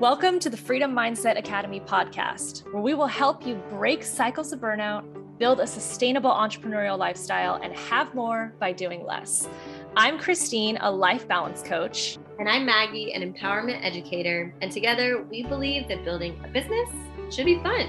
Welcome 0.00 0.40
to 0.40 0.50
the 0.50 0.58
Freedom 0.58 0.92
Mindset 0.92 1.38
Academy 1.38 1.80
podcast, 1.80 2.70
where 2.70 2.82
we 2.82 2.92
will 2.92 3.06
help 3.06 3.46
you 3.46 3.54
break 3.70 4.02
cycles 4.04 4.52
of 4.52 4.60
burnout, 4.60 5.06
build 5.38 5.58
a 5.58 5.66
sustainable 5.66 6.28
entrepreneurial 6.28 6.98
lifestyle, 6.98 7.54
and 7.62 7.72
have 7.72 8.14
more 8.14 8.52
by 8.60 8.72
doing 8.72 9.06
less. 9.06 9.48
I'm 9.96 10.18
Christine, 10.18 10.76
a 10.82 10.90
life 10.90 11.26
balance 11.26 11.62
coach. 11.62 12.18
And 12.38 12.46
I'm 12.46 12.66
Maggie, 12.66 13.14
an 13.14 13.22
empowerment 13.22 13.82
educator. 13.82 14.54
And 14.60 14.70
together, 14.70 15.24
we 15.30 15.44
believe 15.44 15.88
that 15.88 16.04
building 16.04 16.38
a 16.44 16.48
business 16.48 16.90
should 17.30 17.46
be 17.46 17.58
fun. 17.60 17.88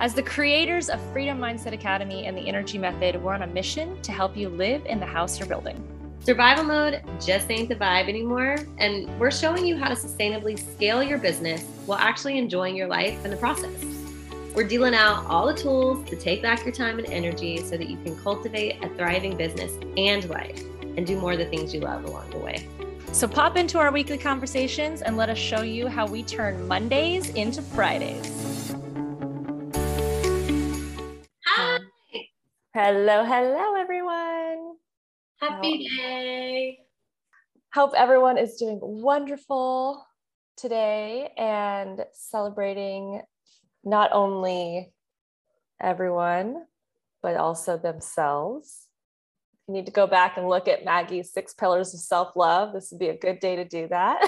As 0.00 0.14
the 0.14 0.22
creators 0.22 0.88
of 0.88 0.98
Freedom 1.12 1.38
Mindset 1.38 1.74
Academy 1.74 2.24
and 2.24 2.34
the 2.34 2.48
Energy 2.48 2.78
Method, 2.78 3.22
we're 3.22 3.34
on 3.34 3.42
a 3.42 3.46
mission 3.46 4.00
to 4.00 4.12
help 4.12 4.34
you 4.34 4.48
live 4.48 4.86
in 4.86 4.98
the 4.98 5.04
house 5.04 5.38
you're 5.38 5.48
building. 5.48 5.93
Survival 6.24 6.64
mode 6.64 7.02
just 7.20 7.50
ain't 7.50 7.68
the 7.68 7.76
vibe 7.76 8.08
anymore, 8.08 8.56
and 8.78 9.20
we're 9.20 9.30
showing 9.30 9.66
you 9.66 9.76
how 9.76 9.90
to 9.90 9.94
sustainably 9.94 10.58
scale 10.58 11.02
your 11.02 11.18
business 11.18 11.62
while 11.84 11.98
actually 11.98 12.38
enjoying 12.38 12.74
your 12.74 12.88
life 12.88 13.22
in 13.26 13.30
the 13.30 13.36
process. 13.36 13.84
We're 14.54 14.66
dealing 14.66 14.94
out 14.94 15.26
all 15.26 15.46
the 15.46 15.52
tools 15.52 16.08
to 16.08 16.16
take 16.16 16.40
back 16.40 16.64
your 16.64 16.72
time 16.72 16.98
and 16.98 17.06
energy 17.08 17.58
so 17.58 17.76
that 17.76 17.90
you 17.90 17.98
can 17.98 18.16
cultivate 18.16 18.82
a 18.82 18.88
thriving 18.96 19.36
business 19.36 19.70
and 19.98 20.26
life 20.30 20.64
and 20.96 21.06
do 21.06 21.20
more 21.20 21.32
of 21.32 21.38
the 21.38 21.44
things 21.44 21.74
you 21.74 21.80
love 21.80 22.06
along 22.06 22.30
the 22.30 22.38
way. 22.38 22.66
So 23.12 23.28
pop 23.28 23.58
into 23.58 23.78
our 23.78 23.92
weekly 23.92 24.16
conversations 24.16 25.02
and 25.02 25.18
let 25.18 25.28
us 25.28 25.36
show 25.36 25.60
you 25.60 25.88
how 25.88 26.06
we 26.06 26.22
turn 26.22 26.66
Mondays 26.66 27.28
into 27.34 27.60
Fridays. 27.60 28.72
Hi. 31.44 31.78
Hello, 32.72 33.26
hello, 33.26 33.74
everyone. 33.74 34.76
Happy 35.48 35.86
day. 35.88 36.78
Hope 37.74 37.92
everyone 37.94 38.38
is 38.38 38.56
doing 38.56 38.78
wonderful 38.80 40.06
today 40.56 41.32
and 41.36 42.02
celebrating 42.14 43.20
not 43.84 44.10
only 44.14 44.90
everyone, 45.82 46.64
but 47.22 47.36
also 47.36 47.76
themselves. 47.76 48.86
If 49.52 49.58
you 49.68 49.74
need 49.74 49.84
to 49.86 49.92
go 49.92 50.06
back 50.06 50.38
and 50.38 50.48
look 50.48 50.66
at 50.66 50.82
Maggie's 50.82 51.32
six 51.32 51.52
pillars 51.52 51.92
of 51.92 52.00
self 52.00 52.34
love, 52.36 52.72
this 52.72 52.88
would 52.90 53.00
be 53.00 53.08
a 53.08 53.18
good 53.18 53.38
day 53.38 53.56
to 53.56 53.66
do 53.66 53.86
that. 53.88 54.26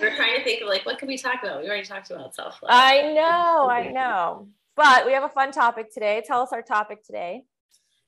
We're 0.00 0.16
trying 0.16 0.36
to 0.36 0.42
think 0.42 0.62
of 0.62 0.68
like, 0.68 0.84
what 0.84 0.98
can 0.98 1.06
we 1.06 1.16
talk 1.16 1.44
about? 1.44 1.62
We 1.62 1.68
already 1.68 1.86
talked 1.86 2.10
about 2.10 2.34
self 2.34 2.60
love. 2.60 2.72
I 2.72 3.12
know, 3.12 3.68
I 3.70 3.88
know. 3.92 4.48
But 4.74 5.06
we 5.06 5.12
have 5.12 5.22
a 5.22 5.28
fun 5.28 5.52
topic 5.52 5.94
today. 5.94 6.24
Tell 6.26 6.42
us 6.42 6.48
our 6.52 6.62
topic 6.62 7.04
today. 7.04 7.44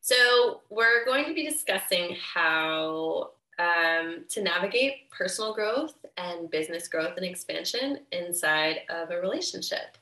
So, 0.07 0.61
we're 0.69 1.07
going 1.07 1.25
to 1.25 1.33
be 1.33 1.49
discussing 1.49 2.15
how 2.35 3.31
um, 3.59 4.27
to 4.29 4.43
navigate 4.43 5.11
personal 5.11 5.55
growth 5.55 5.95
and 6.19 6.51
business 6.51 6.89
growth 6.89 7.17
and 7.17 7.25
expansion 7.25 8.01
inside 8.13 8.81
of 8.91 9.11
a 9.11 9.19
relationship. 9.19 9.97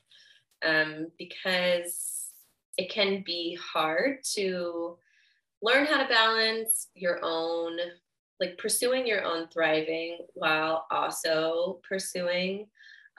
Um, 0.66 1.12
because 1.18 2.30
it 2.76 2.90
can 2.90 3.22
be 3.24 3.56
hard 3.62 4.24
to 4.34 4.96
learn 5.62 5.86
how 5.86 6.02
to 6.02 6.08
balance 6.08 6.88
your 6.96 7.20
own, 7.22 7.78
like 8.40 8.58
pursuing 8.58 9.06
your 9.06 9.22
own 9.22 9.46
thriving 9.52 10.18
while 10.34 10.84
also 10.90 11.78
pursuing 11.88 12.66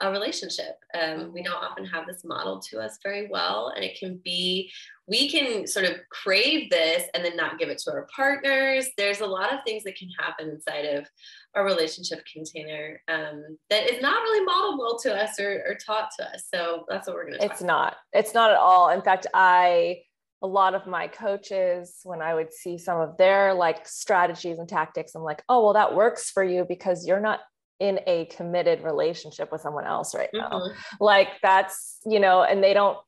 a 0.00 0.10
relationship. 0.10 0.76
Um, 1.00 1.32
we 1.32 1.42
don't 1.42 1.54
often 1.54 1.84
have 1.86 2.06
this 2.06 2.24
model 2.24 2.60
to 2.70 2.80
us 2.80 2.98
very 3.02 3.28
well, 3.30 3.72
and 3.74 3.84
it 3.84 3.98
can 3.98 4.20
be 4.24 4.72
we 5.06 5.30
can 5.30 5.66
sort 5.66 5.84
of 5.84 5.96
crave 6.10 6.70
this 6.70 7.04
and 7.14 7.24
then 7.24 7.36
not 7.36 7.58
give 7.58 7.68
it 7.68 7.78
to 7.78 7.92
our 7.92 8.06
partners. 8.14 8.88
There's 8.96 9.20
a 9.20 9.26
lot 9.26 9.52
of 9.52 9.60
things 9.66 9.84
that 9.84 9.96
can 9.96 10.08
happen 10.18 10.48
inside 10.48 10.86
of 10.86 11.06
a 11.54 11.62
relationship 11.62 12.24
container 12.32 13.00
um, 13.08 13.58
that 13.70 13.90
is 13.90 14.00
not 14.00 14.22
really 14.22 14.46
modelable 14.46 15.00
to 15.02 15.14
us 15.14 15.38
or, 15.38 15.62
or, 15.68 15.74
taught 15.74 16.08
to 16.18 16.24
us. 16.30 16.44
So 16.52 16.84
that's 16.88 17.06
what 17.06 17.16
we're 17.16 17.26
going 17.26 17.38
to. 17.38 17.44
It's 17.44 17.62
not. 17.62 17.96
It's 18.12 18.32
not 18.32 18.50
at 18.50 18.56
all. 18.56 18.90
In 18.90 19.02
fact, 19.02 19.26
I 19.34 19.98
a 20.42 20.46
lot 20.46 20.74
of 20.74 20.86
my 20.86 21.08
coaches 21.08 22.00
when 22.02 22.20
i 22.20 22.34
would 22.34 22.52
see 22.52 22.76
some 22.76 23.00
of 23.00 23.16
their 23.16 23.54
like 23.54 23.88
strategies 23.88 24.58
and 24.58 24.68
tactics 24.68 25.14
i'm 25.14 25.22
like 25.22 25.42
oh 25.48 25.64
well 25.64 25.72
that 25.72 25.94
works 25.94 26.30
for 26.30 26.44
you 26.44 26.66
because 26.68 27.06
you're 27.06 27.18
not 27.18 27.40
in 27.80 28.00
a 28.06 28.26
committed 28.26 28.82
relationship 28.82 29.50
with 29.50 29.60
someone 29.60 29.84
else 29.84 30.14
right 30.14 30.30
now. 30.32 30.48
Mm-hmm. 30.50 31.04
Like 31.04 31.28
that's, 31.42 31.98
you 32.06 32.20
know, 32.20 32.42
and 32.42 32.62
they 32.62 32.72
don't 32.72 32.98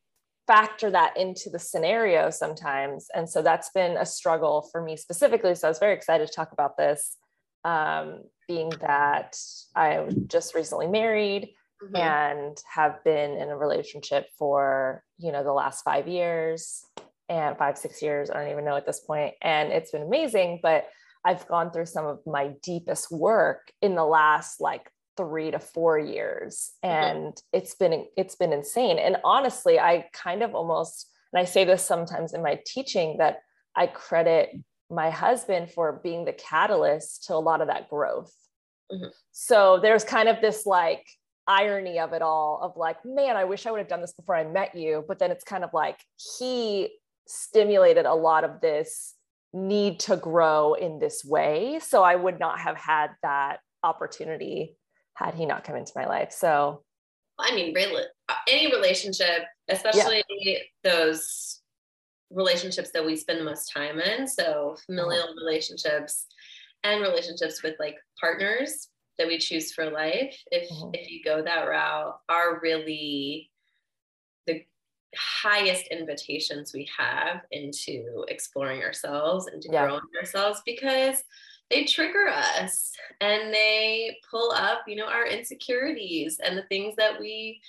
factor 0.47 0.91
that 0.91 1.17
into 1.17 1.51
the 1.51 1.59
scenario 1.59 2.31
sometimes. 2.31 3.09
And 3.15 3.29
so 3.29 3.43
that's 3.43 3.71
been 3.71 3.97
a 3.97 4.07
struggle 4.07 4.69
for 4.71 4.83
me 4.83 4.97
specifically. 4.97 5.55
So 5.55 5.69
I 5.69 5.71
was 5.71 5.79
very 5.79 5.95
excited 5.95 6.27
to 6.27 6.33
talk 6.33 6.53
about 6.53 6.77
this, 6.77 7.17
um, 7.65 8.23
being 8.47 8.71
that 8.81 9.37
I 9.75 10.07
just 10.27 10.55
recently 10.55 10.87
married 10.87 11.51
mm-hmm. 11.83 11.97
and 11.97 12.57
have 12.73 13.03
been 13.05 13.33
in 13.33 13.49
a 13.49 13.57
relationship 13.57 14.29
for, 14.39 15.03
you 15.19 15.33
know, 15.33 15.43
the 15.43 15.53
last 15.53 15.83
five 15.83 16.07
years 16.07 16.85
and 17.29 17.59
five, 17.59 17.77
six 17.77 18.03
years. 18.03 18.31
I 18.31 18.35
don't 18.35 18.53
even 18.53 18.65
know 18.65 18.77
at 18.77 18.87
this 18.87 19.01
point. 19.01 19.35
And 19.43 19.73
it's 19.73 19.91
been 19.91 20.03
amazing. 20.03 20.61
But 20.63 20.87
I've 21.27 21.49
gone 21.49 21.73
through 21.73 21.87
some 21.87 22.07
of 22.07 22.21
my 22.25 22.53
deepest 22.63 23.11
work 23.11 23.73
in 23.83 23.97
the 23.97 24.05
last 24.05 24.61
like 24.61 24.89
three 25.17 25.51
to 25.51 25.59
four 25.59 25.99
years 25.99 26.73
mm-hmm. 26.85 26.95
and 26.95 27.35
mm-hmm. 27.35 27.59
it's 27.59 27.75
been 27.75 28.07
it's 28.17 28.37
been 28.37 28.53
insane 28.53 28.99
and 28.99 29.17
honestly 29.25 29.79
i 29.79 30.07
kind 30.13 30.43
of 30.43 30.55
almost 30.55 31.11
and 31.33 31.41
i 31.41 31.45
say 31.45 31.65
this 31.65 31.83
sometimes 31.83 32.35
in 32.35 32.43
my 32.43 32.61
teaching 32.67 33.17
that 33.19 33.39
i 33.75 33.87
credit 33.87 34.51
my 34.91 35.11
husband 35.11 35.71
for 35.71 36.01
being 36.05 36.25
the 36.25 36.33
catalyst 36.33 37.25
to 37.25 37.35
a 37.35 37.37
lot 37.37 37.61
of 37.61 37.69
that 37.69 37.89
growth 37.89 38.33
mm-hmm. 38.93 39.09
so 39.33 39.79
there's 39.81 40.05
kind 40.05 40.29
of 40.29 40.41
this 40.41 40.67
like 40.67 41.05
irony 41.49 41.99
of 41.99 42.13
it 42.13 42.23
all 42.23 42.61
of 42.63 42.77
like 42.77 42.99
man 43.05 43.37
i 43.37 43.45
wish 43.45 43.67
i 43.67 43.71
would 43.71 43.79
have 43.79 43.89
done 43.89 44.01
this 44.01 44.13
before 44.13 44.37
i 44.37 44.45
met 44.45 44.75
you 44.75 45.05
but 45.09 45.19
then 45.19 45.31
it's 45.31 45.45
kind 45.45 45.65
of 45.65 45.71
like 45.73 45.99
he 46.39 46.91
stimulated 47.27 48.05
a 48.05 48.15
lot 48.15 48.45
of 48.45 48.61
this 48.61 49.16
need 49.57 49.99
to 50.01 50.17
grow 50.17 50.75
in 50.75 50.99
this 50.99 51.25
way. 51.25 51.81
So 51.83 52.03
I 52.03 52.15
would 52.15 52.39
not 52.39 52.61
have 52.61 52.77
had 52.77 53.11
that 53.23 53.61
opportunity 53.83 54.77
had 55.15 55.35
he 55.35 55.47
not 55.47 55.65
come 55.65 55.77
into 55.77 55.93
my 55.97 56.07
life. 56.07 56.31
So, 56.31 56.83
I 57.39 57.55
mean, 57.55 57.75
really, 57.75 58.05
any 58.49 58.71
relationship, 58.71 59.45
especially 59.69 60.23
yeah. 60.29 60.59
those 60.85 61.61
relationships 62.31 62.91
that 62.93 63.05
we 63.05 63.17
spend 63.17 63.41
the 63.41 63.45
most 63.45 63.73
time 63.73 63.99
in, 63.99 64.29
so 64.29 64.77
familial 64.85 65.25
uh-huh. 65.25 65.35
relationships 65.39 66.27
and 66.85 67.01
relationships 67.01 67.63
with 67.63 67.75
like 67.79 67.97
partners 68.21 68.89
that 69.19 69.27
we 69.27 69.39
choose 69.39 69.73
for 69.73 69.91
life, 69.91 70.37
if 70.51 70.71
uh-huh. 70.71 70.91
if 70.93 71.11
you 71.11 71.23
go 71.25 71.43
that 71.43 71.65
route, 71.65 72.19
are 72.29 72.61
really 72.61 73.51
highest 75.19 75.87
invitations 75.89 76.73
we 76.73 76.89
have 76.97 77.43
into 77.51 78.25
exploring 78.29 78.83
ourselves 78.83 79.47
and 79.47 79.63
to 79.63 79.69
yeah. 79.73 79.85
growing 79.85 80.01
ourselves 80.19 80.63
because 80.65 81.23
they 81.71 81.85
trigger 81.85 82.29
us 82.29 82.93
and 83.21 83.53
they 83.53 84.17
pull 84.31 84.53
up 84.53 84.83
you 84.87 84.97
know 84.97 85.07
our 85.07 85.27
insecurities 85.27 86.39
and 86.45 86.57
the 86.57 86.63
things 86.65 86.95
that 86.97 87.19
we 87.19 87.61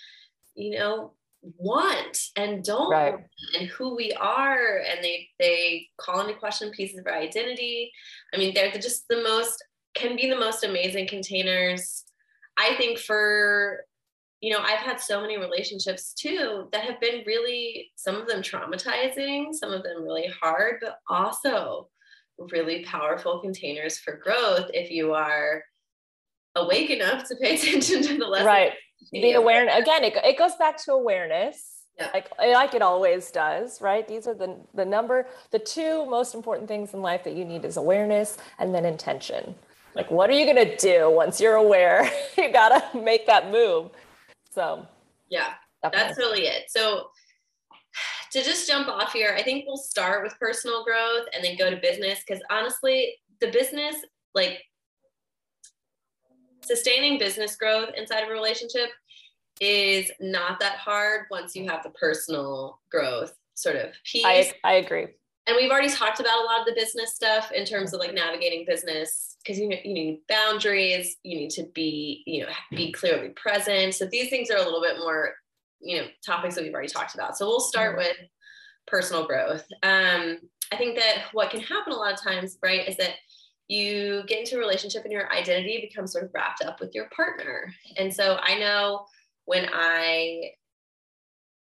you 0.55 0.77
know 0.77 1.13
want 1.41 2.17
and 2.35 2.63
don't 2.63 2.91
right. 2.91 3.13
want 3.13 3.25
and 3.57 3.67
who 3.69 3.95
we 3.95 4.11
are 4.13 4.81
and 4.89 5.03
they 5.03 5.27
they 5.39 5.87
call 5.97 6.21
into 6.21 6.33
question 6.33 6.71
pieces 6.71 6.99
of 6.99 7.07
our 7.07 7.13
identity 7.13 7.91
i 8.33 8.37
mean 8.37 8.53
they're 8.53 8.71
just 8.71 9.07
the 9.07 9.21
most 9.23 9.63
can 9.93 10.15
be 10.15 10.29
the 10.29 10.37
most 10.37 10.63
amazing 10.63 11.07
containers 11.07 12.03
i 12.57 12.75
think 12.75 12.97
for 12.97 13.85
you 14.41 14.53
know, 14.53 14.59
I've 14.61 14.79
had 14.79 14.99
so 14.99 15.21
many 15.21 15.37
relationships 15.37 16.13
too 16.13 16.67
that 16.71 16.83
have 16.83 16.99
been 16.99 17.23
really, 17.25 17.89
some 17.95 18.15
of 18.15 18.27
them 18.27 18.41
traumatizing, 18.41 19.53
some 19.53 19.71
of 19.71 19.83
them 19.83 20.03
really 20.03 20.27
hard, 20.41 20.75
but 20.81 20.99
also 21.09 21.89
really 22.51 22.83
powerful 22.85 23.39
containers 23.39 23.97
for 23.97 24.17
growth 24.17 24.69
if 24.73 24.91
you 24.91 25.13
are 25.13 25.63
awake 26.55 26.91
enough 26.91 27.27
to 27.27 27.35
pay 27.41 27.55
attention 27.59 28.03
to 28.03 28.17
the 28.17 28.25
lessons. 28.25 28.45
Right. 28.45 28.73
Being 29.11 29.35
aware. 29.35 29.63
Again, 29.63 30.03
it, 30.03 30.15
it 30.23 30.37
goes 30.37 30.55
back 30.55 30.83
to 30.85 30.91
awareness. 30.91 31.73
Yeah. 31.97 32.09
Like, 32.13 32.29
eh, 32.39 32.53
like 32.53 32.75
it 32.75 32.83
always 32.83 33.31
does, 33.31 33.81
right? 33.81 34.07
These 34.07 34.27
are 34.27 34.35
the, 34.35 34.55
the 34.75 34.85
number, 34.85 35.25
the 35.49 35.57
two 35.57 36.05
most 36.05 36.35
important 36.35 36.67
things 36.67 36.93
in 36.93 37.01
life 37.01 37.23
that 37.23 37.33
you 37.33 37.43
need 37.43 37.65
is 37.65 37.77
awareness 37.77 38.37
and 38.59 38.73
then 38.73 38.85
intention. 38.85 39.55
Like, 39.95 40.11
what 40.11 40.29
are 40.29 40.33
you 40.33 40.45
going 40.45 40.63
to 40.63 40.77
do 40.77 41.09
once 41.09 41.41
you're 41.41 41.55
aware? 41.55 42.07
you 42.37 42.51
got 42.51 42.91
to 42.91 42.99
make 42.99 43.25
that 43.25 43.51
move. 43.51 43.89
So, 44.57 44.87
yeah, 45.29 45.53
definitely. 45.83 46.07
that's 46.07 46.17
really 46.17 46.41
it. 46.47 46.63
So, 46.69 47.09
to 48.31 48.43
just 48.43 48.67
jump 48.67 48.87
off 48.87 49.13
here, 49.13 49.35
I 49.37 49.43
think 49.43 49.65
we'll 49.67 49.77
start 49.77 50.23
with 50.23 50.33
personal 50.39 50.83
growth 50.83 51.27
and 51.31 51.43
then 51.43 51.57
go 51.57 51.69
to 51.69 51.77
business 51.77 52.23
because 52.25 52.41
honestly, 52.49 53.13
the 53.39 53.51
business, 53.51 53.97
like 54.33 54.63
sustaining 56.63 57.19
business 57.19 57.55
growth 57.55 57.89
inside 57.95 58.23
of 58.23 58.29
a 58.29 58.33
relationship, 58.33 58.89
is 59.61 60.11
not 60.19 60.59
that 60.59 60.77
hard 60.77 61.27
once 61.29 61.55
you 61.55 61.69
have 61.69 61.83
the 61.83 61.91
personal 61.91 62.79
growth 62.89 63.35
sort 63.53 63.75
of 63.75 63.91
piece. 64.11 64.25
I, 64.25 64.53
I 64.63 64.73
agree. 64.77 65.05
And 65.47 65.55
we've 65.55 65.71
already 65.71 65.89
talked 65.89 66.19
about 66.19 66.43
a 66.43 66.45
lot 66.45 66.59
of 66.59 66.65
the 66.65 66.73
business 66.73 67.15
stuff 67.15 67.51
in 67.51 67.65
terms 67.65 67.93
of 67.93 67.99
like 67.99 68.13
navigating 68.13 68.65
business 68.67 69.37
because 69.43 69.57
you, 69.57 69.69
you 69.83 69.93
need 69.93 70.19
boundaries 70.27 71.15
you 71.23 71.37
need 71.37 71.49
to 71.51 71.63
be 71.73 72.23
you 72.25 72.43
know 72.43 72.51
be 72.71 72.91
clearly 72.91 73.29
present. 73.29 73.95
So 73.95 74.05
these 74.05 74.29
things 74.29 74.51
are 74.51 74.57
a 74.57 74.63
little 74.63 74.81
bit 74.81 74.97
more 74.99 75.33
you 75.79 75.97
know 75.97 76.07
topics 76.25 76.55
that 76.55 76.63
we've 76.63 76.73
already 76.73 76.89
talked 76.89 77.15
about. 77.15 77.37
So 77.37 77.47
we'll 77.47 77.59
start 77.59 77.97
mm-hmm. 77.97 78.07
with 78.07 78.17
personal 78.85 79.25
growth. 79.25 79.65
Um, 79.83 80.39
i 80.71 80.75
think 80.75 80.97
that 80.97 81.27
what 81.31 81.49
can 81.49 81.61
happen 81.61 81.93
a 81.93 81.95
lot 81.95 82.13
of 82.13 82.21
times 82.21 82.57
right 82.61 82.89
is 82.89 82.97
that 82.97 83.13
you 83.69 84.23
get 84.27 84.39
into 84.39 84.55
a 84.55 84.59
relationship 84.59 85.03
and 85.03 85.13
your 85.13 85.31
identity 85.31 85.79
becomes 85.81 86.11
sort 86.11 86.23
of 86.25 86.31
wrapped 86.33 86.63
up 86.63 86.79
with 86.79 86.93
your 86.93 87.07
partner. 87.15 87.73
And 87.97 88.13
so 88.13 88.37
i 88.41 88.59
know 88.59 89.05
when 89.45 89.69
i 89.73 90.51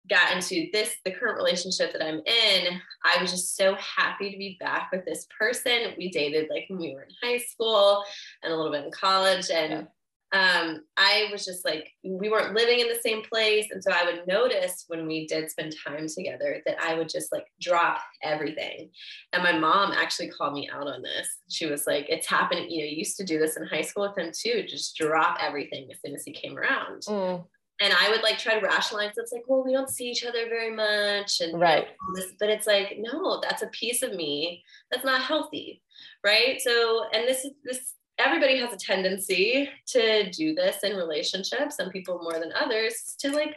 got 0.08 0.32
into 0.34 0.66
this 0.72 0.94
the 1.04 1.12
current 1.12 1.36
relationship 1.36 1.92
that 1.92 2.04
i'm 2.04 2.20
in 2.26 2.80
i 3.04 3.20
was 3.20 3.30
just 3.30 3.56
so 3.56 3.76
happy 3.76 4.30
to 4.30 4.36
be 4.36 4.56
back 4.60 4.90
with 4.92 5.04
this 5.04 5.26
person. 5.38 5.94
We 5.98 6.10
dated 6.10 6.48
like 6.50 6.64
when 6.68 6.78
we 6.78 6.94
were 6.94 7.02
in 7.02 7.14
high 7.22 7.38
school 7.38 8.04
and 8.42 8.52
a 8.52 8.56
little 8.56 8.72
bit 8.72 8.84
in 8.84 8.90
college. 8.90 9.50
And 9.50 9.88
um, 10.34 10.84
i 10.96 11.28
was 11.30 11.44
just 11.44 11.62
like 11.62 11.90
we 12.02 12.30
weren't 12.30 12.54
living 12.54 12.80
in 12.80 12.88
the 12.88 12.98
same 13.02 13.22
place. 13.22 13.66
And 13.70 13.82
so 13.82 13.92
i 13.92 14.04
would 14.04 14.26
notice 14.26 14.84
when 14.88 15.06
we 15.06 15.26
did 15.26 15.50
spend 15.50 15.74
time 15.86 16.06
together 16.08 16.62
that 16.64 16.80
i 16.80 16.94
would 16.94 17.08
just 17.08 17.32
like 17.32 17.46
drop 17.60 17.98
everything. 18.22 18.90
And 19.32 19.42
my 19.42 19.58
mom 19.58 19.92
actually 19.92 20.30
called 20.30 20.54
me 20.54 20.70
out 20.72 20.86
on 20.86 21.02
this. 21.02 21.28
She 21.48 21.66
was 21.66 21.86
like 21.86 22.06
it's 22.08 22.26
happening 22.26 22.70
you 22.70 22.78
know 22.78 22.86
you 22.86 22.96
used 22.96 23.18
to 23.18 23.24
do 23.24 23.38
this 23.38 23.56
in 23.56 23.66
high 23.66 23.82
school 23.82 24.08
with 24.08 24.18
him 24.18 24.32
too. 24.32 24.64
Just 24.66 24.96
drop 24.96 25.38
everything 25.40 25.88
as 25.92 25.98
soon 26.04 26.14
as 26.14 26.24
he 26.24 26.32
came 26.32 26.56
around. 26.56 27.02
Mm 27.02 27.44
and 27.80 27.92
I 27.92 28.10
would 28.10 28.22
like 28.22 28.38
try 28.38 28.58
to 28.58 28.64
rationalize. 28.64 29.12
It's 29.16 29.32
like, 29.32 29.44
well, 29.46 29.64
we 29.64 29.72
don't 29.72 29.90
see 29.90 30.08
each 30.10 30.24
other 30.24 30.48
very 30.48 30.74
much, 30.74 31.40
and 31.40 31.60
right. 31.60 31.86
You 31.86 32.14
know, 32.14 32.20
this, 32.20 32.32
but 32.38 32.48
it's 32.48 32.66
like, 32.66 32.96
no, 32.98 33.40
that's 33.40 33.62
a 33.62 33.68
piece 33.68 34.02
of 34.02 34.14
me 34.14 34.64
that's 34.90 35.04
not 35.04 35.22
healthy, 35.22 35.82
right? 36.24 36.60
So, 36.60 37.04
and 37.12 37.26
this 37.26 37.44
is 37.44 37.52
this. 37.64 37.94
Everybody 38.18 38.58
has 38.58 38.72
a 38.72 38.76
tendency 38.76 39.68
to 39.88 40.30
do 40.30 40.54
this 40.54 40.84
in 40.84 40.96
relationships. 40.96 41.76
Some 41.76 41.90
people 41.90 42.20
more 42.22 42.38
than 42.38 42.52
others 42.52 43.16
to 43.18 43.32
like 43.32 43.56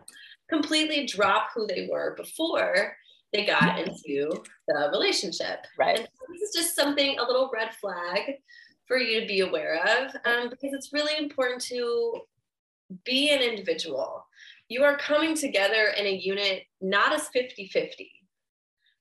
completely 0.49 1.05
drop 1.05 1.49
who 1.53 1.67
they 1.67 1.87
were 1.91 2.15
before 2.15 2.95
they 3.33 3.45
got 3.45 3.79
into 3.79 4.31
the 4.67 4.89
relationship. 4.91 5.65
Right. 5.77 5.99
And 5.99 6.07
this 6.31 6.41
is 6.41 6.55
just 6.55 6.75
something 6.75 7.19
a 7.19 7.23
little 7.23 7.51
red 7.53 7.73
flag 7.75 8.35
for 8.87 8.97
you 8.97 9.19
to 9.19 9.27
be 9.27 9.41
aware 9.41 9.81
of 9.83 10.15
um, 10.25 10.49
because 10.49 10.73
it's 10.73 10.93
really 10.93 11.17
important 11.17 11.61
to 11.63 12.21
be 13.03 13.29
an 13.31 13.41
individual. 13.41 14.25
You 14.67 14.83
are 14.83 14.97
coming 14.97 15.35
together 15.35 15.93
in 15.97 16.05
a 16.05 16.15
unit 16.15 16.63
not 16.81 17.13
as 17.13 17.27
50 17.29 17.67
50, 17.67 18.11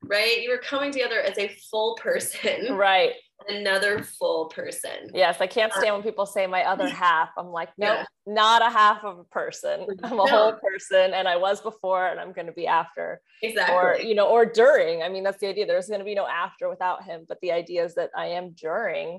right? 0.02 0.42
You 0.42 0.52
are 0.52 0.58
coming 0.58 0.92
together 0.92 1.20
as 1.20 1.38
a 1.38 1.48
full 1.70 1.96
person. 1.96 2.74
Right. 2.74 3.12
Another 3.48 4.02
full 4.02 4.46
person. 4.46 5.10
Yes, 5.12 5.40
I 5.40 5.46
can't 5.46 5.72
stand 5.72 5.94
when 5.94 6.02
people 6.02 6.24
say 6.24 6.46
my 6.46 6.62
other 6.64 6.88
half. 7.04 7.30
I'm 7.36 7.48
like, 7.48 7.70
no, 7.76 7.88
nope, 7.88 8.06
yeah. 8.26 8.32
not 8.32 8.62
a 8.62 8.70
half 8.70 9.04
of 9.04 9.18
a 9.18 9.24
person. 9.24 9.86
I'm 10.04 10.12
a 10.12 10.16
no. 10.16 10.26
whole 10.26 10.52
person, 10.52 11.12
and 11.12 11.26
I 11.26 11.36
was 11.36 11.60
before, 11.60 12.06
and 12.06 12.20
I'm 12.20 12.32
going 12.32 12.46
to 12.46 12.52
be 12.52 12.66
after. 12.66 13.20
Exactly. 13.42 13.74
Or 13.74 13.96
you 13.96 14.14
know, 14.14 14.28
or 14.28 14.46
during. 14.46 15.02
I 15.02 15.08
mean, 15.08 15.24
that's 15.24 15.40
the 15.40 15.48
idea. 15.48 15.66
There's 15.66 15.88
going 15.88 15.98
to 15.98 16.04
be 16.04 16.14
no 16.14 16.26
after 16.26 16.70
without 16.70 17.04
him, 17.04 17.24
but 17.28 17.38
the 17.42 17.52
idea 17.52 17.84
is 17.84 17.96
that 17.96 18.10
I 18.16 18.26
am 18.28 18.52
during. 18.52 19.18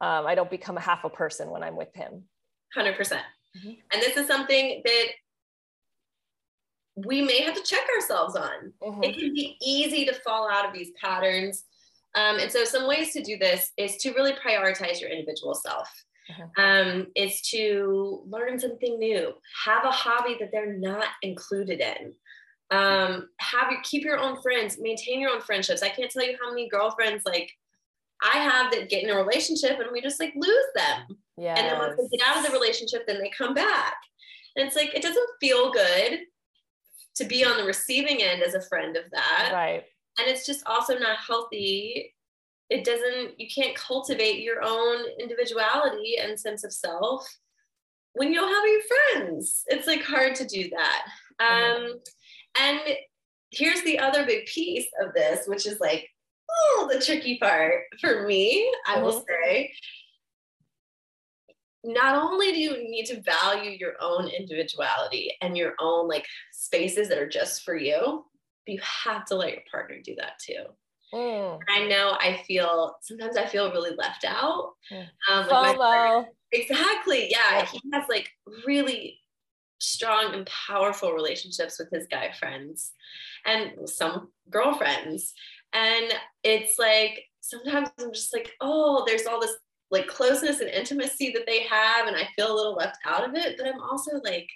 Um, 0.00 0.26
I 0.26 0.34
don't 0.34 0.50
become 0.50 0.76
a 0.76 0.80
half 0.80 1.04
a 1.04 1.10
person 1.10 1.50
when 1.50 1.62
I'm 1.62 1.76
with 1.76 1.94
him. 1.94 2.24
Hundred 2.74 2.96
percent. 2.96 3.22
Mm-hmm. 3.56 3.70
And 3.92 4.02
this 4.02 4.16
is 4.16 4.26
something 4.26 4.82
that 4.84 5.06
we 6.96 7.22
may 7.22 7.42
have 7.42 7.54
to 7.54 7.62
check 7.62 7.84
ourselves 7.94 8.36
on. 8.36 8.72
Mm-hmm. 8.82 9.02
It 9.02 9.18
can 9.18 9.34
be 9.34 9.56
easy 9.62 10.04
to 10.06 10.14
fall 10.14 10.48
out 10.50 10.66
of 10.66 10.72
these 10.72 10.90
patterns. 11.02 11.64
Um, 12.14 12.38
and 12.38 12.52
so, 12.52 12.64
some 12.64 12.86
ways 12.86 13.12
to 13.14 13.22
do 13.22 13.38
this 13.38 13.72
is 13.78 13.96
to 13.98 14.12
really 14.12 14.32
prioritize 14.32 15.00
your 15.00 15.10
individual 15.10 15.54
self. 15.54 15.88
Mm-hmm. 16.30 16.62
Um, 16.62 17.06
is 17.16 17.40
to 17.50 18.22
learn 18.28 18.58
something 18.58 18.96
new, 18.98 19.32
have 19.64 19.84
a 19.84 19.90
hobby 19.90 20.36
that 20.38 20.50
they're 20.52 20.78
not 20.78 21.06
included 21.22 21.80
in. 21.80 22.14
Um, 22.70 23.28
have 23.38 23.72
your 23.72 23.80
keep 23.82 24.04
your 24.04 24.18
own 24.18 24.40
friends, 24.40 24.78
maintain 24.80 25.20
your 25.20 25.30
own 25.30 25.40
friendships. 25.40 25.82
I 25.82 25.88
can't 25.88 26.10
tell 26.10 26.24
you 26.24 26.38
how 26.40 26.50
many 26.50 26.68
girlfriends 26.68 27.24
like 27.26 27.50
I 28.22 28.38
have 28.38 28.72
that 28.72 28.88
get 28.88 29.02
in 29.02 29.10
a 29.10 29.16
relationship 29.16 29.80
and 29.80 29.90
we 29.92 30.00
just 30.00 30.20
like 30.20 30.32
lose 30.36 30.66
them. 30.76 31.18
Yeah. 31.36 31.54
And 31.56 31.66
then 31.66 31.78
once 31.78 31.96
they 31.96 32.16
get 32.16 32.26
out 32.26 32.38
of 32.38 32.46
the 32.46 32.52
relationship, 32.52 33.06
then 33.06 33.18
they 33.18 33.30
come 33.36 33.54
back. 33.54 33.94
And 34.56 34.66
it's 34.66 34.76
like, 34.76 34.94
it 34.94 35.02
doesn't 35.02 35.28
feel 35.40 35.72
good 35.72 36.20
to 37.16 37.24
be 37.24 37.44
on 37.44 37.56
the 37.56 37.64
receiving 37.64 38.22
end 38.22 38.42
as 38.42 38.54
a 38.54 38.62
friend 38.62 38.96
of 38.96 39.04
that. 39.12 39.50
Right. 39.52 39.84
And 40.18 40.28
it's 40.28 40.46
just 40.46 40.66
also 40.66 40.98
not 40.98 41.18
healthy. 41.26 42.14
It 42.68 42.84
doesn't, 42.84 43.38
you 43.40 43.48
can't 43.54 43.74
cultivate 43.74 44.42
your 44.42 44.62
own 44.62 45.04
individuality 45.18 46.16
and 46.18 46.38
sense 46.38 46.64
of 46.64 46.72
self 46.72 47.26
when 48.14 48.30
you 48.30 48.38
don't 48.38 48.48
have 48.48 48.64
any 48.64 49.26
friends. 49.26 49.64
It's 49.68 49.86
like 49.86 50.02
hard 50.02 50.34
to 50.36 50.46
do 50.46 50.70
that. 50.70 51.02
Mm-hmm. 51.40 51.84
Um, 51.84 52.00
and 52.60 52.80
here's 53.50 53.82
the 53.82 53.98
other 53.98 54.26
big 54.26 54.46
piece 54.46 54.88
of 55.00 55.14
this, 55.14 55.46
which 55.46 55.66
is 55.66 55.80
like, 55.80 56.08
oh, 56.50 56.90
the 56.92 57.00
tricky 57.00 57.38
part 57.38 57.84
for 58.00 58.26
me, 58.26 58.70
I 58.86 58.96
mm-hmm. 58.96 59.04
will 59.04 59.24
say, 59.26 59.72
not 61.84 62.14
only 62.14 62.52
do 62.52 62.58
you 62.58 62.88
need 62.88 63.06
to 63.06 63.22
value 63.22 63.70
your 63.70 63.94
own 64.00 64.28
individuality 64.28 65.32
and 65.40 65.56
your 65.56 65.74
own 65.80 66.08
like 66.08 66.26
spaces 66.52 67.08
that 67.08 67.18
are 67.18 67.28
just 67.28 67.64
for 67.64 67.76
you, 67.76 68.24
but 68.66 68.72
you 68.72 68.80
have 69.04 69.24
to 69.26 69.34
let 69.34 69.52
your 69.52 69.62
partner 69.70 69.96
do 70.02 70.14
that 70.16 70.38
too. 70.38 70.64
Mm. 71.12 71.58
I 71.68 71.86
know 71.88 72.16
I 72.20 72.42
feel 72.46 72.96
sometimes 73.02 73.36
I 73.36 73.46
feel 73.46 73.72
really 73.72 73.94
left 73.96 74.24
out. 74.24 74.72
Mm. 74.90 75.06
Um, 75.30 75.48
like 75.48 75.76
partner, 75.76 76.28
exactly. 76.52 77.28
Yeah, 77.30 77.58
yeah. 77.58 77.66
He 77.66 77.80
has 77.92 78.04
like 78.08 78.30
really 78.66 79.18
strong 79.78 80.32
and 80.34 80.46
powerful 80.46 81.12
relationships 81.12 81.78
with 81.78 81.90
his 81.90 82.06
guy 82.08 82.32
friends 82.38 82.92
and 83.44 83.88
some 83.88 84.28
girlfriends. 84.48 85.34
And 85.72 86.12
it's 86.44 86.78
like 86.78 87.24
sometimes 87.40 87.90
I'm 87.98 88.12
just 88.12 88.32
like, 88.32 88.52
oh, 88.60 89.04
there's 89.06 89.26
all 89.26 89.40
this 89.40 89.56
like 89.92 90.08
closeness 90.08 90.60
and 90.60 90.70
intimacy 90.70 91.30
that 91.30 91.46
they 91.46 91.62
have 91.62 92.08
and 92.08 92.16
i 92.16 92.26
feel 92.34 92.52
a 92.52 92.56
little 92.56 92.74
left 92.74 92.98
out 93.04 93.28
of 93.28 93.34
it 93.34 93.56
but 93.56 93.66
i'm 93.66 93.80
also 93.80 94.20
like 94.24 94.48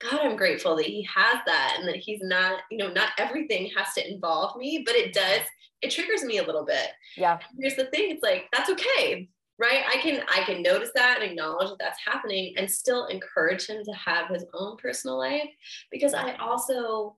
god 0.00 0.20
i'm 0.20 0.36
grateful 0.36 0.74
that 0.74 0.86
he 0.86 1.02
has 1.14 1.38
that 1.46 1.76
and 1.78 1.86
that 1.86 1.96
he's 1.96 2.20
not 2.22 2.60
you 2.70 2.78
know 2.78 2.90
not 2.90 3.10
everything 3.18 3.70
has 3.76 3.94
to 3.94 4.12
involve 4.12 4.56
me 4.56 4.82
but 4.84 4.96
it 4.96 5.12
does 5.12 5.42
it 5.80 5.90
triggers 5.90 6.24
me 6.24 6.38
a 6.38 6.44
little 6.44 6.64
bit. 6.64 6.88
Yeah. 7.16 7.38
Here's 7.58 7.76
the 7.76 7.84
thing 7.86 8.10
it's 8.10 8.22
like 8.22 8.46
that's 8.52 8.70
okay 8.70 9.28
right? 9.60 9.82
I 9.88 9.96
can 10.00 10.22
i 10.32 10.44
can 10.44 10.62
notice 10.62 10.90
that 10.94 11.20
and 11.20 11.30
acknowledge 11.30 11.68
that 11.70 11.78
that's 11.78 11.98
happening 12.04 12.54
and 12.56 12.70
still 12.70 13.06
encourage 13.06 13.66
him 13.66 13.82
to 13.84 13.92
have 13.92 14.28
his 14.28 14.44
own 14.54 14.76
personal 14.76 15.18
life 15.18 15.50
because 15.90 16.14
i 16.14 16.34
also 16.34 17.16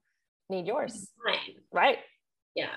need 0.48 0.66
yours. 0.66 1.08
Mine. 1.24 1.56
right. 1.72 1.98
Yeah. 2.54 2.70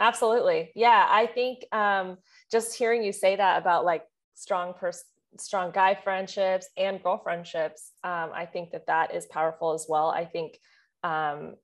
Absolutely. 0.00 0.70
Yeah 0.74 1.06
i 1.10 1.26
think 1.26 1.64
um 1.72 2.18
just 2.50 2.76
hearing 2.76 3.02
you 3.02 3.12
say 3.12 3.36
that 3.36 3.58
about 3.58 3.84
like 3.84 4.04
strong 4.38 4.74
person 4.74 5.04
strong 5.36 5.70
guy 5.70 5.94
friendships 5.94 6.68
and 6.78 7.02
girl 7.02 7.18
friendships 7.18 7.92
um, 8.02 8.30
i 8.34 8.46
think 8.46 8.70
that 8.70 8.86
that 8.86 9.14
is 9.14 9.26
powerful 9.26 9.74
as 9.74 9.86
well. 9.88 10.08
I 10.08 10.24
think 10.24 10.58
um, 11.04 11.54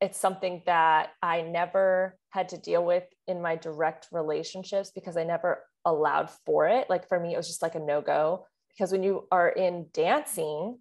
it's 0.00 0.18
something 0.18 0.62
that 0.66 1.10
i 1.22 1.42
never 1.42 2.18
had 2.30 2.48
to 2.48 2.58
deal 2.58 2.84
with 2.84 3.04
in 3.28 3.40
my 3.40 3.56
direct 3.56 4.08
relationships 4.10 4.90
because 4.94 5.16
i 5.16 5.24
never 5.24 5.62
allowed 5.84 6.30
for 6.46 6.68
it. 6.68 6.88
Like 6.88 7.08
for 7.08 7.18
me 7.18 7.34
it 7.34 7.36
was 7.36 7.48
just 7.48 7.62
like 7.62 7.74
a 7.74 7.80
no-go 7.80 8.46
because 8.68 8.92
when 8.92 9.02
you 9.02 9.26
are 9.30 9.48
in 9.48 9.86
dancing 9.92 10.78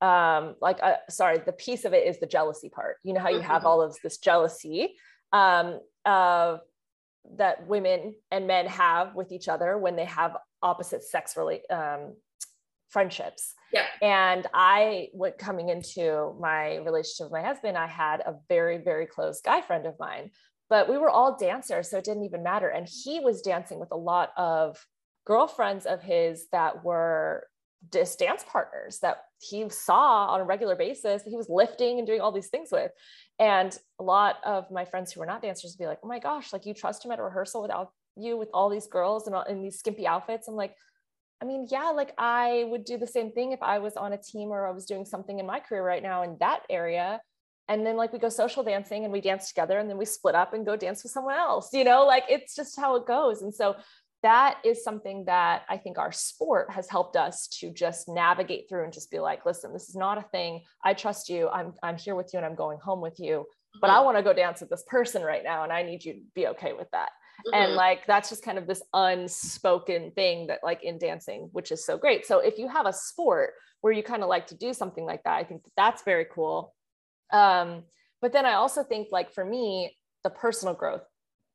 um 0.00 0.56
like 0.60 0.80
uh, 0.82 0.94
sorry 1.08 1.38
the 1.38 1.52
piece 1.52 1.84
of 1.84 1.92
it 1.92 2.06
is 2.06 2.18
the 2.18 2.26
jealousy 2.26 2.68
part. 2.68 2.96
You 3.04 3.12
know 3.12 3.20
how 3.20 3.28
you 3.28 3.40
have 3.40 3.58
mm-hmm. 3.58 3.66
all 3.66 3.82
of 3.82 3.96
this 4.02 4.18
jealousy 4.18 4.96
um 5.32 5.80
of 6.04 6.60
that 7.36 7.66
women 7.66 8.14
and 8.30 8.46
men 8.46 8.66
have 8.66 9.14
with 9.14 9.30
each 9.30 9.48
other 9.48 9.78
when 9.78 9.94
they 9.94 10.04
have 10.04 10.36
opposite 10.62 11.02
sex 11.02 11.36
relate 11.36 11.62
um, 11.70 12.14
friendships. 12.92 13.54
Yeah. 13.72 13.86
And 14.02 14.46
I 14.52 15.08
went 15.14 15.38
coming 15.38 15.70
into 15.70 16.34
my 16.38 16.76
relationship 16.76 17.26
with 17.26 17.32
my 17.32 17.42
husband, 17.42 17.76
I 17.78 17.86
had 17.86 18.20
a 18.20 18.34
very, 18.48 18.78
very 18.78 19.06
close 19.06 19.40
guy 19.40 19.62
friend 19.62 19.86
of 19.86 19.94
mine, 19.98 20.30
but 20.68 20.88
we 20.88 20.98
were 20.98 21.10
all 21.10 21.36
dancers. 21.36 21.90
So 21.90 21.98
it 21.98 22.04
didn't 22.04 22.24
even 22.24 22.42
matter. 22.42 22.68
And 22.68 22.86
he 22.86 23.20
was 23.20 23.40
dancing 23.40 23.80
with 23.80 23.92
a 23.92 23.96
lot 23.96 24.32
of 24.36 24.78
girlfriends 25.26 25.86
of 25.86 26.02
his 26.02 26.46
that 26.52 26.84
were 26.84 27.46
just 27.90 28.18
dance 28.18 28.44
partners 28.48 29.00
that 29.00 29.24
he 29.40 29.68
saw 29.68 30.26
on 30.26 30.40
a 30.40 30.44
regular 30.44 30.76
basis 30.76 31.22
he 31.24 31.36
was 31.36 31.48
lifting 31.48 31.98
and 31.98 32.06
doing 32.06 32.20
all 32.20 32.30
these 32.30 32.46
things 32.46 32.68
with 32.70 32.92
and 33.40 33.76
a 33.98 34.04
lot 34.04 34.36
of 34.44 34.70
my 34.70 34.84
friends 34.84 35.10
who 35.10 35.18
were 35.18 35.26
not 35.26 35.42
dancers 35.42 35.74
would 35.76 35.82
be 35.82 35.88
like 35.88 35.98
oh 36.04 36.08
my 36.08 36.20
gosh 36.20 36.52
like 36.52 36.64
you 36.64 36.74
trust 36.74 37.04
him 37.04 37.10
at 37.10 37.18
a 37.18 37.22
rehearsal 37.22 37.60
without 37.60 37.90
you 38.16 38.36
with 38.36 38.48
all 38.52 38.68
these 38.68 38.86
girls 38.86 39.26
and 39.26 39.36
in 39.48 39.62
these 39.62 39.78
skimpy 39.78 40.06
outfits 40.06 40.48
i'm 40.48 40.54
like 40.54 40.74
i 41.40 41.44
mean 41.44 41.66
yeah 41.70 41.90
like 41.90 42.12
i 42.18 42.64
would 42.68 42.84
do 42.84 42.96
the 42.96 43.06
same 43.06 43.32
thing 43.32 43.52
if 43.52 43.62
i 43.62 43.78
was 43.78 43.96
on 43.96 44.12
a 44.12 44.18
team 44.18 44.48
or 44.48 44.66
i 44.66 44.70
was 44.70 44.86
doing 44.86 45.04
something 45.04 45.38
in 45.38 45.46
my 45.46 45.60
career 45.60 45.84
right 45.84 46.02
now 46.02 46.22
in 46.22 46.36
that 46.40 46.60
area 46.70 47.20
and 47.68 47.86
then 47.86 47.96
like 47.96 48.12
we 48.12 48.18
go 48.18 48.28
social 48.28 48.62
dancing 48.62 49.04
and 49.04 49.12
we 49.12 49.20
dance 49.20 49.48
together 49.48 49.78
and 49.78 49.88
then 49.88 49.96
we 49.96 50.04
split 50.04 50.34
up 50.34 50.52
and 50.52 50.66
go 50.66 50.76
dance 50.76 51.02
with 51.02 51.12
someone 51.12 51.36
else 51.36 51.70
you 51.72 51.84
know 51.84 52.04
like 52.04 52.24
it's 52.28 52.54
just 52.54 52.78
how 52.78 52.96
it 52.96 53.06
goes 53.06 53.42
and 53.42 53.54
so 53.54 53.76
that 54.22 54.58
is 54.64 54.84
something 54.84 55.24
that 55.24 55.62
I 55.68 55.76
think 55.76 55.98
our 55.98 56.12
sport 56.12 56.70
has 56.70 56.88
helped 56.88 57.16
us 57.16 57.48
to 57.60 57.70
just 57.72 58.08
navigate 58.08 58.68
through 58.68 58.84
and 58.84 58.92
just 58.92 59.10
be 59.10 59.18
like, 59.18 59.44
listen, 59.44 59.72
this 59.72 59.88
is 59.88 59.96
not 59.96 60.16
a 60.16 60.22
thing. 60.22 60.62
I 60.84 60.94
trust 60.94 61.28
you. 61.28 61.48
I'm 61.48 61.74
I'm 61.82 61.96
here 61.96 62.14
with 62.14 62.30
you 62.32 62.38
and 62.38 62.46
I'm 62.46 62.54
going 62.54 62.78
home 62.78 63.00
with 63.00 63.18
you. 63.18 63.46
But 63.80 63.90
I 63.90 63.94
mm-hmm. 63.94 64.04
want 64.04 64.16
to 64.18 64.22
go 64.22 64.32
dance 64.32 64.60
with 64.60 64.70
this 64.70 64.84
person 64.86 65.22
right 65.22 65.42
now 65.42 65.64
and 65.64 65.72
I 65.72 65.82
need 65.82 66.04
you 66.04 66.14
to 66.14 66.20
be 66.34 66.46
okay 66.48 66.72
with 66.72 66.88
that. 66.92 67.10
Mm-hmm. 67.46 67.54
And 67.54 67.74
like 67.74 68.06
that's 68.06 68.28
just 68.28 68.44
kind 68.44 68.58
of 68.58 68.66
this 68.66 68.82
unspoken 68.94 70.12
thing 70.12 70.46
that 70.48 70.60
like 70.62 70.82
in 70.82 70.98
dancing, 70.98 71.48
which 71.52 71.72
is 71.72 71.84
so 71.84 71.98
great. 71.98 72.26
So 72.26 72.38
if 72.38 72.58
you 72.58 72.68
have 72.68 72.86
a 72.86 72.92
sport 72.92 73.54
where 73.80 73.92
you 73.92 74.02
kind 74.02 74.22
of 74.22 74.28
like 74.28 74.46
to 74.48 74.54
do 74.54 74.72
something 74.72 75.04
like 75.04 75.22
that, 75.24 75.34
I 75.36 75.44
think 75.44 75.64
that 75.64 75.72
that's 75.76 76.02
very 76.02 76.26
cool. 76.32 76.74
Um, 77.32 77.84
but 78.20 78.32
then 78.32 78.46
I 78.46 78.54
also 78.54 78.84
think 78.84 79.08
like 79.10 79.32
for 79.32 79.44
me, 79.44 79.96
the 80.22 80.30
personal 80.30 80.74
growth 80.74 81.02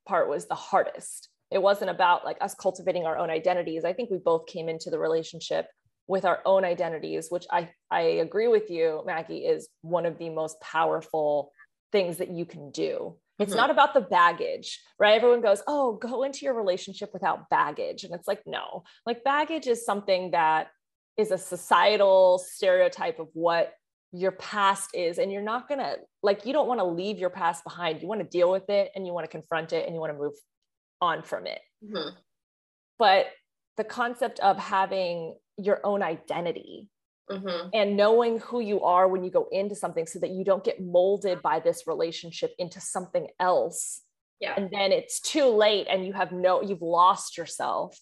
part 0.07 0.29
was 0.29 0.45
the 0.45 0.55
hardest 0.55 1.29
it 1.51 1.61
wasn't 1.61 1.89
about 1.89 2.25
like 2.25 2.37
us 2.41 2.53
cultivating 2.55 3.05
our 3.05 3.17
own 3.17 3.29
identities 3.29 3.85
i 3.85 3.93
think 3.93 4.09
we 4.09 4.17
both 4.17 4.45
came 4.47 4.69
into 4.69 4.89
the 4.89 4.99
relationship 4.99 5.67
with 6.07 6.25
our 6.25 6.39
own 6.45 6.63
identities 6.63 7.27
which 7.29 7.45
i 7.51 7.69
i 7.91 8.01
agree 8.01 8.47
with 8.47 8.69
you 8.69 9.03
maggie 9.05 9.45
is 9.45 9.67
one 9.81 10.05
of 10.05 10.17
the 10.17 10.29
most 10.29 10.59
powerful 10.61 11.51
things 11.91 12.17
that 12.17 12.29
you 12.29 12.45
can 12.45 12.71
do 12.71 13.15
it's 13.39 13.51
mm-hmm. 13.51 13.57
not 13.57 13.69
about 13.69 13.93
the 13.93 14.01
baggage 14.01 14.79
right 14.99 15.15
everyone 15.15 15.41
goes 15.41 15.61
oh 15.67 15.93
go 15.93 16.23
into 16.23 16.45
your 16.45 16.53
relationship 16.53 17.09
without 17.13 17.49
baggage 17.49 18.03
and 18.03 18.13
it's 18.13 18.27
like 18.27 18.41
no 18.45 18.83
like 19.05 19.23
baggage 19.23 19.67
is 19.67 19.85
something 19.85 20.31
that 20.31 20.67
is 21.17 21.31
a 21.31 21.37
societal 21.37 22.37
stereotype 22.37 23.19
of 23.19 23.27
what 23.33 23.73
your 24.13 24.31
past 24.31 24.91
is 24.93 25.17
and 25.17 25.31
you're 25.31 25.41
not 25.41 25.67
going 25.67 25.79
to 25.79 25.95
like 26.23 26.45
you 26.45 26.53
don't 26.53 26.67
want 26.67 26.79
to 26.79 26.85
leave 26.85 27.17
your 27.19 27.29
past 27.29 27.63
behind 27.63 28.01
you 28.01 28.07
want 28.07 28.21
to 28.21 28.27
deal 28.27 28.49
with 28.49 28.69
it 28.69 28.89
and 28.95 29.05
you 29.05 29.13
want 29.13 29.25
to 29.25 29.29
confront 29.29 29.73
it 29.73 29.85
and 29.85 29.93
you 29.93 29.99
want 29.99 30.13
to 30.13 30.17
move 30.17 30.33
on 31.01 31.21
from 31.23 31.47
it. 31.47 31.59
Mm-hmm. 31.83 32.15
But 32.99 33.27
the 33.77 33.83
concept 33.83 34.39
of 34.39 34.57
having 34.57 35.35
your 35.57 35.79
own 35.83 36.01
identity 36.01 36.87
mm-hmm. 37.29 37.69
and 37.73 37.97
knowing 37.97 38.39
who 38.39 38.59
you 38.59 38.81
are 38.81 39.07
when 39.07 39.23
you 39.23 39.31
go 39.31 39.47
into 39.51 39.75
something 39.75 40.05
so 40.05 40.19
that 40.19 40.31
you 40.31 40.43
don't 40.43 40.63
get 40.63 40.81
molded 40.81 41.41
by 41.41 41.59
this 41.59 41.87
relationship 41.87 42.53
into 42.57 42.79
something 42.79 43.27
else. 43.39 44.01
Yeah. 44.39 44.53
And 44.55 44.69
then 44.71 44.91
it's 44.91 45.19
too 45.19 45.47
late 45.47 45.87
and 45.89 46.05
you 46.05 46.13
have 46.13 46.31
no, 46.31 46.61
you've 46.61 46.81
lost 46.81 47.37
yourself. 47.37 47.99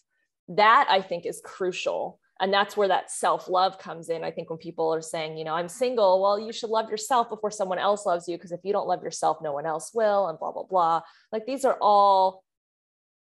That 0.48 0.88
I 0.90 1.02
think 1.02 1.26
is 1.26 1.42
crucial. 1.44 2.20
And 2.40 2.54
that's 2.54 2.76
where 2.76 2.90
that 2.90 3.10
self 3.10 3.48
love 3.48 3.80
comes 3.80 4.10
in. 4.10 4.24
I 4.24 4.32
think 4.32 4.50
when 4.50 4.60
people 4.60 4.94
are 4.94 5.02
saying, 5.02 5.38
you 5.38 5.46
know, 5.46 5.56
I'm 5.56 5.70
single, 5.70 6.22
well, 6.22 6.38
you 6.38 6.52
should 6.52 6.70
love 6.70 6.90
yourself 6.90 7.30
before 7.30 7.50
someone 7.50 7.80
else 7.80 8.06
loves 8.06 8.28
you. 8.28 8.38
Because 8.38 8.52
if 8.52 8.60
you 8.64 8.74
don't 8.74 8.88
love 8.88 9.02
yourself, 9.02 9.38
no 9.42 9.54
one 9.54 9.66
else 9.66 9.92
will, 9.94 10.28
and 10.28 10.38
blah, 10.38 10.52
blah, 10.52 10.64
blah. 10.64 11.02
Like 11.32 11.46
these 11.46 11.64
are 11.64 11.78
all 11.80 12.44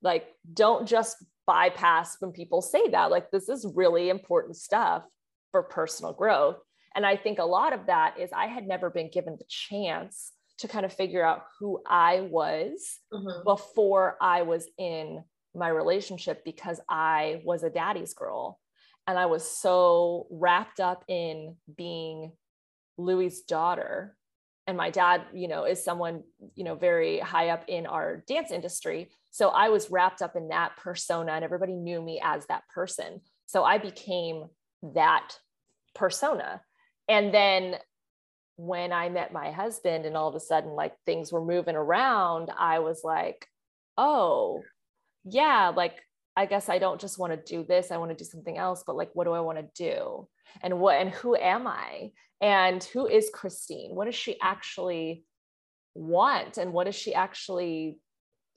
like 0.02 0.28
don't 0.54 0.88
just 0.88 1.24
bypass 1.48 2.18
when 2.20 2.32
people 2.32 2.62
say 2.62 2.90
that 2.90 3.10
like 3.10 3.32
this 3.32 3.50
is 3.50 3.66
really 3.74 4.10
important 4.10 4.58
stuff 4.58 5.04
for 5.58 5.64
personal 5.64 6.14
growth 6.14 6.58
and 6.96 7.04
i 7.04 7.16
think 7.16 7.40
a 7.40 7.44
lot 7.44 7.74
of 7.74 7.88
that 7.88 8.20
is 8.20 8.30
i 8.32 8.46
had 8.46 8.68
never 8.68 8.92
been 8.92 9.10
given 9.10 9.36
the 9.36 9.46
chance 9.50 10.34
to 10.60 10.68
kind 10.68 10.86
of 10.86 10.94
figure 10.94 11.26
out 11.26 11.46
who 11.60 11.82
i 11.88 12.22
was 12.22 13.00
mm-hmm. 13.12 13.44
before 13.44 14.18
i 14.22 14.44
was 14.44 14.68
in 14.78 15.24
my 15.56 15.68
relationship 15.70 16.46
because 16.46 16.80
i 16.90 17.42
was 17.44 17.64
a 17.64 17.72
daddy's 17.72 18.14
girl 18.14 18.60
and 19.08 19.18
i 19.18 19.26
was 19.26 19.50
so 19.50 20.28
wrapped 20.30 20.80
up 20.80 21.04
in 21.08 21.56
being 21.76 22.32
louis's 23.00 23.42
daughter 23.42 24.16
and 24.68 24.78
my 24.78 24.92
dad 24.92 25.24
you 25.34 25.48
know 25.48 25.64
is 25.64 25.84
someone 25.84 26.22
you 26.54 26.64
know 26.64 26.76
very 26.76 27.18
high 27.18 27.50
up 27.50 27.64
in 27.68 27.88
our 27.88 28.24
dance 28.28 28.52
industry 28.52 29.10
so 29.38 29.50
I 29.50 29.70
was 29.70 29.92
wrapped 29.92 30.24
up 30.24 30.36
in 30.36 30.48
that 30.48 30.78
persona 30.78 31.34
and 31.34 31.46
everybody 31.46 31.74
knew 31.74 32.02
me 32.02 32.20
as 32.24 32.48
that 32.48 32.68
person. 32.74 33.22
So 33.46 33.64
I 33.64 33.78
became 33.78 34.46
that 34.96 35.38
persona. 35.98 36.62
And 37.08 37.34
then 37.34 37.76
when 38.56 38.92
I 38.92 39.10
met 39.10 39.34
my 39.34 39.52
husband 39.52 40.06
and 40.06 40.18
all 40.18 40.30
of 40.30 40.36
a 40.36 40.40
sudden 40.40 40.72
like 40.72 40.94
things 41.06 41.32
were 41.32 41.44
moving 41.44 41.76
around, 41.76 42.52
I 42.58 42.80
was 42.80 43.02
like, 43.04 43.46
oh, 43.98 44.62
yeah, 45.24 45.72
like 45.76 45.96
I 46.36 46.46
guess 46.46 46.70
I 46.70 46.78
don't 46.78 47.02
just 47.02 47.20
want 47.20 47.34
to 47.34 47.56
do 47.56 47.66
this, 47.68 47.92
I 47.92 47.98
want 47.98 48.12
to 48.12 48.18
do 48.18 48.30
something 48.30 48.58
else, 48.58 48.84
but 48.86 48.96
like 48.96 49.10
what 49.14 49.26
do 49.26 49.32
I 49.32 49.42
want 49.42 49.58
to 49.58 49.84
do? 49.84 50.28
And 50.62 50.80
what 50.80 51.00
and 51.00 51.10
who 51.10 51.36
am 51.36 51.68
I? 51.68 52.12
And 52.40 52.84
who 52.84 53.08
is 53.08 53.32
Christine? 53.34 53.96
What 53.96 54.06
does 54.06 54.16
she 54.16 54.40
actually 54.42 55.24
want? 55.96 56.58
And 56.58 56.74
what 56.74 56.86
does 56.86 56.96
she 56.96 57.14
actually 57.14 58.00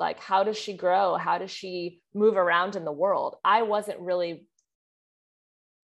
like 0.01 0.19
how 0.19 0.43
does 0.43 0.57
she 0.57 0.73
grow 0.73 1.17
how 1.17 1.39
does 1.39 1.51
she 1.51 2.01
move 2.15 2.37
around 2.37 2.75
in 2.75 2.85
the 2.85 2.91
world 2.91 3.37
i 3.45 3.63
wasn't 3.63 4.01
really 4.01 4.47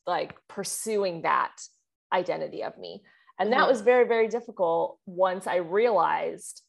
like 0.06 0.36
pursuing 0.48 1.22
that 1.22 1.52
identity 2.12 2.62
of 2.62 2.76
me 2.78 3.02
and 3.38 3.52
that 3.52 3.60
mm-hmm. 3.60 3.68
was 3.68 3.80
very 3.80 4.06
very 4.06 4.28
difficult 4.28 4.98
once 5.06 5.46
i 5.46 5.56
realized 5.56 6.62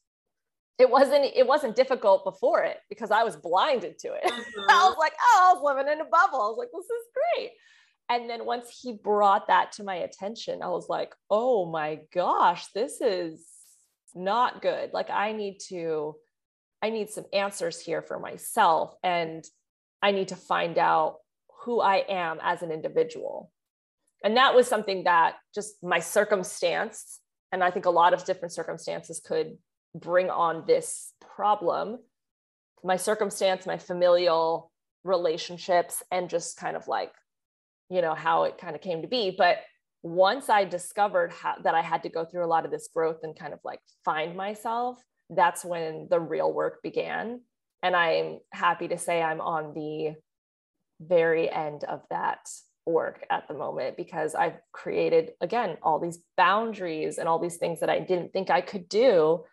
it 0.79 0.89
wasn't 0.89 1.25
it 1.35 1.45
wasn't 1.47 1.75
difficult 1.75 2.23
before 2.23 2.63
it 2.63 2.77
because 2.89 3.11
i 3.11 3.23
was 3.23 3.35
blinded 3.35 3.97
to 3.99 4.07
it 4.09 4.23
mm-hmm. 4.25 4.69
i 4.69 4.87
was 4.87 4.95
like 4.97 5.13
oh 5.21 5.49
i 5.49 5.53
was 5.53 5.63
living 5.63 5.91
in 5.91 6.01
a 6.01 6.05
bubble 6.05 6.41
i 6.41 6.47
was 6.47 6.57
like 6.57 6.69
this 6.73 6.85
is 6.85 7.05
great 7.37 7.51
and 8.09 8.29
then 8.29 8.45
once 8.45 8.79
he 8.81 8.93
brought 8.93 9.47
that 9.47 9.71
to 9.71 9.83
my 9.83 9.95
attention 9.95 10.61
i 10.63 10.67
was 10.67 10.89
like 10.89 11.13
oh 11.29 11.65
my 11.69 11.99
gosh 12.13 12.65
this 12.73 13.01
is 13.01 13.45
not 14.15 14.61
good 14.61 14.91
like 14.93 15.09
i 15.09 15.31
need 15.31 15.59
to 15.59 16.15
I 16.81 16.89
need 16.89 17.09
some 17.09 17.25
answers 17.33 17.79
here 17.79 18.01
for 18.01 18.19
myself. 18.19 18.93
And 19.03 19.43
I 20.01 20.11
need 20.11 20.29
to 20.29 20.35
find 20.35 20.77
out 20.77 21.17
who 21.67 21.81
I 21.81 22.05
am 22.07 22.39
as 22.41 22.61
an 22.61 22.71
individual. 22.71 23.51
And 24.23 24.37
that 24.37 24.55
was 24.55 24.69
something 24.69 25.03
that 25.03 25.35
just 25.53 25.83
my 25.83 25.99
circumstance, 25.99 27.19
and 27.51 27.61
I 27.61 27.71
think 27.71 27.85
a 27.85 27.89
lot 27.89 28.13
of 28.13 28.23
different 28.23 28.53
circumstances 28.53 29.19
could 29.19 29.57
bring 29.93 30.29
on 30.29 30.63
this 30.65 31.11
problem. 31.19 31.99
My 32.85 32.95
circumstance, 32.95 33.65
my 33.65 33.77
familial 33.77 34.71
relationships, 35.03 36.01
and 36.09 36.29
just 36.29 36.55
kind 36.55 36.77
of 36.77 36.87
like, 36.87 37.11
you 37.89 38.01
know, 38.01 38.15
how 38.15 38.45
it 38.45 38.57
kind 38.57 38.73
of 38.73 38.81
came 38.81 39.01
to 39.01 39.07
be. 39.09 39.35
But 39.37 39.57
once 40.03 40.49
I 40.49 40.63
discovered 40.63 41.33
how, 41.33 41.55
that 41.63 41.75
I 41.75 41.81
had 41.81 42.03
to 42.03 42.09
go 42.09 42.23
through 42.23 42.45
a 42.45 42.47
lot 42.47 42.63
of 42.63 42.71
this 42.71 42.87
growth 42.95 43.19
and 43.23 43.37
kind 43.37 43.53
of 43.53 43.59
like 43.65 43.81
find 44.05 44.37
myself, 44.37 45.03
that's 45.29 45.65
when 45.65 46.07
the 46.09 46.19
real 46.19 46.53
work 46.53 46.81
began. 46.81 47.41
And 47.83 47.93
I'm 47.93 48.39
happy 48.53 48.87
to 48.87 48.97
say 48.97 49.21
I'm 49.21 49.41
on 49.41 49.73
the 49.73 50.15
very 50.99 51.51
end 51.51 51.83
of 51.83 52.01
that 52.09 52.39
work 52.85 53.25
at 53.29 53.47
the 53.47 53.53
moment 53.53 53.97
because 53.97 54.33
I've 54.33 54.57
created, 54.71 55.31
again, 55.41 55.77
all 55.83 55.99
these 55.99 56.19
boundaries 56.37 57.17
and 57.17 57.27
all 57.27 57.39
these 57.39 57.57
things 57.57 57.81
that 57.81 57.89
I 57.89 57.99
didn't 57.99 58.33
think 58.33 58.49
I 58.49 58.61
could 58.61 58.87
do 58.89 59.43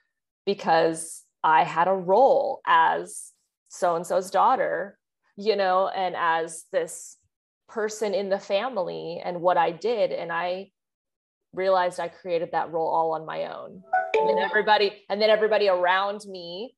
because 0.46 1.22
I 1.42 1.64
had 1.64 1.88
a 1.88 1.92
role 1.92 2.60
as 2.66 3.32
so 3.68 3.96
and 3.96 4.06
so's 4.06 4.30
daughter, 4.30 4.98
you 5.36 5.56
know, 5.56 5.88
and 5.88 6.14
as 6.16 6.64
this 6.72 7.16
person 7.68 8.14
in 8.14 8.28
the 8.28 8.38
family 8.38 9.20
and 9.22 9.40
what 9.40 9.56
I 9.56 9.72
did. 9.72 10.12
And 10.12 10.30
I 10.32 10.70
realized 11.52 11.98
I 11.98 12.08
created 12.08 12.50
that 12.52 12.72
role 12.72 12.88
all 12.88 13.12
on 13.14 13.26
my 13.26 13.46
own. 13.46 13.82
And 14.16 14.28
then 14.28 14.38
everybody, 14.38 15.02
and 15.10 15.20
then 15.20 15.30
everybody 15.30 15.68
around 15.68 16.24
me 16.26 16.76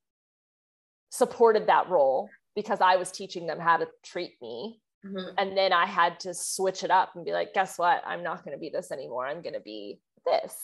supported 1.10 1.66
that 1.66 1.88
role 1.88 2.28
because 2.56 2.80
I 2.80 2.96
was 2.96 3.12
teaching 3.12 3.46
them 3.46 3.60
how 3.60 3.76
to 3.76 3.86
treat 4.02 4.32
me. 4.42 4.80
Mm-hmm. 5.04 5.34
And 5.38 5.56
then 5.56 5.72
I 5.72 5.86
had 5.86 6.18
to 6.20 6.34
switch 6.34 6.82
it 6.82 6.90
up 6.90 7.10
and 7.14 7.24
be 7.24 7.32
like, 7.32 7.54
guess 7.54 7.78
what? 7.78 8.02
I'm 8.04 8.24
not 8.24 8.44
going 8.44 8.56
to 8.56 8.60
be 8.60 8.70
this 8.70 8.90
anymore. 8.90 9.26
I'm 9.26 9.42
going 9.42 9.54
to 9.54 9.60
be 9.60 10.00
this. 10.24 10.56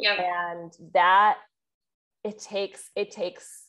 Yeah. 0.00 0.16
And 0.50 0.72
that 0.94 1.36
it 2.24 2.38
takes, 2.40 2.90
it 2.96 3.10
takes 3.10 3.66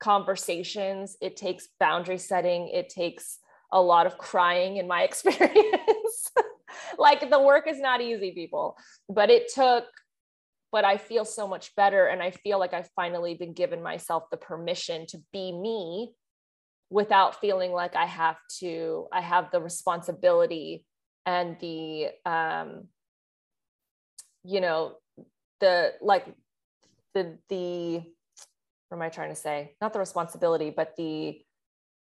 conversations, 0.00 1.16
it 1.20 1.36
takes 1.36 1.68
boundary 1.78 2.18
setting, 2.18 2.68
it 2.68 2.88
takes 2.88 3.38
a 3.70 3.80
lot 3.80 4.06
of 4.06 4.18
crying 4.18 4.78
in 4.78 4.88
my 4.88 5.02
experience. 5.04 6.32
like 6.98 7.28
the 7.30 7.40
work 7.40 7.68
is 7.68 7.78
not 7.78 8.00
easy, 8.00 8.32
people, 8.32 8.76
but 9.08 9.30
it 9.30 9.52
took, 9.54 9.84
but 10.72 10.84
I 10.84 10.96
feel 10.96 11.24
so 11.24 11.48
much 11.48 11.74
better. 11.74 12.06
And 12.06 12.22
I 12.22 12.30
feel 12.30 12.58
like 12.58 12.72
I've 12.72 12.90
finally 12.94 13.34
been 13.34 13.52
given 13.52 13.82
myself 13.82 14.24
the 14.30 14.36
permission 14.36 15.06
to 15.08 15.18
be 15.32 15.52
me 15.52 16.12
without 16.90 17.40
feeling 17.40 17.72
like 17.72 17.96
I 17.96 18.06
have 18.06 18.36
to, 18.60 19.06
I 19.12 19.20
have 19.20 19.50
the 19.50 19.60
responsibility 19.60 20.84
and 21.26 21.56
the, 21.60 22.08
um, 22.24 22.88
you 24.44 24.60
know, 24.60 24.96
the 25.60 25.92
like 26.00 26.26
the, 27.14 27.38
the, 27.48 28.02
what 28.88 28.96
am 28.96 29.02
I 29.02 29.08
trying 29.08 29.30
to 29.30 29.36
say? 29.36 29.74
Not 29.80 29.92
the 29.92 29.98
responsibility, 29.98 30.70
but 30.70 30.96
the, 30.96 31.40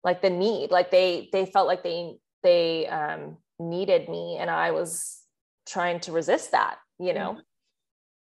like 0.03 0.21
the 0.21 0.29
need, 0.29 0.71
like 0.71 0.91
they, 0.91 1.29
they 1.31 1.45
felt 1.45 1.67
like 1.67 1.83
they, 1.83 2.17
they, 2.43 2.87
um, 2.87 3.37
needed 3.57 4.09
me 4.09 4.37
and 4.37 4.49
I 4.49 4.71
was 4.71 5.21
trying 5.65 5.99
to 6.01 6.11
resist 6.11 6.51
that, 6.51 6.77
you 6.99 7.13
know? 7.13 7.37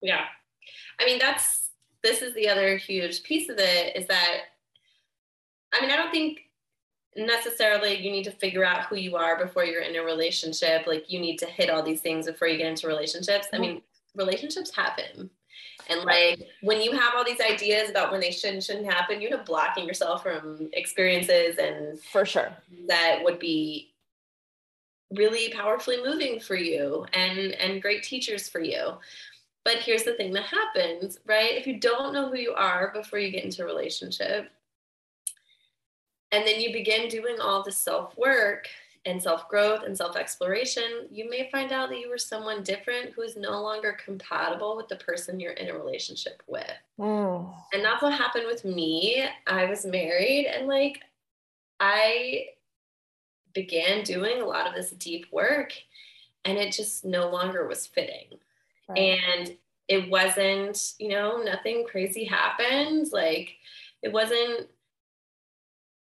Yeah. 0.02 0.24
I 0.98 1.04
mean, 1.04 1.18
that's 1.18 1.70
this 2.02 2.22
is 2.22 2.34
the 2.34 2.48
other 2.48 2.76
huge 2.76 3.22
piece 3.22 3.48
of 3.48 3.58
it 3.58 3.96
is 3.96 4.06
that 4.08 4.38
I 5.72 5.80
mean, 5.80 5.90
I 5.90 5.96
don't 5.96 6.10
think 6.10 6.40
necessarily 7.16 7.96
you 7.96 8.10
need 8.10 8.24
to 8.24 8.30
figure 8.30 8.64
out 8.64 8.86
who 8.86 8.96
you 8.96 9.16
are 9.16 9.38
before 9.38 9.64
you're 9.64 9.82
in 9.82 9.96
a 9.96 10.02
relationship. 10.02 10.86
Like 10.86 11.10
you 11.10 11.20
need 11.20 11.38
to 11.38 11.46
hit 11.46 11.70
all 11.70 11.82
these 11.82 12.00
things 12.00 12.26
before 12.26 12.48
you 12.48 12.58
get 12.58 12.68
into 12.68 12.86
relationships. 12.86 13.48
I 13.52 13.56
mm-hmm. 13.56 13.62
mean, 13.62 13.82
relationships 14.14 14.74
happen. 14.74 15.30
And 15.88 16.04
like 16.04 16.46
when 16.62 16.80
you 16.80 16.92
have 16.92 17.14
all 17.16 17.24
these 17.24 17.40
ideas 17.40 17.90
about 17.90 18.12
when 18.12 18.20
they 18.20 18.30
should 18.30 18.54
and 18.54 18.62
shouldn't 18.62 18.90
happen, 18.90 19.20
you 19.20 19.28
end 19.28 19.40
up 19.40 19.46
blocking 19.46 19.86
yourself 19.86 20.22
from 20.22 20.70
experiences 20.72 21.58
and 21.58 21.98
for 22.00 22.24
sure 22.24 22.52
that 22.86 23.20
would 23.22 23.38
be 23.38 23.92
really 25.10 25.52
powerfully 25.52 25.96
moving 26.04 26.38
for 26.38 26.54
you 26.54 27.04
and 27.12 27.52
and 27.54 27.82
great 27.82 28.04
teachers 28.04 28.48
for 28.48 28.60
you. 28.60 28.92
But 29.64 29.76
here's 29.76 30.04
the 30.04 30.14
thing 30.14 30.32
that 30.32 30.44
happens, 30.44 31.18
right? 31.26 31.52
If 31.52 31.66
you 31.66 31.78
don't 31.78 32.14
know 32.14 32.28
who 32.28 32.36
you 32.36 32.54
are 32.54 32.92
before 32.94 33.18
you 33.18 33.30
get 33.30 33.44
into 33.44 33.62
a 33.62 33.66
relationship, 33.66 34.50
and 36.32 36.46
then 36.46 36.60
you 36.60 36.72
begin 36.72 37.08
doing 37.08 37.36
all 37.40 37.62
the 37.62 37.72
self 37.72 38.16
work 38.16 38.68
and 39.06 39.22
self 39.22 39.48
growth 39.48 39.82
and 39.84 39.96
self 39.96 40.16
exploration, 40.16 41.08
you 41.10 41.28
may 41.28 41.50
find 41.50 41.72
out 41.72 41.88
that 41.90 41.98
you 41.98 42.08
were 42.08 42.18
someone 42.18 42.62
different 42.62 43.12
who 43.12 43.22
is 43.22 43.36
no 43.36 43.62
longer 43.62 43.96
compatible 44.02 44.76
with 44.76 44.88
the 44.88 44.96
person 44.96 45.40
you're 45.40 45.52
in 45.52 45.68
a 45.68 45.76
relationship 45.76 46.42
with. 46.46 46.70
Mm. 46.98 47.52
And 47.72 47.84
that's 47.84 48.02
what 48.02 48.12
happened 48.12 48.46
with 48.46 48.64
me. 48.64 49.24
I 49.46 49.66
was 49.66 49.84
married 49.84 50.46
and 50.46 50.66
like 50.66 51.00
I 51.80 52.46
began 53.52 54.04
doing 54.04 54.40
a 54.40 54.46
lot 54.46 54.66
of 54.66 54.74
this 54.74 54.90
deep 54.90 55.26
work 55.32 55.72
and 56.44 56.58
it 56.58 56.72
just 56.72 57.04
no 57.04 57.28
longer 57.30 57.66
was 57.66 57.86
fitting. 57.86 58.38
Right. 58.90 59.18
And 59.38 59.56
it 59.88 60.08
wasn't, 60.08 60.92
you 60.98 61.08
know, 61.08 61.42
nothing 61.42 61.84
crazy 61.88 62.24
happened. 62.24 63.08
Like 63.12 63.50
it 64.02 64.12
wasn't 64.12 64.68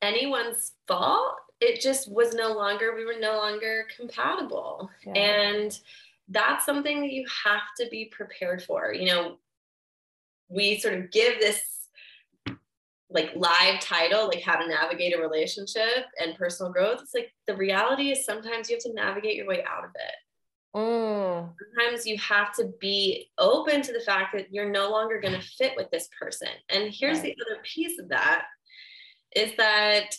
anyone's 0.02 0.74
fault. 0.88 1.36
It 1.60 1.82
just 1.82 2.12
was 2.12 2.34
no 2.34 2.54
longer, 2.54 2.94
we 2.96 3.06
were 3.06 3.20
no 3.20 3.38
longer 3.38 3.86
compatible. 3.96 4.90
Yeah. 5.06 5.14
And 5.14 5.80
that's 6.30 6.66
something 6.66 7.02
that 7.02 7.12
you 7.12 7.26
have 7.46 7.62
to 7.80 7.88
be 7.90 8.06
prepared 8.06 8.62
for. 8.64 8.94
You 8.94 9.08
know, 9.08 9.38
we 10.50 10.78
sort 10.80 10.96
of 10.96 11.12
give 11.12 11.40
this 11.40 11.62
like 13.10 13.32
live 13.36 13.80
title, 13.80 14.28
like 14.28 14.42
how 14.42 14.56
to 14.56 14.68
navigate 14.68 15.16
a 15.16 15.22
relationship 15.22 16.06
and 16.20 16.36
personal 16.36 16.72
growth. 16.72 17.00
It's 17.02 17.14
like 17.14 17.32
the 17.48 17.56
reality 17.56 18.12
is 18.12 18.26
sometimes 18.26 18.70
you 18.70 18.76
have 18.76 18.84
to 18.84 18.94
navigate 18.94 19.36
your 19.36 19.48
way 19.48 19.64
out 19.64 19.84
of 19.84 19.92
it. 19.96 20.16
Mm. 20.76 21.54
Sometimes 21.76 22.06
you 22.06 22.18
have 22.18 22.54
to 22.56 22.72
be 22.80 23.30
open 23.38 23.82
to 23.84 23.94
the 23.94 24.00
fact 24.00 24.34
that 24.34 24.52
you're 24.52 24.72
no 24.72 24.90
longer 24.90 25.22
going 25.22 25.40
to 25.40 25.48
fit 25.58 25.74
with 25.78 25.92
this 25.92 26.10
person. 26.20 26.50
And 26.70 26.92
here's 26.92 27.20
right. 27.20 27.36
the 27.38 27.44
other 27.46 27.62
piece 27.64 28.00
of 28.00 28.10
that 28.10 28.46
is 29.36 29.56
that 29.58 30.16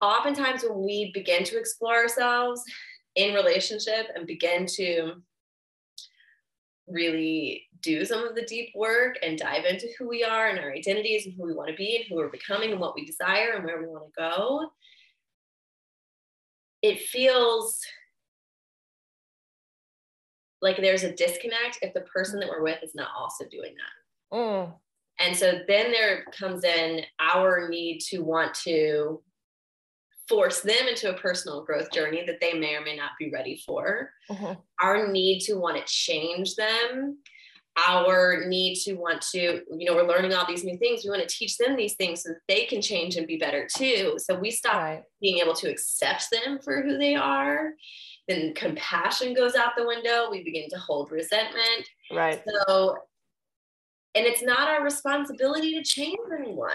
oftentimes 0.00 0.62
when 0.62 0.82
we 0.82 1.12
begin 1.12 1.44
to 1.44 1.58
explore 1.58 1.94
ourselves 1.94 2.62
in 3.14 3.34
relationship 3.34 4.06
and 4.14 4.26
begin 4.26 4.66
to 4.66 5.14
really 6.88 7.68
do 7.82 8.04
some 8.04 8.26
of 8.26 8.34
the 8.34 8.42
deep 8.42 8.70
work 8.74 9.16
and 9.22 9.38
dive 9.38 9.64
into 9.64 9.88
who 9.98 10.08
we 10.08 10.24
are 10.24 10.48
and 10.48 10.58
our 10.58 10.72
identities 10.72 11.24
and 11.24 11.34
who 11.36 11.44
we 11.44 11.54
want 11.54 11.68
to 11.68 11.76
be 11.76 11.96
and 11.96 12.04
who 12.08 12.16
we're 12.16 12.28
becoming 12.28 12.72
and 12.72 12.80
what 12.80 12.94
we 12.94 13.04
desire 13.04 13.52
and 13.54 13.64
where 13.64 13.80
we 13.80 13.86
want 13.86 14.04
to 14.06 14.20
go, 14.20 14.70
it 16.82 17.00
feels 17.00 17.80
like 20.62 20.76
there's 20.76 21.04
a 21.04 21.14
disconnect 21.14 21.78
if 21.82 21.94
the 21.94 22.02
person 22.02 22.40
that 22.40 22.48
we're 22.48 22.62
with 22.62 22.82
is 22.82 22.94
not 22.94 23.08
also 23.16 23.44
doing 23.50 23.74
that. 23.74 24.36
Mm. 24.36 24.74
And 25.18 25.36
so 25.36 25.60
then 25.68 25.92
there 25.92 26.24
comes 26.38 26.64
in 26.64 27.02
our 27.18 27.68
need 27.68 28.00
to 28.08 28.20
want 28.20 28.54
to 28.64 29.22
force 30.28 30.60
them 30.60 30.86
into 30.88 31.10
a 31.10 31.18
personal 31.18 31.64
growth 31.64 31.90
journey 31.92 32.24
that 32.24 32.40
they 32.40 32.54
may 32.54 32.74
or 32.74 32.82
may 32.82 32.96
not 32.96 33.10
be 33.18 33.30
ready 33.30 33.60
for. 33.66 34.10
Uh-huh. 34.30 34.54
Our 34.80 35.08
need 35.08 35.40
to 35.40 35.54
want 35.54 35.76
to 35.76 35.92
change 35.92 36.54
them, 36.54 37.18
our 37.76 38.44
need 38.46 38.76
to 38.84 38.94
want 38.94 39.22
to, 39.32 39.62
you 39.76 39.86
know, 39.86 39.94
we're 39.94 40.06
learning 40.06 40.32
all 40.32 40.46
these 40.46 40.64
new 40.64 40.76
things. 40.78 41.02
We 41.04 41.10
want 41.10 41.28
to 41.28 41.34
teach 41.34 41.56
them 41.56 41.76
these 41.76 41.94
things 41.94 42.22
so 42.22 42.30
that 42.30 42.40
they 42.48 42.64
can 42.64 42.80
change 42.80 43.16
and 43.16 43.26
be 43.26 43.36
better 43.36 43.68
too. 43.76 44.14
So 44.18 44.38
we 44.38 44.50
stop 44.50 44.74
right. 44.74 45.02
being 45.20 45.38
able 45.38 45.54
to 45.54 45.70
accept 45.70 46.28
them 46.30 46.58
for 46.62 46.82
who 46.82 46.98
they 46.98 47.14
are. 47.14 47.72
Then 48.30 48.54
compassion 48.54 49.34
goes 49.34 49.54
out 49.54 49.72
the 49.76 49.86
window. 49.86 50.30
We 50.30 50.42
begin 50.42 50.68
to 50.70 50.78
hold 50.78 51.10
resentment. 51.10 51.88
Right. 52.10 52.42
So 52.66 52.96
and 54.14 54.26
it's 54.26 54.42
not 54.42 54.68
our 54.68 54.82
responsibility 54.82 55.74
to 55.74 55.84
change 55.84 56.18
anyone. 56.36 56.70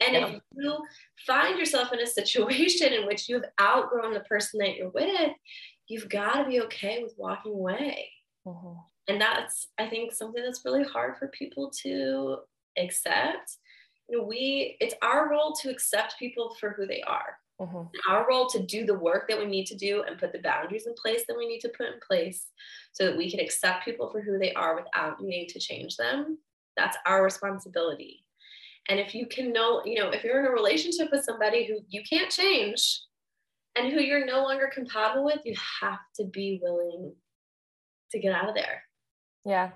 And 0.00 0.14
yeah. 0.14 0.26
if 0.28 0.40
you 0.52 0.78
find 1.26 1.58
yourself 1.58 1.92
in 1.92 2.00
a 2.00 2.06
situation 2.06 2.92
in 2.92 3.06
which 3.06 3.28
you've 3.28 3.44
outgrown 3.60 4.14
the 4.14 4.20
person 4.20 4.60
that 4.60 4.76
you're 4.76 4.90
with, 4.90 5.32
you've 5.88 6.08
got 6.08 6.42
to 6.42 6.48
be 6.48 6.60
okay 6.62 7.02
with 7.02 7.14
walking 7.18 7.52
away. 7.52 8.08
Mm-hmm. 8.46 8.78
And 9.08 9.20
that's, 9.20 9.68
I 9.78 9.88
think, 9.88 10.12
something 10.12 10.42
that's 10.42 10.64
really 10.64 10.84
hard 10.84 11.16
for 11.18 11.28
people 11.28 11.70
to 11.82 12.38
accept. 12.78 13.56
You 14.08 14.18
know, 14.18 14.24
we, 14.24 14.76
it's 14.80 14.94
our 15.02 15.28
role 15.30 15.52
to 15.62 15.70
accept 15.70 16.18
people 16.18 16.54
for 16.60 16.70
who 16.70 16.86
they 16.86 17.02
are. 17.02 17.36
Mm-hmm. 17.60 18.12
Our 18.12 18.26
role 18.28 18.46
to 18.50 18.62
do 18.62 18.86
the 18.86 18.98
work 18.98 19.28
that 19.28 19.38
we 19.38 19.46
need 19.46 19.66
to 19.66 19.76
do 19.76 20.04
and 20.06 20.18
put 20.18 20.32
the 20.32 20.38
boundaries 20.38 20.86
in 20.86 20.94
place 20.94 21.24
that 21.26 21.36
we 21.36 21.46
need 21.46 21.60
to 21.60 21.72
put 21.76 21.88
in 21.88 22.00
place 22.06 22.46
so 22.92 23.04
that 23.06 23.16
we 23.16 23.30
can 23.30 23.40
accept 23.40 23.84
people 23.84 24.10
for 24.10 24.20
who 24.20 24.38
they 24.38 24.52
are 24.52 24.76
without 24.76 25.20
needing 25.20 25.48
to 25.48 25.58
change 25.58 25.96
them. 25.96 26.38
That's 26.76 26.96
our 27.04 27.24
responsibility. 27.24 28.24
And 28.88 29.00
if 29.00 29.14
you 29.14 29.26
can 29.26 29.52
know, 29.52 29.82
you 29.84 29.98
know, 29.98 30.10
if 30.10 30.22
you're 30.22 30.40
in 30.40 30.46
a 30.46 30.50
relationship 30.50 31.08
with 31.10 31.24
somebody 31.24 31.66
who 31.66 31.78
you 31.88 32.02
can't 32.08 32.30
change 32.30 33.02
and 33.76 33.92
who 33.92 34.00
you're 34.00 34.24
no 34.24 34.42
longer 34.42 34.70
compatible 34.72 35.24
with, 35.24 35.40
you 35.44 35.54
have 35.82 35.98
to 36.16 36.24
be 36.24 36.60
willing 36.62 37.12
to 38.12 38.18
get 38.18 38.32
out 38.32 38.48
of 38.48 38.54
there. 38.54 38.82
Yeah. 39.44 39.70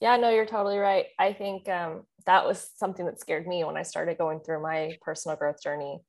Yeah, 0.00 0.16
no, 0.16 0.30
you're 0.30 0.46
totally 0.46 0.78
right. 0.78 1.06
I 1.18 1.32
think 1.32 1.68
um, 1.68 2.02
that 2.26 2.44
was 2.44 2.70
something 2.76 3.06
that 3.06 3.20
scared 3.20 3.46
me 3.46 3.64
when 3.64 3.76
I 3.76 3.82
started 3.82 4.18
going 4.18 4.40
through 4.40 4.62
my 4.62 4.96
personal 5.00 5.36
growth 5.36 5.62
journey 5.62 6.00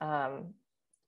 um, 0.00 0.54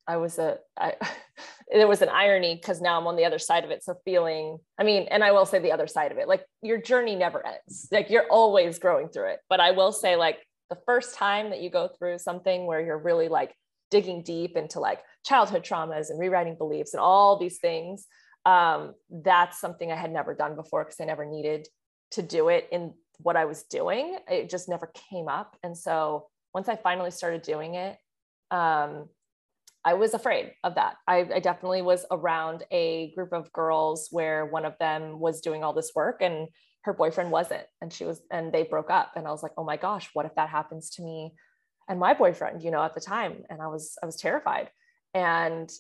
I 0.07 0.17
was 0.17 0.39
a, 0.39 0.59
I, 0.79 0.95
there 1.73 1.89
was 1.89 2.03
an 2.03 2.09
irony 2.09 2.55
because 2.55 2.81
now 2.81 3.01
I'm 3.01 3.07
on 3.07 3.17
the 3.17 3.25
other 3.25 3.39
side 3.39 3.65
of 3.65 3.71
it. 3.71 3.83
So 3.83 3.95
feeling, 4.05 4.59
I 4.79 4.85
mean, 4.85 5.07
and 5.11 5.23
I 5.23 5.33
will 5.33 5.47
say 5.47 5.59
the 5.59 5.73
other 5.73 5.87
side 5.87 6.13
of 6.13 6.19
it, 6.19 6.29
like 6.29 6.45
your 6.63 6.81
journey 6.81 7.15
never 7.15 7.45
ends. 7.47 7.89
Like 7.91 8.11
you're 8.11 8.27
always 8.29 8.79
growing 8.79 9.09
through 9.09 9.31
it. 9.31 9.41
But 9.49 9.61
I 9.61 9.71
will 9.71 9.93
say, 9.93 10.17
like 10.17 10.39
the 10.71 10.79
first 10.87 11.15
time 11.15 11.51
that 11.51 11.61
you 11.61 11.71
go 11.71 11.89
through 11.89 12.19
something 12.19 12.67
where 12.67 12.81
you're 12.81 12.99
really 12.99 13.29
like 13.29 13.55
digging 13.91 14.23
deep 14.23 14.57
into 14.57 14.81
like 14.81 15.01
childhood 15.25 15.65
traumas 15.65 16.11
and 16.11 16.19
rewriting 16.19 16.57
beliefs 16.57 16.95
and 16.95 17.01
all 17.01 17.39
these 17.39 17.59
things, 17.59 18.07
um, 18.45 18.95
that's 19.11 19.61
something 19.61 19.93
I 19.93 19.97
had 19.97 20.13
never 20.13 20.35
done 20.35 20.57
before 20.57 20.85
because 20.85 21.01
I 21.01 21.05
never 21.05 21.25
needed 21.25 21.69
to 22.13 22.23
do 22.23 22.49
it 22.49 22.69
in 22.73 22.95
what 23.19 23.37
I 23.37 23.45
was 23.45 23.63
doing. 23.65 24.19
It 24.29 24.51
just 24.51 24.69
never 24.69 24.91
came 25.11 25.29
up. 25.29 25.57
And 25.63 25.77
so 25.77 26.29
once 26.53 26.69
I 26.69 26.77
finally 26.77 27.11
started 27.11 27.43
doing 27.43 27.75
it, 27.75 27.97
um, 28.53 29.09
I 29.85 29.95
was 29.95 30.15
afraid 30.15 30.53
of 30.63 30.77
that. 30.77 30.97
I, 31.09 31.27
I, 31.35 31.41
definitely 31.41 31.83
was 31.83 32.05
around 32.11 32.65
a 32.71 33.13
group 33.17 33.33
of 33.33 33.53
girls 33.53 34.09
where 34.13 34.47
one 34.47 34.65
of 34.65 34.79
them 34.79 35.19
was 35.19 35.41
doing 35.41 35.65
all 35.65 35.73
this 35.73 35.91
work 35.95 36.19
and 36.21 36.49
her 36.83 36.93
boyfriend 36.93 37.33
wasn't. 37.33 37.65
And 37.81 37.93
she 37.93 38.05
was, 38.05 38.23
and 38.31 38.53
they 38.53 38.63
broke 38.63 38.91
up. 38.91 39.13
And 39.17 39.27
I 39.27 39.31
was 39.31 39.43
like, 39.43 39.53
oh 39.57 39.65
my 39.65 39.77
gosh, 39.77 40.11
what 40.13 40.27
if 40.27 40.35
that 40.37 40.51
happens 40.51 40.91
to 40.91 41.03
me 41.03 41.33
and 41.89 41.99
my 41.99 42.15
boyfriend, 42.15 42.63
you 42.63 42.71
know, 42.71 42.83
at 42.83 42.95
the 42.95 43.01
time? 43.01 43.43
And 43.51 43.61
I 43.61 43.69
was, 43.69 43.97
I 44.03 44.07
was 44.07 44.17
terrified. 44.17 44.71
And 45.15 45.71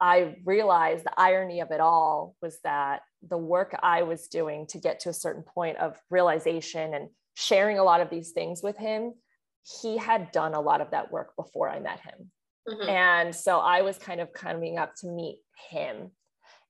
I 0.00 0.36
realized 0.44 1.04
the 1.04 1.18
irony 1.18 1.60
of 1.60 1.70
it 1.70 1.80
all 1.80 2.34
was 2.42 2.58
that 2.64 3.02
the 3.26 3.38
work 3.38 3.78
I 3.82 4.02
was 4.02 4.28
doing 4.28 4.66
to 4.68 4.78
get 4.78 5.00
to 5.00 5.10
a 5.10 5.14
certain 5.14 5.42
point 5.42 5.76
of 5.78 5.96
realization 6.10 6.94
and 6.94 7.08
sharing 7.34 7.78
a 7.78 7.84
lot 7.84 8.00
of 8.00 8.10
these 8.10 8.32
things 8.32 8.62
with 8.62 8.76
him 8.76 9.14
he 9.62 9.98
had 9.98 10.32
done 10.32 10.54
a 10.54 10.60
lot 10.60 10.80
of 10.80 10.90
that 10.90 11.12
work 11.12 11.36
before 11.36 11.68
I 11.68 11.80
met 11.80 12.00
him. 12.00 12.30
Mm-hmm. 12.68 12.88
And 12.88 13.34
so 13.34 13.58
I 13.58 13.82
was 13.82 13.98
kind 13.98 14.20
of 14.20 14.32
coming 14.32 14.78
up 14.78 14.94
to 14.96 15.06
meet 15.06 15.40
him. 15.70 16.10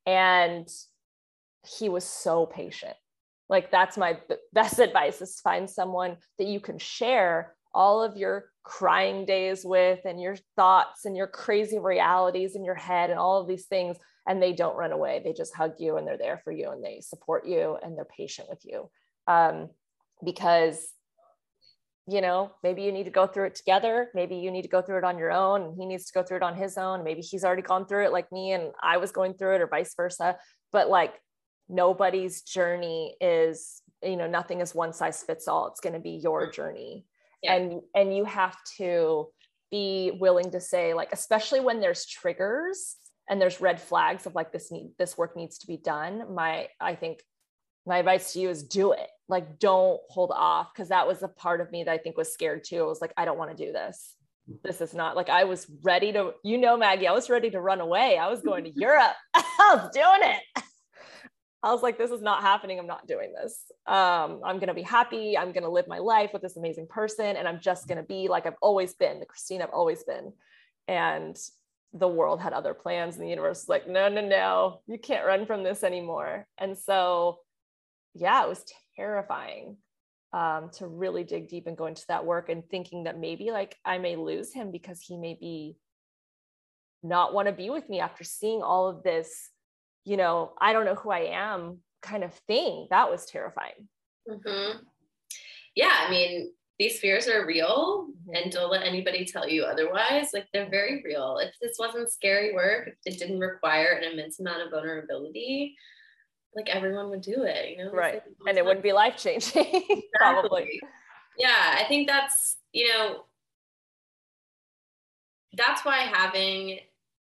And 0.07 0.68
he 1.79 1.88
was 1.88 2.05
so 2.05 2.46
patient. 2.46 2.96
Like 3.48 3.70
that's 3.70 3.96
my 3.96 4.18
best 4.53 4.79
advice 4.81 5.20
is 5.20 5.40
find 5.40 5.68
someone 5.68 6.16
that 6.38 6.46
you 6.46 6.61
can 6.61 6.79
share 6.79 7.55
all 7.72 8.03
of 8.03 8.16
your 8.16 8.46
crying 8.62 9.24
days 9.24 9.64
with 9.64 10.00
and 10.05 10.20
your 10.20 10.37
thoughts 10.57 11.05
and 11.05 11.16
your 11.16 11.26
crazy 11.26 11.79
realities 11.79 12.57
in 12.57 12.64
your 12.64 12.74
head 12.74 13.11
and 13.11 13.18
all 13.18 13.40
of 13.40 13.48
these 13.48 13.66
things 13.66 13.96
and 14.26 14.42
they 14.42 14.53
don't 14.53 14.76
run 14.76 14.92
away 14.92 15.20
they 15.24 15.33
just 15.33 15.55
hug 15.55 15.72
you 15.79 15.96
and 15.96 16.07
they're 16.07 16.18
there 16.18 16.40
for 16.44 16.53
you 16.53 16.70
and 16.70 16.85
they 16.85 17.00
support 17.00 17.46
you 17.46 17.79
and 17.83 17.96
they're 17.96 18.05
patient 18.05 18.48
with 18.50 18.61
you 18.64 18.90
um, 19.26 19.70
because 20.24 20.92
you 22.11 22.20
know, 22.20 22.53
maybe 22.62 22.83
you 22.83 22.92
need 22.92 23.05
to 23.05 23.11
go 23.11 23.27
through 23.27 23.46
it 23.46 23.55
together. 23.55 24.09
Maybe 24.14 24.37
you 24.37 24.51
need 24.51 24.62
to 24.62 24.68
go 24.68 24.83
through 24.83 24.99
it 24.99 25.05
on 25.05 25.18
your 25.18 25.31
own 25.31 25.62
and 25.62 25.75
he 25.79 25.87
needs 25.87 26.07
to 26.07 26.12
go 26.12 26.23
through 26.23 26.38
it 26.38 26.42
on 26.42 26.57
his 26.57 26.77
own. 26.77 27.05
Maybe 27.05 27.20
he's 27.20 27.44
already 27.44 27.62
gone 27.62 27.87
through 27.87 28.07
it 28.07 28.12
like 28.12 28.31
me 28.33 28.53
and 28.53 28.73
I 28.83 28.96
was 28.96 29.12
going 29.12 29.35
through 29.35 29.57
it 29.57 29.61
or 29.61 29.66
vice 29.66 29.94
versa. 29.94 30.37
But 30.73 30.88
like 30.88 31.14
nobody's 31.70 32.42
journey 32.42 33.16
is 33.20 33.83
you 34.03 34.16
know 34.16 34.27
nothing 34.27 34.61
is 34.61 34.75
one 34.75 34.92
size 34.92 35.23
fits 35.23 35.46
all 35.46 35.68
it's 35.68 35.81
going 35.81 35.92
to 35.92 36.01
be 36.01 36.20
your 36.23 36.49
mm. 36.49 36.53
journey 36.53 37.07
yeah. 37.42 37.55
and 37.55 37.81
and 37.94 38.14
you 38.14 38.25
have 38.25 38.57
to 38.77 39.29
be 39.70 40.12
willing 40.18 40.51
to 40.51 40.61
say 40.61 40.92
like 40.94 41.11
especially 41.12 41.61
when 41.61 41.81
there's 41.81 42.05
triggers 42.07 42.96
and 43.29 43.40
there's 43.40 43.61
red 43.61 43.81
flags 43.81 44.27
of 44.27 44.35
like 44.35 44.53
this 44.53 44.73
need 44.73 44.90
this 44.99 45.16
work 45.16 45.37
needs 45.37 45.59
to 45.59 45.66
be 45.66 45.77
done 45.77 46.35
my 46.35 46.66
i 46.81 46.94
think 46.94 47.20
my 47.87 47.99
advice 47.99 48.33
to 48.33 48.40
you 48.40 48.51
is 48.51 48.64
do 48.64 48.92
it 48.92 49.09
like 49.31 49.59
don't 49.59 50.01
hold 50.09 50.33
off 50.35 50.73
because 50.75 50.88
that 50.88 51.07
was 51.07 51.23
a 51.23 51.29
part 51.29 51.61
of 51.61 51.71
me 51.71 51.85
that 51.85 51.93
i 51.93 51.99
think 51.99 52.16
was 52.16 52.33
scared 52.33 52.64
too 52.64 52.83
i 52.83 52.87
was 52.87 53.01
like 53.01 53.12
i 53.16 53.25
don't 53.25 53.38
want 53.38 53.57
to 53.57 53.64
do 53.66 53.73
this 53.73 54.16
this 54.64 54.81
is 54.81 54.93
not 54.93 55.16
like 55.16 55.29
i 55.29 55.45
was 55.45 55.66
ready 55.83 56.12
to 56.12 56.33
you 56.43 56.59
know 56.59 56.77
maggie 56.77 57.07
i 57.07 57.12
was 57.12 57.31
ready 57.31 57.51
to 57.51 57.61
run 57.61 57.81
away 57.81 58.19
i 58.19 58.29
was 58.29 58.43
going 58.43 58.64
to 58.64 58.73
europe 58.75 59.14
i 59.35 59.75
was 59.75 59.90
doing 59.93 60.31
it 60.31 60.43
I 61.62 61.73
was 61.73 61.83
like, 61.83 61.99
this 61.99 62.11
is 62.11 62.23
not 62.23 62.40
happening. 62.40 62.79
I'm 62.79 62.87
not 62.87 63.07
doing 63.07 63.35
this. 63.35 63.71
Um, 63.87 64.40
I'm 64.43 64.57
going 64.57 64.69
to 64.69 64.75
be 64.75 64.81
happy. 64.81 65.37
I'm 65.37 65.53
going 65.53 65.64
to 65.64 65.69
live 65.69 65.87
my 65.87 65.99
life 65.99 66.31
with 66.33 66.40
this 66.40 66.57
amazing 66.57 66.87
person. 66.87 67.37
And 67.37 67.47
I'm 67.47 67.61
just 67.61 67.87
going 67.87 67.99
to 67.99 68.03
be 68.03 68.29
like 68.29 68.47
I've 68.47 68.55
always 68.62 68.95
been, 68.95 69.21
the 69.21 69.27
Christine 69.27 69.61
I've 69.61 69.69
always 69.69 70.03
been. 70.03 70.33
And 70.88 71.37
the 71.93 72.09
world 72.09 72.40
had 72.40 72.53
other 72.53 72.73
plans, 72.75 73.16
and 73.16 73.25
the 73.25 73.31
universe 73.31 73.62
was 73.62 73.69
like, 73.69 73.88
no, 73.88 74.09
no, 74.09 74.27
no, 74.27 74.81
you 74.87 74.99
can't 74.99 75.27
run 75.27 75.47
from 75.47 75.62
this 75.62 75.83
anymore. 75.83 76.47
And 76.57 76.79
so, 76.79 77.40
yeah, 78.14 78.45
it 78.45 78.49
was 78.49 78.64
terrifying 79.00 79.76
um, 80.32 80.70
to 80.74 80.86
really 80.86 81.24
dig 81.24 81.48
deep 81.48 81.66
and 81.66 81.76
go 81.76 81.86
into 81.86 82.04
that 82.08 82.24
work 82.24 82.48
and 82.48 82.68
thinking 82.68 83.04
that 83.04 83.18
maybe 83.18 83.50
like 83.50 83.76
I 83.84 83.98
may 83.98 84.16
lose 84.16 84.52
him 84.52 84.70
because 84.70 85.00
he 85.00 85.16
may 85.16 85.36
be 85.40 85.76
not 87.02 87.32
want 87.32 87.48
to 87.48 87.52
be 87.52 87.70
with 87.70 87.88
me 87.88 88.00
after 88.00 88.24
seeing 88.24 88.62
all 88.62 88.88
of 88.88 89.02
this 89.02 89.50
you 90.04 90.16
know, 90.16 90.52
I 90.60 90.72
don't 90.72 90.84
know 90.84 90.94
who 90.94 91.10
I 91.10 91.30
am 91.32 91.78
kind 92.02 92.24
of 92.24 92.34
thing. 92.46 92.86
That 92.90 93.10
was 93.10 93.26
terrifying. 93.26 93.88
Mm-hmm. 94.28 94.78
Yeah. 95.74 96.04
I 96.06 96.10
mean, 96.10 96.52
these 96.78 96.98
fears 96.98 97.28
are 97.28 97.46
real 97.46 98.08
mm-hmm. 98.08 98.34
and 98.34 98.52
don't 98.52 98.70
let 98.70 98.82
anybody 98.82 99.24
tell 99.24 99.48
you 99.48 99.64
otherwise. 99.64 100.30
Like 100.32 100.46
they're 100.52 100.70
very 100.70 101.02
real. 101.04 101.38
If 101.38 101.54
this 101.60 101.76
wasn't 101.78 102.10
scary 102.10 102.54
work, 102.54 102.88
if 102.88 102.94
it 103.04 103.18
didn't 103.18 103.40
require 103.40 103.92
an 103.92 104.12
immense 104.12 104.40
amount 104.40 104.62
of 104.62 104.70
vulnerability, 104.70 105.76
like 106.54 106.68
everyone 106.68 107.10
would 107.10 107.20
do 107.22 107.42
it, 107.44 107.70
you 107.78 107.84
know? 107.84 107.92
Right. 107.92 108.22
and 108.46 108.58
it 108.58 108.64
wouldn't 108.64 108.82
be 108.82 108.92
life 108.92 109.16
changing, 109.16 109.64
exactly. 109.66 110.02
probably. 110.18 110.80
Yeah. 111.38 111.76
I 111.78 111.84
think 111.88 112.08
that's, 112.08 112.56
you 112.72 112.88
know, 112.88 113.24
that's 115.54 115.84
why 115.84 115.98
having 115.98 116.80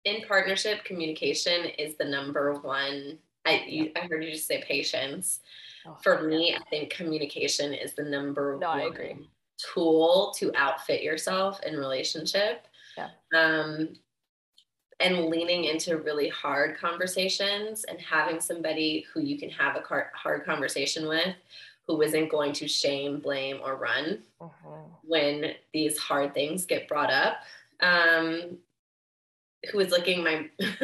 in 0.05 0.21
partnership, 0.27 0.83
communication 0.83 1.65
is 1.77 1.95
the 1.97 2.05
number 2.05 2.53
one. 2.55 3.17
I 3.45 3.63
you, 3.67 3.91
I 3.95 4.01
heard 4.01 4.23
you 4.23 4.31
just 4.31 4.47
say 4.47 4.63
patience. 4.67 5.39
Oh, 5.85 5.97
For 6.03 6.23
me, 6.23 6.55
I 6.55 6.59
think 6.69 6.91
communication 6.91 7.73
is 7.73 7.93
the 7.93 8.03
number 8.03 8.57
no, 8.59 8.69
one 8.69 8.79
I 8.79 8.83
agree. 8.83 9.27
tool 9.57 10.33
to 10.37 10.51
outfit 10.55 11.01
yourself 11.01 11.59
in 11.63 11.75
relationship. 11.75 12.67
Yeah. 12.97 13.09
Um, 13.35 13.89
and 15.01 15.25
leaning 15.25 15.65
into 15.65 15.97
really 15.97 16.29
hard 16.29 16.77
conversations 16.77 17.83
and 17.85 17.99
having 17.99 18.39
somebody 18.39 19.05
who 19.13 19.21
you 19.21 19.37
can 19.37 19.49
have 19.49 19.75
a 19.75 19.83
hard 20.13 20.45
conversation 20.45 21.07
with 21.07 21.35
who 21.87 22.01
isn't 22.01 22.29
going 22.29 22.53
to 22.53 22.67
shame, 22.67 23.19
blame, 23.19 23.59
or 23.63 23.75
run 23.75 24.19
uh-huh. 24.39 24.69
when 25.03 25.53
these 25.73 25.97
hard 25.97 26.33
things 26.33 26.65
get 26.65 26.87
brought 26.87 27.11
up. 27.11 27.37
Um, 27.81 28.57
who 29.71 29.79
is 29.79 29.91
looking 29.91 30.23
my 30.23 30.49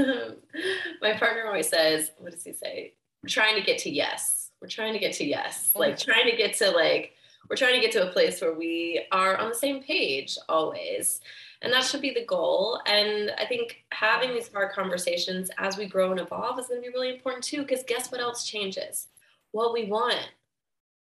my 1.02 1.14
partner 1.14 1.46
always 1.48 1.68
says 1.68 2.12
what 2.20 2.32
does 2.32 2.44
he 2.44 2.54
say 2.54 2.94
we're 3.24 3.30
trying 3.30 3.56
to 3.56 3.62
get 3.62 3.80
to 3.80 3.90
yes 3.90 4.52
we're 4.62 4.68
trying 4.68 4.94
to 4.94 5.00
get 5.00 5.14
to 5.14 5.26
yes 5.26 5.72
like 5.74 5.98
trying 5.98 6.30
to 6.30 6.36
get 6.36 6.56
to 6.56 6.70
like 6.70 7.14
we're 7.50 7.56
trying 7.56 7.74
to 7.74 7.82
get 7.82 7.92
to 7.92 8.08
a 8.08 8.12
place 8.12 8.42
where 8.42 8.54
we 8.54 9.06
are 9.12 9.38
on 9.38 9.50
the 9.50 9.56
same 9.56 9.82
page 9.82 10.38
always 10.50 11.22
and 11.62 11.74
that 11.74 11.84
should 11.84 12.02
be 12.02 12.14
the 12.14 12.26
goal 12.26 12.80
and 12.86 13.32
i 13.38 13.46
think 13.46 13.84
having 13.92 14.34
these 14.34 14.52
hard 14.52 14.72
conversations 14.72 15.50
as 15.58 15.78
we 15.78 15.86
grow 15.86 16.12
and 16.12 16.20
evolve 16.20 16.60
is 16.60 16.68
going 16.68 16.82
to 16.82 16.88
be 16.88 16.94
really 16.94 17.14
important 17.14 17.44
too 17.44 17.62
because 17.62 17.84
guess 17.88 18.12
what 18.12 18.22
else 18.22 18.46
changes 18.46 19.08
what 19.52 19.74
we 19.74 19.86
want 19.86 20.30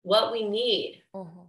what 0.02 0.32
we 0.32 0.48
need 0.48 1.02
mm-hmm. 1.14 1.40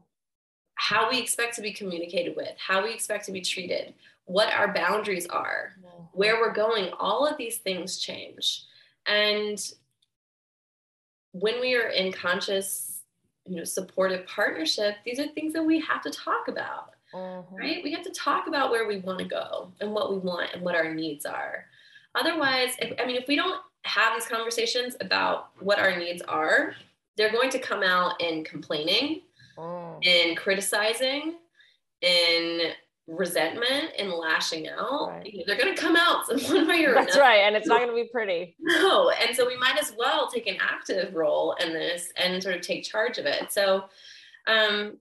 how 0.75 1.09
we 1.09 1.19
expect 1.19 1.55
to 1.55 1.61
be 1.61 1.71
communicated 1.71 2.35
with 2.35 2.55
how 2.57 2.83
we 2.83 2.93
expect 2.93 3.25
to 3.25 3.31
be 3.31 3.41
treated 3.41 3.93
what 4.27 4.53
our 4.53 4.73
boundaries 4.73 5.25
are, 5.27 5.73
mm-hmm. 5.79 6.03
where 6.11 6.35
we're 6.35 6.53
going, 6.53 6.91
all 6.99 7.25
of 7.25 7.37
these 7.37 7.57
things 7.57 7.97
change. 7.97 8.63
And 9.07 9.59
when 11.31 11.59
we 11.61 11.75
are 11.75 11.87
in 11.87 12.11
conscious, 12.11 12.86
you 13.47 13.57
know, 13.57 13.63
supportive 13.63 14.25
partnership, 14.27 14.95
these 15.05 15.19
are 15.19 15.27
things 15.27 15.53
that 15.53 15.63
we 15.63 15.79
have 15.79 16.01
to 16.03 16.09
talk 16.09 16.47
about. 16.47 16.91
Mm-hmm. 17.13 17.55
Right? 17.55 17.83
We 17.83 17.91
have 17.93 18.03
to 18.03 18.11
talk 18.11 18.47
about 18.47 18.69
where 18.69 18.87
we 18.87 18.97
want 18.97 19.19
to 19.19 19.25
go 19.25 19.71
and 19.79 19.91
what 19.93 20.11
we 20.11 20.17
want 20.19 20.53
and 20.53 20.61
what 20.61 20.75
our 20.75 20.93
needs 20.93 21.25
are. 21.25 21.65
Otherwise, 22.15 22.71
if, 22.79 22.99
I 22.99 23.05
mean, 23.05 23.15
if 23.15 23.27
we 23.27 23.35
don't 23.35 23.61
have 23.83 24.13
these 24.13 24.27
conversations 24.27 24.95
about 24.99 25.49
what 25.59 25.79
our 25.79 25.97
needs 25.97 26.21
are, 26.23 26.73
they're 27.15 27.31
going 27.31 27.49
to 27.51 27.59
come 27.59 27.83
out 27.83 28.19
in 28.21 28.43
complaining, 28.43 29.21
mm. 29.57 30.05
in 30.05 30.35
criticizing, 30.35 31.35
in 32.01 32.71
resentment 33.07 33.91
and 33.97 34.11
lashing 34.11 34.67
out, 34.67 35.09
right. 35.09 35.25
you 35.25 35.39
know, 35.39 35.43
they're 35.47 35.57
going 35.57 35.73
to 35.73 35.81
come 35.81 35.95
out 35.95 36.23
one 36.49 36.67
way 36.67 36.83
or 36.85 36.93
That's 36.93 37.15
another. 37.15 37.29
right. 37.29 37.39
And 37.39 37.55
it's 37.55 37.67
not 37.67 37.79
going 37.79 37.89
to 37.89 37.95
be 37.95 38.09
pretty. 38.11 38.55
No. 38.59 39.11
And 39.11 39.35
so 39.35 39.47
we 39.47 39.57
might 39.57 39.79
as 39.79 39.93
well 39.97 40.29
take 40.29 40.47
an 40.47 40.57
active 40.59 41.15
role 41.15 41.55
in 41.63 41.73
this 41.73 42.11
and 42.17 42.41
sort 42.41 42.55
of 42.55 42.61
take 42.61 42.83
charge 42.83 43.17
of 43.17 43.25
it. 43.25 43.51
So 43.51 43.85
um, 44.47 44.97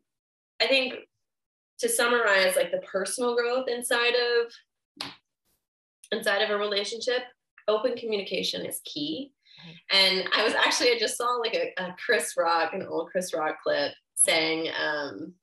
I 0.61 0.67
think 0.67 0.95
to 1.79 1.89
summarize 1.89 2.57
like 2.57 2.71
the 2.71 2.79
personal 2.79 3.37
growth 3.37 3.69
inside 3.69 4.15
of 4.15 5.11
inside 6.13 6.43
of 6.43 6.51
a 6.51 6.57
relationship, 6.57 7.23
open 7.69 7.97
communication 7.97 8.65
is 8.65 8.81
key. 8.85 9.33
And 9.91 10.29
I 10.35 10.45
was 10.45 10.55
actually, 10.55 10.93
I 10.93 10.99
just 10.99 11.17
saw 11.17 11.27
like 11.37 11.55
a, 11.55 11.73
a 11.83 11.97
Chris 12.05 12.35
Rock, 12.37 12.73
an 12.73 12.87
old 12.87 13.11
Chris 13.11 13.35
Rock 13.35 13.57
clip 13.63 13.93
saying, 14.15 14.71
um, 14.81 15.35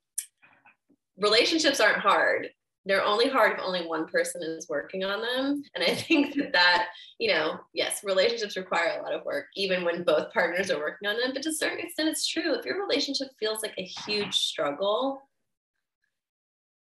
relationships 1.18 1.80
aren't 1.80 2.00
hard. 2.00 2.50
They're 2.86 3.04
only 3.04 3.30
hard 3.30 3.54
if 3.54 3.60
only 3.64 3.88
one 3.88 4.08
person 4.08 4.44
is 4.44 4.68
working 4.68 5.04
on 5.04 5.22
them. 5.22 5.64
And 5.74 5.84
i 5.84 5.96
think 5.96 6.36
that 6.36 6.54
that 6.54 6.88
you 7.18 7.30
know 7.30 7.60
yes 7.74 8.04
relationships 8.04 8.58
require 8.58 9.00
a 9.00 9.04
lot 9.04 9.14
of 9.14 9.26
work 9.26 9.46
even 9.56 9.86
when 9.86 10.04
both 10.04 10.34
partners 10.34 10.70
are 10.70 10.80
working 10.80 11.08
on 11.08 11.18
them. 11.18 11.32
But 11.34 11.44
to 11.44 11.50
a 11.50 11.54
certain 11.54 11.80
extent 11.80 12.10
it's 12.10 12.28
true. 12.28 12.54
If 12.54 12.66
your 12.66 12.82
relationship 12.82 13.30
feels 13.40 13.62
like 13.62 13.76
a 13.78 13.92
huge 14.06 14.36
struggle 14.36 15.22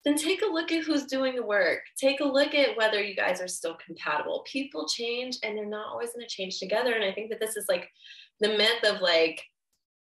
then 0.05 0.17
take 0.17 0.43
a 0.43 0.53
look 0.53 0.71
at 0.71 0.85
who's 0.85 1.07
doing 1.07 1.35
the 1.35 1.43
work. 1.43 1.81
Take 1.99 2.21
a 2.21 2.25
look 2.25 2.55
at 2.55 2.77
whether 2.77 3.03
you 3.03 3.17
guys 3.17 3.41
are 3.41 3.49
still 3.49 3.75
compatible. 3.85 4.45
People 4.47 4.87
change 4.87 5.39
and 5.43 5.57
they're 5.57 5.65
not 5.65 5.89
always 5.89 6.11
going 6.13 6.27
to 6.27 6.35
change 6.35 6.59
together. 6.59 6.93
And 6.93 7.05
i 7.05 7.13
think 7.13 7.31
that 7.31 7.41
this 7.41 7.57
is 7.57 7.67
like 7.69 7.89
the 8.41 8.49
myth 8.49 8.85
of 8.85 9.01
like 9.01 9.43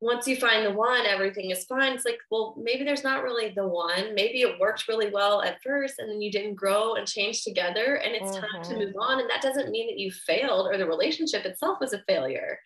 once 0.02 0.28
you 0.28 0.36
find 0.36 0.66
the 0.66 0.74
one, 0.74 1.06
everything 1.06 1.52
is 1.52 1.64
fine. 1.66 1.94
It's 1.94 2.06
like, 2.06 2.18
well, 2.32 2.56
maybe 2.58 2.84
there's 2.84 3.04
not 3.04 3.24
really 3.24 3.54
the 3.56 3.68
one. 3.68 4.16
Maybe 4.16 4.42
it 4.42 4.60
worked 4.60 4.88
really 4.88 5.12
well 5.12 5.44
at 5.44 5.62
first 5.62 6.00
and 6.00 6.10
then 6.10 6.20
you 6.20 6.32
didn't 6.32 6.56
grow 6.56 6.96
and 6.96 7.08
change 7.08 7.44
together 7.44 7.96
and 7.96 8.16
it's 8.16 8.32
mm-hmm. 8.32 8.42
time 8.42 8.64
to 8.64 8.70
mm-hmm. 8.72 8.80
move 8.80 8.96
on. 9.00 9.20
And 9.20 9.30
that 9.30 9.44
doesn't 9.44 9.70
mean 9.70 9.88
that 9.88 10.00
you 10.00 10.12
failed 10.12 10.68
or 10.68 10.78
the 10.80 10.88
relationship 10.88 11.46
itself 11.46 11.78
was 11.80 11.94
a 11.94 12.02
failure. 12.08 12.60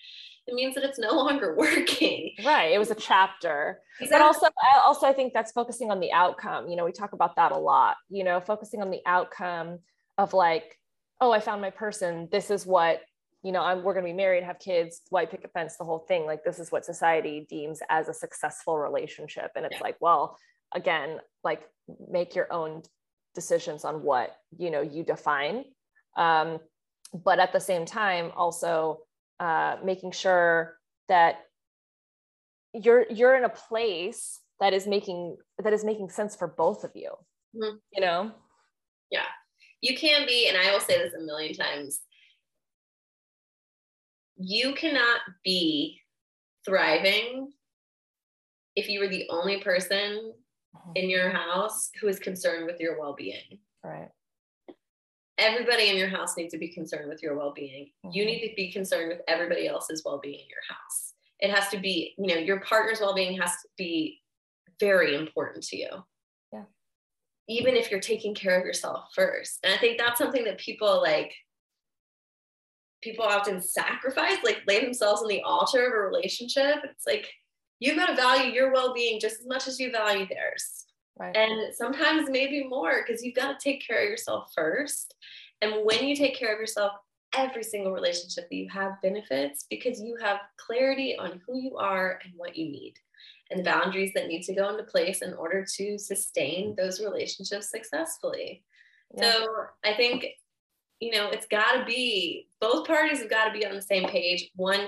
It 0.47 0.55
means 0.55 0.75
that 0.75 0.85
it's 0.85 0.97
no 0.97 1.11
longer 1.11 1.55
working. 1.57 2.31
Right. 2.43 2.71
It 2.71 2.79
was 2.79 2.89
a 2.89 2.95
chapter. 2.95 3.81
Exactly. 3.99 4.17
But 4.17 4.25
also, 4.25 4.47
also 4.85 5.05
I 5.05 5.11
think 5.11 5.33
that's 5.33 5.51
focusing 5.51 5.91
on 5.91 5.99
the 5.99 6.13
outcome. 6.13 6.69
You 6.69 6.77
know, 6.77 6.85
we 6.85 6.93
talk 6.93 7.11
about 7.11 7.35
that 7.35 7.51
a 7.51 7.57
lot, 7.57 7.97
you 8.09 8.23
know, 8.23 8.39
focusing 8.39 8.81
on 8.81 8.91
the 8.91 9.01
outcome 9.05 9.79
of 10.17 10.33
like, 10.33 10.79
oh, 11.19 11.33
I 11.33 11.41
found 11.41 11.61
my 11.61 11.69
person. 11.69 12.29
This 12.31 12.49
is 12.49 12.65
what 12.65 13.01
you 13.45 13.51
know, 13.51 13.61
I'm, 13.61 13.83
we're 13.83 13.93
going 13.93 14.03
to 14.03 14.11
be 14.11 14.17
married, 14.17 14.43
have 14.43 14.57
kids, 14.57 15.01
white 15.11 15.29
picket 15.29 15.51
fence, 15.53 15.77
the 15.77 15.83
whole 15.83 15.99
thing. 15.99 16.25
Like 16.25 16.43
this 16.43 16.57
is 16.57 16.71
what 16.71 16.83
society 16.83 17.45
deems 17.47 17.79
as 17.91 18.09
a 18.09 18.13
successful 18.13 18.75
relationship. 18.75 19.51
And 19.55 19.65
it's 19.65 19.75
yeah. 19.75 19.83
like, 19.83 19.97
well, 19.99 20.39
again, 20.73 21.19
like 21.43 21.61
make 22.09 22.33
your 22.33 22.51
own 22.51 22.81
decisions 23.35 23.85
on 23.85 24.01
what, 24.01 24.35
you 24.57 24.71
know, 24.71 24.81
you 24.81 25.03
define. 25.03 25.63
Um, 26.17 26.57
but 27.13 27.37
at 27.37 27.53
the 27.53 27.59
same 27.59 27.85
time, 27.85 28.31
also 28.35 29.01
uh, 29.39 29.75
making 29.83 30.13
sure 30.13 30.79
that 31.07 31.41
you're, 32.73 33.05
you're 33.11 33.37
in 33.37 33.43
a 33.43 33.49
place 33.49 34.41
that 34.59 34.73
is 34.73 34.87
making, 34.87 35.37
that 35.63 35.71
is 35.71 35.85
making 35.85 36.09
sense 36.09 36.35
for 36.35 36.47
both 36.47 36.83
of 36.83 36.93
you, 36.95 37.11
mm-hmm. 37.55 37.75
you 37.93 38.01
know? 38.01 38.31
Yeah. 39.11 39.27
You 39.81 39.95
can 39.95 40.25
be, 40.25 40.49
and 40.49 40.57
I 40.57 40.71
will 40.71 40.79
say 40.79 40.97
this 40.97 41.13
a 41.13 41.23
million 41.23 41.53
times, 41.53 41.99
you 44.37 44.73
cannot 44.73 45.21
be 45.43 45.99
thriving 46.65 47.51
if 48.75 48.89
you 48.89 48.99
were 48.99 49.07
the 49.07 49.27
only 49.29 49.61
person 49.61 50.33
mm-hmm. 50.75 50.91
in 50.95 51.09
your 51.09 51.29
house 51.29 51.91
who 51.99 52.07
is 52.07 52.19
concerned 52.19 52.65
with 52.65 52.79
your 52.79 52.99
well-being. 52.99 53.59
Right. 53.83 54.09
Everybody 55.37 55.89
in 55.89 55.97
your 55.97 56.07
house 56.07 56.37
needs 56.37 56.53
to 56.53 56.57
be 56.57 56.69
concerned 56.69 57.09
with 57.09 57.21
your 57.21 57.37
well-being. 57.37 57.91
Mm-hmm. 58.05 58.11
you 58.13 58.25
need 58.25 58.47
to 58.47 58.55
be 58.55 58.71
concerned 58.71 59.09
with 59.09 59.21
everybody 59.27 59.67
else's 59.67 60.03
well-being 60.05 60.39
in 60.39 60.49
your 60.49 60.63
house. 60.69 61.13
It 61.39 61.51
has 61.51 61.69
to 61.69 61.77
be 61.77 62.15
you 62.17 62.33
know 62.33 62.39
your 62.39 62.61
partner's 62.61 62.99
well-being 62.99 63.39
has 63.39 63.51
to 63.51 63.67
be 63.77 64.21
very 64.79 65.15
important 65.15 65.63
to 65.65 65.77
you. 65.77 65.89
Yeah. 66.51 66.63
Even 67.47 67.75
if 67.75 67.91
you're 67.91 67.99
taking 67.99 68.33
care 68.33 68.59
of 68.59 68.65
yourself 68.65 69.09
first. 69.13 69.59
And 69.63 69.73
i 69.73 69.77
think 69.77 69.97
that's 69.97 70.17
something 70.17 70.43
that 70.45 70.57
people 70.57 71.01
like 71.01 71.33
people 73.05 73.23
often 73.23 73.61
sacrifice 73.61 74.37
like 74.43 74.61
lay 74.67 74.83
themselves 74.83 75.21
on 75.21 75.27
the 75.29 75.41
altar 75.43 75.85
of 75.85 75.93
a 75.93 75.97
relationship 75.97 76.77
it's 76.83 77.07
like 77.07 77.31
you've 77.79 77.95
got 77.95 78.07
to 78.07 78.15
value 78.15 78.51
your 78.51 78.73
well-being 78.73 79.19
just 79.19 79.39
as 79.39 79.47
much 79.47 79.67
as 79.67 79.79
you 79.79 79.91
value 79.91 80.27
theirs 80.27 80.85
right. 81.19 81.35
and 81.37 81.73
sometimes 81.73 82.29
maybe 82.29 82.67
more 82.67 83.03
because 83.05 83.23
you've 83.23 83.35
got 83.35 83.57
to 83.57 83.63
take 83.63 83.85
care 83.85 84.03
of 84.03 84.09
yourself 84.09 84.51
first 84.53 85.13
and 85.61 85.85
when 85.85 86.03
you 86.05 86.15
take 86.15 86.37
care 86.37 86.53
of 86.53 86.59
yourself 86.59 86.91
every 87.37 87.63
single 87.63 87.91
relationship 87.91 88.49
that 88.49 88.55
you 88.55 88.67
have 88.69 89.01
benefits 89.01 89.65
because 89.69 90.01
you 90.01 90.17
have 90.21 90.39
clarity 90.57 91.15
on 91.17 91.41
who 91.45 91.57
you 91.57 91.77
are 91.77 92.19
and 92.23 92.33
what 92.35 92.55
you 92.55 92.65
need 92.65 92.93
and 93.51 93.59
the 93.59 93.63
boundaries 93.63 94.11
that 94.15 94.27
need 94.27 94.43
to 94.43 94.55
go 94.55 94.69
into 94.69 94.83
place 94.83 95.21
in 95.21 95.33
order 95.33 95.65
to 95.75 95.97
sustain 95.97 96.75
those 96.75 96.99
relationships 96.99 97.69
successfully. 97.69 98.63
Yeah. 99.15 99.31
So 99.31 99.47
I 99.83 99.93
think, 99.93 100.25
you 100.99 101.11
know, 101.11 101.29
it's 101.29 101.47
got 101.47 101.79
to 101.79 101.85
be 101.85 102.47
both 102.61 102.87
parties 102.87 103.19
have 103.19 103.29
got 103.29 103.45
to 103.45 103.51
be 103.51 103.65
on 103.65 103.75
the 103.75 103.81
same 103.81 104.07
page. 104.07 104.49
One, 104.55 104.87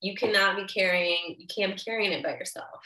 you 0.00 0.14
cannot 0.14 0.56
be 0.56 0.64
carrying, 0.64 1.36
you 1.38 1.46
can't 1.54 1.76
be 1.76 1.82
carrying 1.82 2.12
it 2.12 2.22
by 2.22 2.30
yourself. 2.30 2.80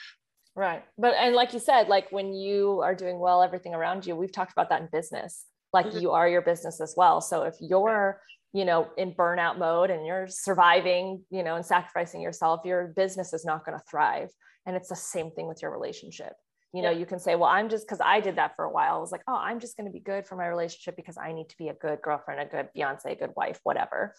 Right. 0.55 0.85
But, 0.97 1.15
and 1.15 1.35
like 1.35 1.53
you 1.53 1.61
said, 1.61 1.89
like 1.89 2.11
when 2.11 2.33
you 2.33 2.81
are 2.83 2.95
doing 2.95 3.19
well, 3.21 3.43
everything 3.43 3.75
around 3.75 4.07
you, 4.07 4.17
we've 4.17 4.33
talked 4.33 4.53
about 4.53 4.71
that 4.71 4.81
in 4.81 4.89
business. 4.91 5.45
Like 5.73 5.87
mm-hmm. 5.87 5.99
you 5.99 6.11
are 6.11 6.29
your 6.29 6.43
business 6.43 6.81
as 6.81 6.95
well. 6.97 7.21
So 7.21 7.43
if 7.43 7.55
you're, 7.61 8.21
you 8.53 8.65
know 8.65 8.89
in 8.97 9.13
burnout 9.13 9.59
mode 9.59 9.91
and 9.91 10.07
you're 10.07 10.27
surviving 10.27 11.23
you 11.31 11.43
know 11.43 11.57
and 11.57 11.67
sacrificing 11.67 12.21
yourself 12.21 12.61
your 12.65 12.89
business 12.97 13.33
is 13.33 13.45
not 13.45 13.65
going 13.65 13.77
to 13.77 13.85
thrive 13.91 14.31
and 14.67 14.75
it's 14.75 14.89
the 14.89 14.97
same 14.97 15.31
thing 15.31 15.47
with 15.47 15.61
your 15.61 15.71
relationship 15.71 16.33
you 16.73 16.83
know 16.83 16.91
yeah. 16.91 16.99
you 16.99 17.07
can 17.07 17.19
say 17.19 17.35
well 17.35 17.49
i'm 17.49 17.69
just 17.69 17.87
because 17.87 18.01
i 18.05 18.21
did 18.21 18.37
that 18.37 18.55
for 18.57 18.65
a 18.65 18.71
while 18.71 18.97
i 18.97 18.99
was 18.99 19.13
like 19.13 19.23
oh 19.29 19.37
i'm 19.37 19.61
just 19.61 19.77
going 19.77 19.87
to 19.87 19.93
be 19.93 20.01
good 20.01 20.27
for 20.27 20.37
my 20.37 20.47
relationship 20.47 20.97
because 20.97 21.17
i 21.17 21.33
need 21.33 21.49
to 21.49 21.57
be 21.57 21.69
a 21.69 21.75
good 21.75 22.01
girlfriend 22.03 22.41
a 22.41 22.47
good 22.47 22.69
fiance 22.75 23.11
a 23.11 23.17
good 23.17 23.33
wife 23.37 23.59
whatever 23.63 24.15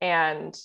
and 0.00 0.58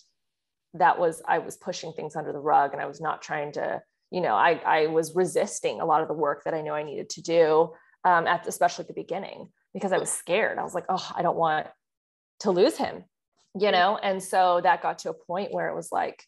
that 0.73 0.99
was 0.99 1.21
i 1.27 1.39
was 1.39 1.57
pushing 1.57 1.93
things 1.93 2.15
under 2.15 2.31
the 2.31 2.39
rug 2.39 2.73
and 2.73 2.81
i 2.81 2.85
was 2.85 3.01
not 3.01 3.21
trying 3.21 3.51
to 3.51 3.81
you 4.11 4.21
know 4.21 4.35
i 4.35 4.53
i 4.65 4.87
was 4.87 5.15
resisting 5.15 5.81
a 5.81 5.85
lot 5.85 6.01
of 6.01 6.07
the 6.07 6.13
work 6.13 6.43
that 6.43 6.53
i 6.53 6.61
know 6.61 6.73
i 6.73 6.83
needed 6.83 7.09
to 7.09 7.21
do 7.21 7.71
um, 8.05 8.27
at 8.27 8.47
especially 8.47 8.83
at 8.83 8.87
the 8.87 8.93
beginning 8.93 9.49
because 9.73 9.91
i 9.91 9.97
was 9.97 10.09
scared 10.09 10.57
i 10.57 10.63
was 10.63 10.73
like 10.73 10.85
oh 10.89 11.11
i 11.15 11.21
don't 11.21 11.37
want 11.37 11.67
to 12.39 12.51
lose 12.51 12.77
him, 12.77 13.03
you 13.59 13.71
know? 13.71 13.97
And 14.01 14.21
so 14.21 14.61
that 14.63 14.81
got 14.81 14.99
to 14.99 15.09
a 15.09 15.13
point 15.13 15.53
where 15.53 15.69
it 15.69 15.75
was 15.75 15.91
like, 15.91 16.23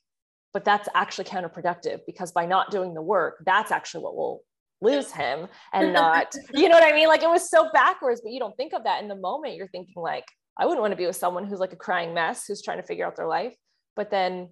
but 0.53 0.65
that's 0.65 0.89
actually 0.93 1.25
counterproductive 1.25 2.01
because 2.05 2.31
by 2.31 2.45
not 2.45 2.71
doing 2.71 2.93
the 2.93 3.01
work, 3.01 3.41
that's 3.45 3.71
actually 3.71 4.03
what 4.03 4.15
will 4.15 4.41
lose 4.81 5.11
him 5.11 5.47
and 5.73 5.93
not, 6.01 6.33
you 6.53 6.69
know 6.69 6.75
what 6.75 6.91
I 6.91 6.95
mean? 6.95 7.07
Like 7.07 7.23
it 7.23 7.29
was 7.29 7.49
so 7.49 7.69
backwards, 7.71 8.21
but 8.21 8.31
you 8.31 8.39
don't 8.39 8.55
think 8.57 8.73
of 8.73 8.83
that 8.83 9.01
in 9.01 9.07
the 9.07 9.15
moment. 9.15 9.55
You're 9.55 9.67
thinking 9.67 10.01
like, 10.01 10.25
I 10.57 10.65
wouldn't 10.65 10.81
want 10.81 10.91
to 10.91 10.97
be 10.97 11.05
with 11.05 11.15
someone 11.15 11.45
who's 11.45 11.59
like 11.59 11.73
a 11.73 11.77
crying 11.77 12.13
mess, 12.13 12.45
who's 12.47 12.61
trying 12.61 12.77
to 12.77 12.83
figure 12.83 13.05
out 13.05 13.15
their 13.15 13.27
life. 13.27 13.55
But 13.95 14.11
then 14.11 14.49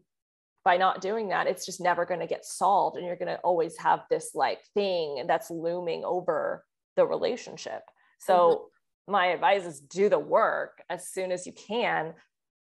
by 0.63 0.77
not 0.77 1.01
doing 1.01 1.29
that, 1.29 1.47
it's 1.47 1.65
just 1.65 1.81
never 1.81 2.05
going 2.05 2.19
to 2.19 2.27
get 2.27 2.45
solved. 2.45 2.97
And 2.97 3.05
you're 3.05 3.15
going 3.15 3.27
to 3.27 3.39
always 3.39 3.77
have 3.77 4.01
this 4.09 4.31
like 4.33 4.59
thing 4.73 5.25
that's 5.27 5.49
looming 5.49 6.03
over 6.05 6.63
the 6.95 7.05
relationship. 7.05 7.81
So 8.19 8.33
mm-hmm 8.33 8.63
my 9.09 9.27
advice 9.27 9.65
is 9.65 9.79
do 9.79 10.07
the 10.07 10.19
work 10.19 10.83
as 10.89 11.07
soon 11.07 11.31
as 11.31 11.47
you 11.47 11.53
can 11.53 12.13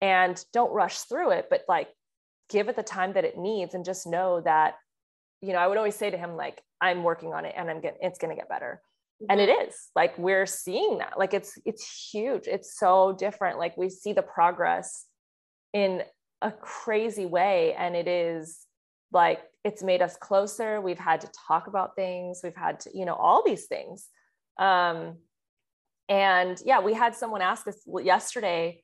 and 0.02 0.44
don't 0.52 0.72
rush 0.72 0.98
through 1.00 1.30
it 1.30 1.46
but 1.48 1.62
like 1.66 1.88
give 2.50 2.68
it 2.68 2.76
the 2.76 2.82
time 2.82 3.14
that 3.14 3.24
it 3.24 3.38
needs 3.38 3.74
and 3.74 3.84
just 3.84 4.06
know 4.06 4.40
that 4.42 4.74
you 5.40 5.52
know 5.52 5.58
i 5.58 5.66
would 5.66 5.78
always 5.78 5.96
say 5.96 6.10
to 6.10 6.18
him 6.18 6.36
like 6.36 6.62
i'm 6.80 7.02
working 7.02 7.32
on 7.32 7.44
it 7.44 7.54
and 7.56 7.70
i'm 7.70 7.80
getting 7.80 7.98
it's 8.02 8.18
going 8.18 8.34
to 8.34 8.36
get 8.36 8.48
better 8.48 8.80
mm-hmm. 9.22 9.30
and 9.30 9.40
it 9.40 9.48
is 9.48 9.90
like 9.94 10.16
we're 10.18 10.46
seeing 10.46 10.98
that 10.98 11.18
like 11.18 11.34
it's 11.34 11.58
it's 11.64 12.10
huge 12.12 12.46
it's 12.46 12.78
so 12.78 13.14
different 13.18 13.58
like 13.58 13.76
we 13.76 13.88
see 13.88 14.12
the 14.12 14.22
progress 14.22 15.06
in 15.72 16.02
a 16.42 16.50
crazy 16.50 17.26
way 17.26 17.74
and 17.78 17.96
it 17.96 18.08
is 18.08 18.66
like 19.12 19.40
it's 19.64 19.82
made 19.82 20.02
us 20.02 20.16
closer 20.16 20.80
we've 20.80 20.98
had 20.98 21.20
to 21.20 21.30
talk 21.46 21.66
about 21.66 21.96
things 21.96 22.40
we've 22.42 22.56
had 22.56 22.80
to 22.80 22.90
you 22.94 23.04
know 23.04 23.14
all 23.14 23.42
these 23.44 23.66
things 23.66 24.08
um 24.58 25.16
and 26.08 26.60
yeah, 26.64 26.80
we 26.80 26.94
had 26.94 27.14
someone 27.14 27.42
ask 27.42 27.66
us 27.66 27.80
yesterday. 28.02 28.82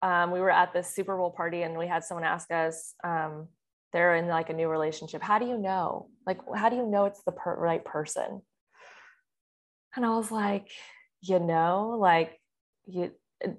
Um, 0.00 0.30
we 0.30 0.40
were 0.40 0.50
at 0.50 0.72
the 0.72 0.82
Super 0.82 1.16
Bowl 1.16 1.30
party 1.30 1.62
and 1.62 1.76
we 1.76 1.86
had 1.86 2.02
someone 2.04 2.24
ask 2.24 2.50
us, 2.50 2.94
um, 3.04 3.48
they're 3.92 4.16
in 4.16 4.26
like 4.28 4.50
a 4.50 4.54
new 4.54 4.68
relationship. 4.68 5.22
How 5.22 5.38
do 5.38 5.46
you 5.46 5.58
know? 5.58 6.08
Like, 6.26 6.38
how 6.54 6.68
do 6.68 6.76
you 6.76 6.86
know 6.86 7.04
it's 7.04 7.22
the 7.24 7.32
per- 7.32 7.56
right 7.56 7.84
person? 7.84 8.42
And 9.94 10.06
I 10.06 10.10
was 10.10 10.30
like, 10.30 10.70
you 11.20 11.38
know, 11.38 11.96
like 12.00 12.40
you, 12.86 13.12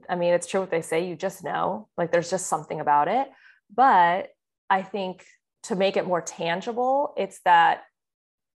I 0.09 0.15
mean, 0.15 0.33
it's 0.33 0.47
true 0.47 0.61
what 0.61 0.71
they 0.71 0.81
say, 0.81 1.07
you 1.07 1.15
just 1.15 1.43
know, 1.43 1.87
like 1.97 2.11
there's 2.11 2.29
just 2.29 2.47
something 2.47 2.79
about 2.79 3.07
it. 3.07 3.27
But 3.73 4.29
I 4.69 4.81
think 4.81 5.25
to 5.63 5.75
make 5.75 5.97
it 5.97 6.07
more 6.07 6.21
tangible, 6.21 7.13
it's 7.17 7.39
that 7.45 7.83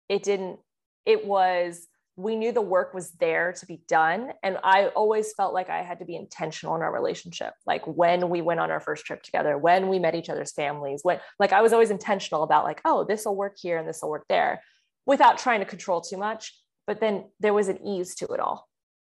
it 0.09 0.23
didn't, 0.23 0.59
it 1.05 1.25
was 1.25 1.87
we 2.15 2.35
knew 2.35 2.51
the 2.51 2.61
work 2.61 2.93
was 2.93 3.11
there 3.13 3.53
to 3.53 3.65
be 3.65 3.81
done. 3.87 4.31
And 4.43 4.57
I 4.63 4.87
always 4.89 5.33
felt 5.33 5.53
like 5.53 5.69
I 5.69 5.81
had 5.81 5.99
to 5.99 6.05
be 6.05 6.15
intentional 6.15 6.75
in 6.75 6.81
our 6.81 6.93
relationship. 6.93 7.53
Like 7.65 7.85
when 7.87 8.29
we 8.29 8.41
went 8.41 8.59
on 8.59 8.69
our 8.69 8.79
first 8.79 9.05
trip 9.05 9.23
together, 9.23 9.57
when 9.57 9.89
we 9.89 9.97
met 9.97 10.13
each 10.13 10.29
other's 10.29 10.51
families, 10.51 10.99
when 11.01 11.19
like 11.39 11.53
I 11.53 11.61
was 11.61 11.73
always 11.73 11.89
intentional 11.89 12.43
about 12.43 12.65
like, 12.65 12.81
oh, 12.85 13.03
this 13.03 13.25
will 13.25 13.35
work 13.35 13.57
here 13.59 13.77
and 13.77 13.87
this 13.87 14.01
will 14.01 14.11
work 14.11 14.25
there 14.29 14.61
without 15.07 15.39
trying 15.39 15.59
to 15.61 15.65
control 15.65 16.01
too 16.01 16.17
much. 16.17 16.53
But 16.85 16.99
then 16.99 17.25
there 17.39 17.53
was 17.53 17.67
an 17.67 17.85
ease 17.85 18.13
to 18.15 18.27
it 18.27 18.39
all. 18.39 18.67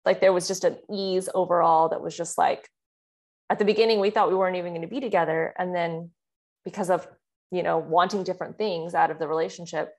Like 0.05 0.21
there 0.21 0.33
was 0.33 0.47
just 0.47 0.63
an 0.63 0.77
ease 0.89 1.27
overall 1.33 1.89
that 1.89 2.01
was 2.01 2.15
just 2.15 2.37
like 2.37 2.69
at 3.49 3.59
the 3.59 3.65
beginning, 3.65 3.99
we 3.99 4.09
thought 4.09 4.29
we 4.29 4.35
weren't 4.35 4.55
even 4.55 4.71
going 4.71 4.81
to 4.81 4.87
be 4.87 5.01
together. 5.01 5.53
And 5.57 5.75
then 5.75 6.11
because 6.63 6.89
of, 6.89 7.07
you 7.51 7.61
know, 7.61 7.77
wanting 7.77 8.23
different 8.23 8.57
things 8.57 8.95
out 8.95 9.11
of 9.11 9.19
the 9.19 9.27
relationship 9.27 9.93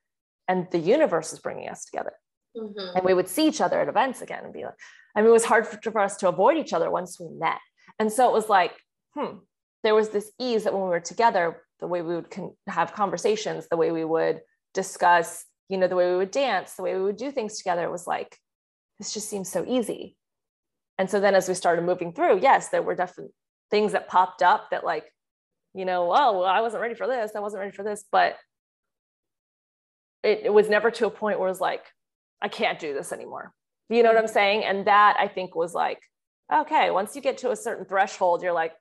and 0.49 0.67
the 0.71 0.79
universe 0.79 1.33
is 1.33 1.41
bringing 1.41 1.69
us 1.69 1.85
together 1.85 2.13
Mm-hmm. 2.57 2.97
And 2.97 3.05
we 3.05 3.15
would 3.15 3.29
see 3.29 3.47
each 3.47 3.61
other 3.61 3.81
at 3.81 3.89
events 3.89 4.23
again 4.23 4.45
and 4.45 4.53
be 4.53 4.65
like, 4.65 4.75
I 5.15 5.21
mean, 5.21 5.29
it 5.29 5.33
was 5.33 5.45
hard 5.45 5.67
for, 5.67 5.79
for 5.91 6.01
us 6.01 6.17
to 6.19 6.29
avoid 6.29 6.57
each 6.57 6.73
other 6.73 6.91
once 6.91 7.19
we 7.21 7.29
met. 7.29 7.59
And 7.99 8.13
so 8.13 8.29
it 8.29 8.33
was 8.33 8.49
like, 8.49 8.73
hmm, 9.15 9.39
there 9.83 9.95
was 9.95 10.11
this 10.11 10.31
ease 10.39 10.65
that 10.65 10.73
when 10.73 10.83
we 10.83 10.89
were 10.89 11.01
together, 11.01 11.63
the 11.81 11.87
way 11.87 12.03
we 12.03 12.15
would 12.15 12.31
con- 12.31 12.55
have 12.67 12.95
conversations, 12.95 13.69
the 13.69 13.77
way 13.77 13.93
we 13.93 14.05
would 14.05 14.41
discuss, 14.75 15.45
you 15.69 15.79
know, 15.79 15.89
the 15.89 15.97
way 15.97 16.11
we 16.11 16.17
would 16.17 16.31
dance, 16.31 16.75
the 16.75 16.83
way 16.83 16.95
we 16.95 17.03
would 17.03 17.17
do 17.17 17.31
things 17.31 17.59
together, 17.59 17.91
was 17.91 18.07
like, 18.07 18.39
this 18.99 19.13
just 19.13 19.29
seems 19.29 19.51
so 19.51 19.65
easy. 19.67 20.17
And 20.99 21.11
so 21.11 21.21
then 21.21 21.35
as 21.35 21.49
we 21.49 21.55
started 21.55 21.85
moving 21.85 22.13
through, 22.13 22.41
yes, 22.41 22.69
there 22.69 22.83
were 22.83 22.95
definitely 22.95 23.33
things 23.71 23.93
that 23.93 24.09
popped 24.09 24.43
up 24.43 24.71
that 24.71 24.85
like, 24.85 25.05
you 25.75 25.85
know, 25.85 26.05
oh, 26.05 26.39
well, 26.39 26.45
I 26.45 26.61
wasn't 26.63 26.81
ready 26.81 26.95
for 26.95 27.07
this. 27.07 27.33
I 27.37 27.41
wasn't 27.41 27.61
ready 27.61 27.77
for 27.77 27.83
this. 27.83 28.05
But 28.11 28.37
it, 30.23 30.43
it 30.45 30.53
was 30.53 30.69
never 30.71 30.91
to 30.91 31.07
a 31.07 31.11
point 31.11 31.39
where 31.39 31.49
it 31.49 31.51
was 31.51 31.61
like, 31.61 31.85
I 32.43 32.49
can't 32.49 32.79
do 32.79 32.95
this 32.95 33.13
anymore. 33.13 33.53
You 33.89 34.03
know 34.03 34.13
what 34.13 34.19
I'm 34.19 34.29
saying? 34.29 34.65
And 34.65 34.87
that 34.87 35.17
I 35.19 35.29
think 35.29 35.55
was 35.55 35.75
like, 35.75 36.01
okay, 36.53 36.91
once 36.91 37.17
you 37.17 37.23
get 37.23 37.39
to 37.39 37.51
a 37.51 37.57
certain 37.57 37.85
threshold, 37.85 38.43
you're 38.43 38.53
like, 38.53 38.73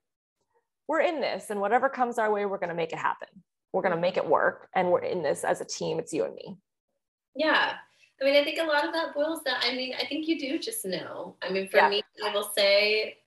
we're 0.87 1.01
in 1.01 1.19
this, 1.19 1.49
and 1.49 1.59
whatever 1.59 1.89
comes 1.89 2.19
our 2.19 2.31
way, 2.31 2.45
we're 2.45 2.59
going 2.59 2.69
to 2.69 2.75
make 2.75 2.93
it 2.93 2.99
happen. 2.99 3.27
We're 3.73 3.81
going 3.81 3.95
to 3.95 4.01
make 4.01 4.17
it 4.17 4.27
work. 4.27 4.69
And 4.75 4.91
we're 4.91 5.03
in 5.03 5.23
this 5.23 5.43
as 5.43 5.61
a 5.61 5.65
team. 5.65 5.99
It's 5.99 6.13
you 6.13 6.25
and 6.25 6.35
me. 6.35 6.57
Yeah. 7.35 7.73
I 8.21 8.23
mean, 8.23 8.35
I 8.35 8.43
think 8.43 8.59
a 8.59 8.63
lot 8.63 8.85
of 8.85 8.93
that 8.93 9.13
boils 9.13 9.41
down. 9.41 9.57
I 9.61 9.73
mean, 9.73 9.93
I 9.99 10.05
think 10.05 10.27
you 10.27 10.39
do 10.39 10.59
just 10.59 10.85
know. 10.85 11.35
I 11.41 11.49
mean, 11.49 11.67
for 11.67 11.77
yeah. 11.77 11.89
me, 11.89 12.03
I 12.23 12.33
will 12.33 12.49
say, 12.55 13.17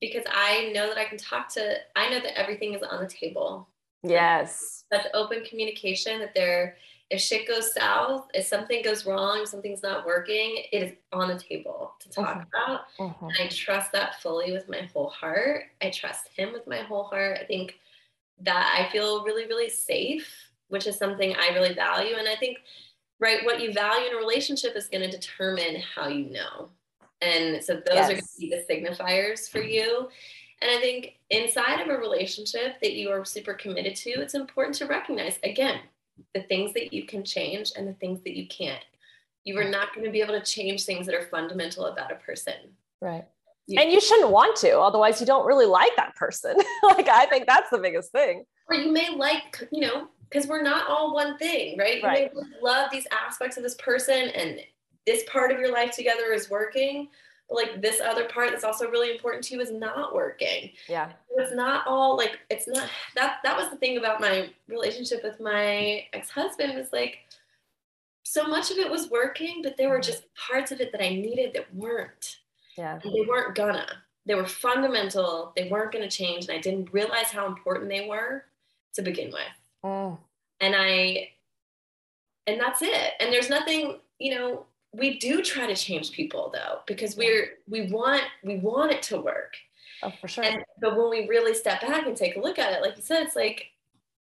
because 0.00 0.24
I 0.30 0.70
know 0.74 0.86
that 0.88 0.98
I 0.98 1.04
can 1.04 1.18
talk 1.18 1.48
to, 1.54 1.76
I 1.96 2.10
know 2.10 2.20
that 2.20 2.38
everything 2.38 2.74
is 2.74 2.82
on 2.82 3.02
the 3.02 3.08
table. 3.08 3.68
Yes. 4.04 4.84
That's 4.90 5.08
open 5.14 5.42
communication 5.44 6.20
that 6.20 6.34
there 6.34 6.76
if 7.10 7.20
shit 7.20 7.48
goes 7.48 7.72
south, 7.72 8.28
if 8.34 8.46
something 8.46 8.82
goes 8.82 9.06
wrong, 9.06 9.46
something's 9.46 9.82
not 9.82 10.04
working, 10.04 10.62
it 10.72 10.82
is 10.82 10.92
on 11.12 11.28
the 11.28 11.38
table 11.38 11.94
to 12.00 12.10
talk 12.10 12.38
mm-hmm. 12.38 12.70
about. 12.70 12.80
Mm-hmm. 12.98 13.24
And 13.24 13.36
I 13.40 13.48
trust 13.48 13.92
that 13.92 14.20
fully 14.20 14.52
with 14.52 14.68
my 14.68 14.88
whole 14.92 15.08
heart. 15.08 15.64
I 15.80 15.90
trust 15.90 16.28
him 16.36 16.52
with 16.52 16.66
my 16.66 16.82
whole 16.82 17.04
heart. 17.04 17.38
I 17.40 17.44
think 17.44 17.76
that 18.42 18.76
I 18.78 18.92
feel 18.92 19.24
really, 19.24 19.46
really 19.46 19.70
safe, 19.70 20.28
which 20.68 20.86
is 20.86 20.98
something 20.98 21.34
I 21.34 21.54
really 21.54 21.72
value. 21.72 22.16
And 22.16 22.28
I 22.28 22.36
think, 22.36 22.58
right, 23.20 23.44
what 23.44 23.60
you 23.60 23.72
value 23.72 24.08
in 24.08 24.14
a 24.14 24.18
relationship 24.18 24.76
is 24.76 24.88
going 24.88 25.08
to 25.08 25.10
determine 25.10 25.82
how 25.94 26.08
you 26.08 26.30
know. 26.30 26.68
And 27.22 27.64
so 27.64 27.74
those 27.74 27.84
yes. 27.94 28.10
are 28.10 28.12
going 28.12 28.22
to 28.22 28.38
be 28.38 28.50
the 28.50 28.64
signifiers 28.70 29.48
for 29.48 29.62
you. 29.62 30.08
And 30.60 30.70
I 30.70 30.80
think 30.80 31.14
inside 31.30 31.80
of 31.80 31.88
a 31.88 31.98
relationship 31.98 32.80
that 32.82 32.92
you 32.92 33.08
are 33.10 33.24
super 33.24 33.54
committed 33.54 33.96
to, 33.96 34.10
it's 34.10 34.34
important 34.34 34.76
to 34.76 34.86
recognize 34.86 35.38
again, 35.42 35.80
the 36.34 36.42
things 36.42 36.72
that 36.74 36.92
you 36.92 37.04
can 37.04 37.24
change 37.24 37.72
and 37.76 37.86
the 37.86 37.94
things 37.94 38.20
that 38.24 38.36
you 38.36 38.46
can't. 38.48 38.82
You 39.44 39.58
are 39.58 39.68
not 39.68 39.94
going 39.94 40.04
to 40.04 40.10
be 40.10 40.20
able 40.20 40.38
to 40.38 40.44
change 40.44 40.84
things 40.84 41.06
that 41.06 41.14
are 41.14 41.26
fundamental 41.28 41.86
about 41.86 42.12
a 42.12 42.16
person. 42.16 42.54
Right. 43.00 43.24
and 43.68 43.92
you 43.92 44.00
shouldn't 44.00 44.30
want 44.30 44.56
to, 44.56 44.78
otherwise 44.78 45.20
you 45.20 45.26
don't 45.26 45.46
really 45.46 45.66
like 45.66 45.94
that 45.96 46.16
person. 46.16 46.56
like 46.82 47.08
I 47.08 47.26
think 47.26 47.46
that's 47.46 47.70
the 47.70 47.78
biggest 47.78 48.12
thing. 48.12 48.44
Or 48.68 48.74
you 48.74 48.92
may 48.92 49.14
like, 49.14 49.66
you 49.70 49.80
know, 49.80 50.08
because 50.28 50.46
we're 50.46 50.62
not 50.62 50.88
all 50.88 51.14
one 51.14 51.38
thing, 51.38 51.78
right? 51.78 51.98
You 51.98 52.04
right. 52.04 52.30
may 52.34 52.42
love 52.62 52.90
these 52.90 53.06
aspects 53.12 53.56
of 53.56 53.62
this 53.62 53.76
person 53.76 54.28
and 54.34 54.60
this 55.06 55.24
part 55.24 55.50
of 55.50 55.58
your 55.58 55.72
life 55.72 55.92
together 55.92 56.32
is 56.32 56.50
working, 56.50 57.08
but 57.48 57.56
like 57.56 57.80
this 57.80 58.00
other 58.00 58.26
part 58.26 58.50
that's 58.50 58.64
also 58.64 58.90
really 58.90 59.10
important 59.10 59.44
to 59.44 59.54
you 59.54 59.60
is 59.60 59.70
not 59.70 60.14
working. 60.14 60.70
Yeah. 60.88 61.12
It's 61.36 61.54
not 61.54 61.86
all 61.86 62.16
like 62.16 62.38
it's 62.50 62.68
not 62.68 62.88
that 63.14 63.38
that 63.42 63.56
was 63.56 63.70
the 63.70 63.76
thing 63.76 63.96
about 63.96 64.20
my 64.20 64.50
relationship 64.68 65.22
with 65.22 65.40
my 65.40 66.04
ex-husband 66.12 66.74
was 66.74 66.92
like 66.92 67.18
so 68.24 68.46
much 68.46 68.70
of 68.70 68.76
it 68.76 68.90
was 68.90 69.10
working, 69.10 69.60
but 69.62 69.76
there 69.78 69.88
were 69.88 70.00
just 70.00 70.24
parts 70.34 70.70
of 70.70 70.80
it 70.80 70.92
that 70.92 71.02
I 71.02 71.08
needed 71.08 71.54
that 71.54 71.74
weren't. 71.74 72.36
Yeah. 72.76 72.98
And 73.02 73.14
they 73.14 73.26
weren't 73.26 73.54
gonna. 73.54 73.86
They 74.26 74.34
were 74.34 74.46
fundamental. 74.46 75.52
They 75.56 75.68
weren't 75.68 75.92
gonna 75.92 76.10
change. 76.10 76.46
And 76.46 76.58
I 76.58 76.60
didn't 76.60 76.92
realize 76.92 77.30
how 77.30 77.46
important 77.46 77.88
they 77.88 78.06
were 78.06 78.44
to 78.94 79.02
begin 79.02 79.32
with. 79.32 79.42
Mm. 79.82 80.18
And 80.60 80.74
I 80.76 81.30
and 82.46 82.60
that's 82.60 82.82
it. 82.82 83.12
And 83.20 83.32
there's 83.32 83.48
nothing, 83.48 84.00
you 84.18 84.34
know, 84.34 84.66
we 84.92 85.18
do 85.18 85.42
try 85.42 85.66
to 85.66 85.76
change 85.76 86.12
people 86.12 86.50
though, 86.52 86.80
because 86.86 87.16
we're 87.16 87.50
we 87.68 87.90
want 87.90 88.22
we 88.42 88.56
want 88.56 88.92
it 88.92 89.02
to 89.04 89.20
work. 89.20 89.54
Oh, 90.02 90.12
for 90.20 90.28
sure. 90.28 90.44
And 90.44 90.64
but 90.80 90.96
when 90.96 91.10
we 91.10 91.28
really 91.28 91.54
step 91.54 91.80
back 91.80 92.06
and 92.06 92.16
take 92.16 92.36
a 92.36 92.40
look 92.40 92.58
at 92.58 92.72
it, 92.72 92.82
like 92.82 92.96
you 92.96 93.02
said, 93.02 93.22
it's 93.22 93.36
like 93.36 93.66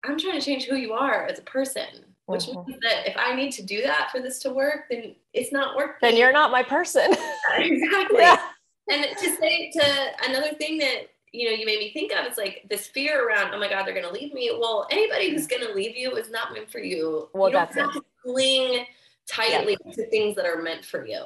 I'm 0.03 0.17
trying 0.17 0.39
to 0.39 0.45
change 0.45 0.65
who 0.65 0.75
you 0.75 0.93
are 0.93 1.25
as 1.25 1.39
a 1.39 1.43
person 1.43 2.05
which 2.25 2.45
mm-hmm. 2.45 2.69
means 2.69 2.81
that 2.81 3.07
if 3.07 3.15
I 3.17 3.35
need 3.35 3.51
to 3.53 3.63
do 3.63 3.81
that 3.83 4.09
for 4.11 4.19
this 4.19 4.39
to 4.39 4.49
work, 4.51 4.85
then 4.89 5.15
it's 5.33 5.51
not 5.51 5.75
working. 5.75 5.95
Then 6.01 6.17
you're 6.17 6.31
not 6.31 6.51
my 6.51 6.63
person. 6.63 7.11
exactly. 7.57 8.19
Yeah. 8.19 8.39
And 8.91 9.05
to 9.17 9.35
say 9.35 9.71
to 9.71 10.27
another 10.27 10.53
thing 10.53 10.77
that 10.79 11.09
you 11.31 11.49
know 11.49 11.55
you 11.55 11.65
made 11.65 11.79
me 11.79 11.91
think 11.91 12.13
of 12.13 12.25
is 12.31 12.37
like 12.37 12.65
this 12.69 12.87
fear 12.87 13.27
around, 13.27 13.53
oh 13.53 13.59
my 13.59 13.69
God, 13.69 13.85
they're 13.85 13.93
gonna 13.93 14.11
leave 14.11 14.33
me. 14.33 14.51
Well, 14.59 14.87
anybody 14.91 15.31
who's 15.31 15.47
gonna 15.47 15.73
leave 15.73 15.95
you 15.95 16.15
is 16.15 16.29
not 16.29 16.53
meant 16.53 16.69
for 16.71 16.79
you. 16.79 17.29
Well, 17.33 17.49
you 17.49 17.55
that's 17.55 17.75
have 17.75 17.89
it. 17.89 17.93
to 17.93 18.03
cling 18.23 18.85
tightly 19.29 19.77
yeah. 19.85 19.91
to 19.93 20.09
things 20.09 20.35
that 20.35 20.45
are 20.45 20.61
meant 20.61 20.85
for 20.85 21.05
you. 21.05 21.25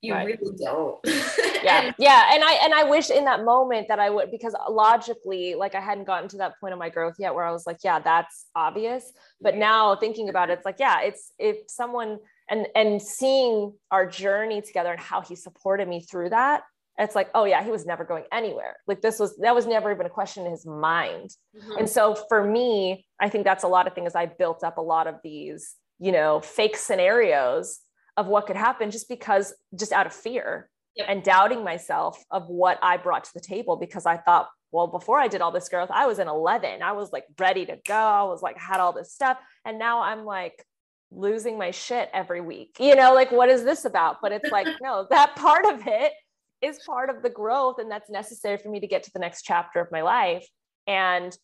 You 0.00 0.14
right. 0.14 0.38
really 0.40 0.56
don't. 0.56 0.98
Yeah. 1.60 1.86
And, 1.86 1.94
yeah. 1.98 2.30
And 2.32 2.44
i 2.44 2.52
and 2.62 2.72
i 2.72 2.84
wish 2.84 3.10
in 3.10 3.24
that 3.24 3.44
moment 3.44 3.88
that 3.88 3.98
i 3.98 4.08
would 4.08 4.30
because 4.30 4.54
logically 4.70 5.56
like 5.56 5.74
i 5.74 5.80
hadn't 5.80 6.04
gotten 6.04 6.28
to 6.28 6.36
that 6.36 6.52
point 6.60 6.72
of 6.72 6.78
my 6.78 6.88
growth 6.88 7.16
yet 7.18 7.34
where 7.34 7.44
i 7.44 7.50
was 7.50 7.66
like 7.66 7.78
yeah 7.82 7.98
that's 7.98 8.46
obvious. 8.54 9.12
But 9.40 9.56
now 9.56 9.96
thinking 9.96 10.28
about 10.28 10.50
it 10.50 10.52
it's 10.52 10.64
like 10.64 10.76
yeah 10.78 11.00
it's 11.00 11.32
if 11.36 11.56
someone 11.66 12.20
and 12.48 12.68
and 12.76 13.02
seeing 13.02 13.72
our 13.90 14.06
journey 14.06 14.62
together 14.62 14.92
and 14.92 15.00
how 15.00 15.20
he 15.20 15.34
supported 15.34 15.88
me 15.88 16.00
through 16.00 16.30
that 16.30 16.62
it's 16.96 17.16
like 17.16 17.28
oh 17.34 17.44
yeah 17.44 17.64
he 17.64 17.72
was 17.72 17.84
never 17.84 18.04
going 18.04 18.22
anywhere. 18.30 18.76
Like 18.86 19.00
this 19.00 19.18
was 19.18 19.36
that 19.38 19.56
was 19.56 19.66
never 19.66 19.90
even 19.90 20.06
a 20.06 20.10
question 20.10 20.44
in 20.46 20.52
his 20.52 20.64
mind. 20.64 21.30
Mm-hmm. 21.56 21.78
and 21.78 21.88
so 21.90 22.14
for 22.28 22.44
me 22.44 23.04
i 23.18 23.28
think 23.28 23.42
that's 23.42 23.64
a 23.64 23.68
lot 23.68 23.88
of 23.88 23.94
things. 23.94 24.14
I 24.14 24.26
built 24.26 24.62
up 24.62 24.78
a 24.78 24.82
lot 24.82 25.08
of 25.08 25.16
these 25.24 25.74
you 25.98 26.12
know 26.12 26.40
fake 26.40 26.76
scenarios 26.76 27.80
of 28.16 28.26
what 28.26 28.46
could 28.46 28.56
happen 28.56 28.90
just 28.90 29.08
because 29.08 29.54
just 29.78 29.92
out 29.92 30.06
of 30.06 30.12
fear 30.12 30.68
yep. 30.98 31.06
and 31.08 31.22
doubting 31.22 31.64
myself 31.64 32.22
of 32.30 32.48
what 32.48 32.78
I 32.82 32.96
brought 32.96 33.24
to 33.24 33.34
the 33.34 33.40
table 33.40 33.76
because 33.76 34.04
I 34.04 34.16
thought, 34.16 34.48
well, 34.72 34.88
before 34.88 35.18
I 35.18 35.28
did 35.28 35.40
all 35.40 35.52
this 35.52 35.68
growth, 35.68 35.90
I 35.90 36.06
was 36.06 36.18
in 36.18 36.28
11. 36.28 36.82
I 36.82 36.92
was 36.92 37.12
like 37.12 37.24
ready 37.38 37.64
to 37.66 37.78
go. 37.86 37.94
I 37.94 38.24
was 38.24 38.42
like, 38.42 38.58
had 38.58 38.80
all 38.80 38.92
this 38.92 39.12
stuff. 39.12 39.38
And 39.64 39.78
now 39.78 40.02
I'm 40.02 40.24
like 40.24 40.64
losing 41.10 41.56
my 41.56 41.70
shit 41.70 42.10
every 42.12 42.40
week. 42.40 42.76
You 42.78 42.94
know, 42.96 43.14
like, 43.14 43.30
what 43.30 43.48
is 43.48 43.64
this 43.64 43.84
about? 43.84 44.16
But 44.20 44.32
it's 44.32 44.50
like, 44.50 44.66
no, 44.82 45.06
that 45.10 45.36
part 45.36 45.64
of 45.64 45.86
it 45.86 46.12
is 46.60 46.80
part 46.84 47.08
of 47.08 47.22
the 47.22 47.30
growth. 47.30 47.78
And 47.78 47.90
that's 47.90 48.10
necessary 48.10 48.58
for 48.58 48.68
me 48.68 48.80
to 48.80 48.86
get 48.86 49.04
to 49.04 49.10
the 49.12 49.20
next 49.20 49.42
chapter 49.42 49.80
of 49.80 49.90
my 49.92 50.02
life. 50.02 50.46
And 50.86 51.36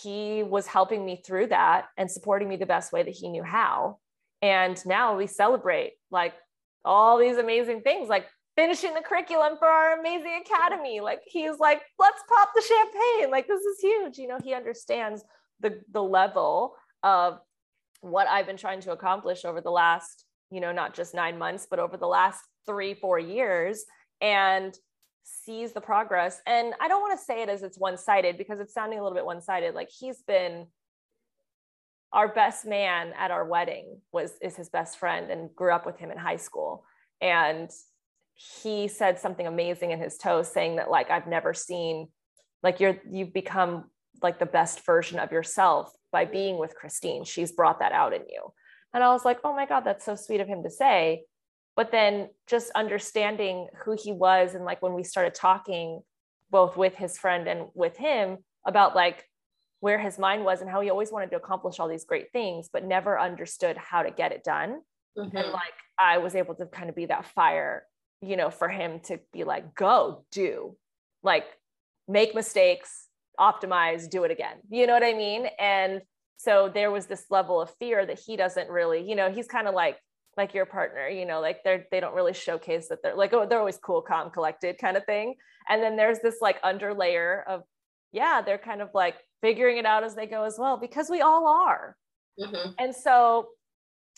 he 0.00 0.42
was 0.42 0.66
helping 0.66 1.04
me 1.04 1.22
through 1.24 1.48
that 1.48 1.86
and 1.96 2.10
supporting 2.10 2.48
me 2.48 2.56
the 2.56 2.66
best 2.66 2.92
way 2.92 3.02
that 3.02 3.14
he 3.14 3.28
knew 3.28 3.42
how 3.42 3.98
and 4.42 4.84
now 4.86 5.16
we 5.16 5.26
celebrate 5.26 5.94
like 6.10 6.34
all 6.84 7.18
these 7.18 7.36
amazing 7.36 7.80
things, 7.80 8.08
like 8.08 8.26
finishing 8.54 8.94
the 8.94 9.00
curriculum 9.00 9.56
for 9.58 9.66
our 9.66 9.98
amazing 9.98 10.40
academy. 10.44 11.00
Like 11.00 11.20
he's 11.26 11.58
like, 11.58 11.82
let's 11.98 12.22
pop 12.28 12.50
the 12.54 12.62
champagne. 12.62 13.30
Like 13.30 13.48
this 13.48 13.60
is 13.60 13.80
huge. 13.80 14.18
You 14.18 14.28
know, 14.28 14.38
he 14.42 14.54
understands 14.54 15.24
the 15.60 15.80
the 15.92 16.02
level 16.02 16.76
of 17.02 17.38
what 18.00 18.28
I've 18.28 18.46
been 18.46 18.56
trying 18.56 18.80
to 18.82 18.92
accomplish 18.92 19.44
over 19.44 19.60
the 19.60 19.70
last, 19.70 20.24
you 20.50 20.60
know, 20.60 20.72
not 20.72 20.94
just 20.94 21.14
nine 21.14 21.38
months, 21.38 21.66
but 21.68 21.78
over 21.78 21.96
the 21.96 22.06
last 22.06 22.40
three, 22.66 22.94
four 22.94 23.18
years. 23.18 23.84
And 24.20 24.76
sees 25.26 25.72
the 25.72 25.80
progress. 25.80 26.40
And 26.46 26.74
I 26.80 26.88
don't 26.88 27.00
want 27.00 27.18
to 27.18 27.24
say 27.24 27.42
it 27.42 27.48
as 27.48 27.62
it's 27.62 27.78
one 27.78 27.98
sided 27.98 28.38
because 28.38 28.60
it's 28.60 28.72
sounding 28.72 28.98
a 28.98 29.02
little 29.02 29.16
bit 29.16 29.26
one 29.26 29.40
sided. 29.40 29.74
Like 29.74 29.90
he's 29.90 30.22
been 30.22 30.66
our 32.12 32.28
best 32.28 32.64
man 32.64 33.12
at 33.18 33.30
our 33.30 33.44
wedding 33.44 34.00
was 34.12 34.32
is 34.40 34.56
his 34.56 34.68
best 34.68 34.98
friend 34.98 35.30
and 35.30 35.54
grew 35.54 35.72
up 35.72 35.84
with 35.84 35.98
him 35.98 36.10
in 36.10 36.18
high 36.18 36.36
school 36.36 36.84
and 37.20 37.70
he 38.34 38.86
said 38.86 39.18
something 39.18 39.46
amazing 39.46 39.90
in 39.90 39.98
his 39.98 40.16
toast 40.16 40.52
saying 40.52 40.76
that 40.76 40.90
like 40.90 41.10
i've 41.10 41.26
never 41.26 41.52
seen 41.52 42.08
like 42.62 42.80
you're 42.80 42.98
you've 43.10 43.32
become 43.32 43.84
like 44.22 44.38
the 44.38 44.46
best 44.46 44.84
version 44.86 45.18
of 45.18 45.32
yourself 45.32 45.92
by 46.12 46.24
being 46.24 46.58
with 46.58 46.76
christine 46.76 47.24
she's 47.24 47.52
brought 47.52 47.80
that 47.80 47.92
out 47.92 48.14
in 48.14 48.22
you 48.30 48.52
and 48.94 49.02
i 49.02 49.12
was 49.12 49.24
like 49.24 49.38
oh 49.44 49.54
my 49.54 49.66
god 49.66 49.80
that's 49.80 50.04
so 50.04 50.14
sweet 50.14 50.40
of 50.40 50.48
him 50.48 50.62
to 50.62 50.70
say 50.70 51.24
but 51.76 51.92
then 51.92 52.30
just 52.46 52.70
understanding 52.74 53.68
who 53.84 53.94
he 54.02 54.12
was 54.12 54.54
and 54.54 54.64
like 54.64 54.82
when 54.82 54.94
we 54.94 55.04
started 55.04 55.34
talking 55.34 56.00
both 56.50 56.76
with 56.76 56.94
his 56.94 57.18
friend 57.18 57.46
and 57.46 57.66
with 57.74 57.96
him 57.96 58.38
about 58.66 58.96
like 58.96 59.24
where 59.80 59.98
his 59.98 60.18
mind 60.18 60.44
was 60.44 60.62
and 60.62 60.70
how 60.70 60.80
he 60.80 60.90
always 60.90 61.12
wanted 61.12 61.30
to 61.30 61.36
accomplish 61.36 61.78
all 61.78 61.88
these 61.88 62.04
great 62.04 62.32
things, 62.32 62.68
but 62.72 62.84
never 62.84 63.20
understood 63.20 63.76
how 63.76 64.02
to 64.02 64.10
get 64.10 64.32
it 64.32 64.42
done. 64.42 64.80
Mm-hmm. 65.18 65.36
And 65.36 65.52
like 65.52 65.74
I 65.98 66.18
was 66.18 66.34
able 66.34 66.54
to 66.56 66.66
kind 66.66 66.88
of 66.88 66.96
be 66.96 67.06
that 67.06 67.26
fire, 67.26 67.84
you 68.22 68.36
know, 68.36 68.50
for 68.50 68.68
him 68.68 69.00
to 69.04 69.20
be 69.32 69.44
like, 69.44 69.74
go 69.74 70.24
do, 70.32 70.76
like 71.22 71.44
make 72.08 72.34
mistakes, 72.34 73.08
optimize, 73.38 74.08
do 74.08 74.24
it 74.24 74.30
again. 74.30 74.56
You 74.70 74.86
know 74.86 74.94
what 74.94 75.04
I 75.04 75.14
mean? 75.14 75.46
And 75.58 76.00
so 76.38 76.70
there 76.72 76.90
was 76.90 77.06
this 77.06 77.26
level 77.30 77.60
of 77.60 77.70
fear 77.78 78.06
that 78.06 78.18
he 78.18 78.36
doesn't 78.36 78.70
really, 78.70 79.08
you 79.08 79.14
know, 79.14 79.30
he's 79.30 79.46
kind 79.46 79.68
of 79.68 79.74
like 79.74 79.98
like 80.36 80.54
your 80.54 80.66
partner, 80.66 81.08
you 81.08 81.24
know, 81.24 81.40
like 81.40 81.64
they're 81.64 81.86
they 81.90 82.00
don't 82.00 82.14
really 82.14 82.34
showcase 82.34 82.88
that 82.88 83.02
they're 83.02 83.16
like 83.16 83.32
oh 83.32 83.46
they're 83.46 83.58
always 83.58 83.78
cool, 83.78 84.02
calm, 84.02 84.30
collected 84.30 84.78
kind 84.78 84.96
of 84.96 85.04
thing. 85.04 85.34
And 85.68 85.82
then 85.82 85.96
there's 85.96 86.20
this 86.20 86.36
like 86.40 86.58
under 86.62 86.94
layer 86.94 87.44
of 87.48 87.62
yeah, 88.12 88.40
they're 88.40 88.58
kind 88.58 88.80
of 88.80 88.90
like 88.94 89.16
figuring 89.42 89.78
it 89.78 89.86
out 89.86 90.04
as 90.04 90.14
they 90.14 90.26
go 90.26 90.44
as 90.44 90.56
well, 90.58 90.76
because 90.76 91.10
we 91.10 91.20
all 91.20 91.46
are. 91.46 91.96
Mm-hmm. 92.40 92.70
And 92.78 92.94
so 92.94 93.48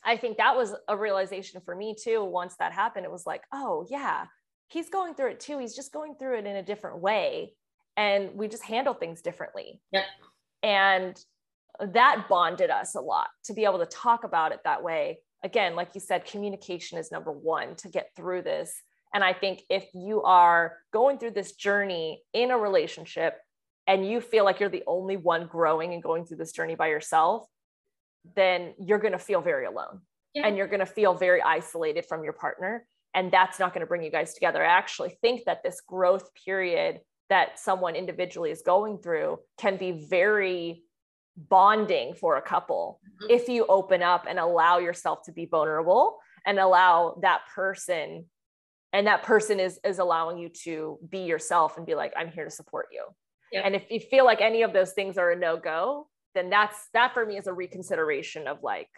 I 0.04 0.16
think 0.16 0.38
that 0.38 0.56
was 0.56 0.74
a 0.86 0.96
realization 0.96 1.60
for 1.64 1.74
me 1.74 1.94
too. 2.00 2.24
Once 2.24 2.54
that 2.58 2.72
happened, 2.72 3.04
it 3.04 3.12
was 3.12 3.26
like, 3.26 3.42
oh, 3.52 3.86
yeah, 3.90 4.26
he's 4.68 4.88
going 4.90 5.14
through 5.14 5.30
it 5.30 5.40
too. 5.40 5.58
He's 5.58 5.74
just 5.74 5.92
going 5.92 6.14
through 6.14 6.38
it 6.38 6.46
in 6.46 6.56
a 6.56 6.62
different 6.62 7.00
way. 7.00 7.54
And 7.96 8.34
we 8.34 8.46
just 8.46 8.62
handle 8.62 8.94
things 8.94 9.22
differently. 9.22 9.80
Yep. 9.92 10.04
And 10.62 11.24
that 11.80 12.26
bonded 12.28 12.70
us 12.70 12.94
a 12.94 13.00
lot 13.00 13.28
to 13.44 13.54
be 13.54 13.64
able 13.64 13.78
to 13.78 13.86
talk 13.86 14.24
about 14.24 14.52
it 14.52 14.60
that 14.64 14.82
way. 14.82 15.18
Again, 15.44 15.76
like 15.76 15.90
you 15.94 16.00
said, 16.00 16.24
communication 16.24 16.98
is 16.98 17.12
number 17.12 17.32
one 17.32 17.76
to 17.76 17.88
get 17.88 18.10
through 18.16 18.42
this. 18.42 18.82
And 19.14 19.24
I 19.24 19.32
think 19.32 19.62
if 19.70 19.86
you 19.94 20.22
are 20.22 20.76
going 20.92 21.18
through 21.18 21.30
this 21.30 21.52
journey 21.52 22.22
in 22.32 22.50
a 22.50 22.58
relationship 22.58 23.38
and 23.86 24.06
you 24.06 24.20
feel 24.20 24.44
like 24.44 24.60
you're 24.60 24.68
the 24.68 24.84
only 24.86 25.16
one 25.16 25.46
growing 25.46 25.94
and 25.94 26.02
going 26.02 26.26
through 26.26 26.36
this 26.36 26.52
journey 26.52 26.74
by 26.74 26.88
yourself, 26.88 27.46
then 28.36 28.74
you're 28.78 28.98
going 28.98 29.12
to 29.12 29.18
feel 29.18 29.40
very 29.40 29.64
alone 29.64 30.00
yeah. 30.34 30.46
and 30.46 30.56
you're 30.56 30.66
going 30.66 30.80
to 30.80 30.86
feel 30.86 31.14
very 31.14 31.40
isolated 31.40 32.04
from 32.04 32.22
your 32.22 32.32
partner. 32.32 32.86
And 33.14 33.32
that's 33.32 33.58
not 33.58 33.72
going 33.72 33.80
to 33.80 33.86
bring 33.86 34.02
you 34.02 34.10
guys 34.10 34.34
together. 34.34 34.62
I 34.62 34.68
actually 34.68 35.16
think 35.22 35.44
that 35.46 35.62
this 35.62 35.80
growth 35.80 36.28
period 36.44 37.00
that 37.30 37.58
someone 37.58 37.94
individually 37.94 38.50
is 38.50 38.62
going 38.62 38.98
through 38.98 39.38
can 39.58 39.76
be 39.76 40.06
very 40.08 40.82
bonding 41.48 42.14
for 42.14 42.36
a 42.36 42.42
couple 42.42 43.00
mm-hmm. 43.04 43.30
if 43.30 43.48
you 43.48 43.64
open 43.68 44.02
up 44.02 44.26
and 44.28 44.38
allow 44.38 44.78
yourself 44.78 45.22
to 45.22 45.32
be 45.32 45.46
vulnerable 45.46 46.18
and 46.46 46.58
allow 46.58 47.18
that 47.22 47.42
person 47.54 48.24
and 48.92 49.06
that 49.06 49.22
person 49.22 49.60
is 49.60 49.78
is 49.84 49.98
allowing 49.98 50.38
you 50.38 50.48
to 50.48 50.98
be 51.08 51.20
yourself 51.20 51.76
and 51.76 51.86
be 51.86 51.94
like 51.94 52.12
i'm 52.16 52.28
here 52.28 52.44
to 52.44 52.50
support 52.50 52.88
you 52.92 53.04
yeah. 53.52 53.62
And 53.64 53.74
if 53.74 53.90
you 53.90 54.00
feel 54.00 54.24
like 54.24 54.40
any 54.40 54.62
of 54.62 54.72
those 54.72 54.92
things 54.92 55.16
are 55.18 55.30
a 55.30 55.36
no 55.36 55.56
go, 55.56 56.08
then 56.34 56.50
that's 56.50 56.88
that 56.92 57.14
for 57.14 57.24
me 57.24 57.38
is 57.38 57.46
a 57.46 57.52
reconsideration 57.52 58.46
of 58.46 58.62
like, 58.62 58.88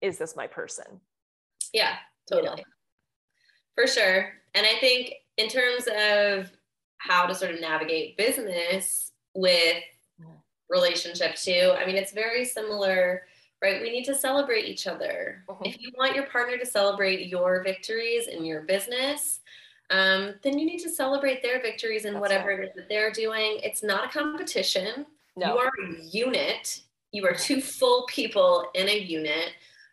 is 0.00 0.18
this 0.18 0.36
my 0.36 0.46
person? 0.46 1.00
Yeah, 1.72 1.96
totally. 2.28 2.50
You 2.50 2.56
know? 2.56 2.62
For 3.74 3.86
sure. 3.86 4.32
And 4.54 4.66
I 4.66 4.78
think 4.80 5.12
in 5.36 5.48
terms 5.48 5.86
of 5.86 6.50
how 6.98 7.26
to 7.26 7.34
sort 7.34 7.52
of 7.52 7.60
navigate 7.60 8.16
business 8.16 9.12
with 9.34 9.82
relationship 10.68 11.36
too, 11.36 11.72
I 11.76 11.86
mean, 11.86 11.96
it's 11.96 12.12
very 12.12 12.44
similar, 12.44 13.22
right? 13.62 13.80
We 13.80 13.90
need 13.90 14.04
to 14.04 14.14
celebrate 14.14 14.64
each 14.64 14.86
other. 14.86 15.44
Uh-huh. 15.48 15.62
If 15.64 15.80
you 15.80 15.90
want 15.96 16.14
your 16.14 16.26
partner 16.26 16.58
to 16.58 16.66
celebrate 16.66 17.28
your 17.28 17.62
victories 17.62 18.28
in 18.28 18.44
your 18.44 18.62
business, 18.62 19.40
um, 19.90 20.34
then 20.42 20.58
you 20.58 20.66
need 20.66 20.80
to 20.80 20.90
celebrate 20.90 21.42
their 21.42 21.62
victories 21.62 22.04
and 22.04 22.20
whatever 22.20 22.48
right. 22.48 22.60
it 22.60 22.68
is 22.70 22.74
that 22.74 22.88
they're 22.88 23.12
doing. 23.12 23.60
It's 23.62 23.82
not 23.82 24.06
a 24.06 24.18
competition. 24.18 25.06
No. 25.36 25.54
You 25.54 25.58
are 25.58 25.70
a 25.84 26.02
unit. 26.02 26.80
You 27.12 27.26
are 27.26 27.34
two 27.34 27.60
full 27.60 28.06
people 28.06 28.66
in 28.74 28.88
a 28.88 28.98
unit, 28.98 29.52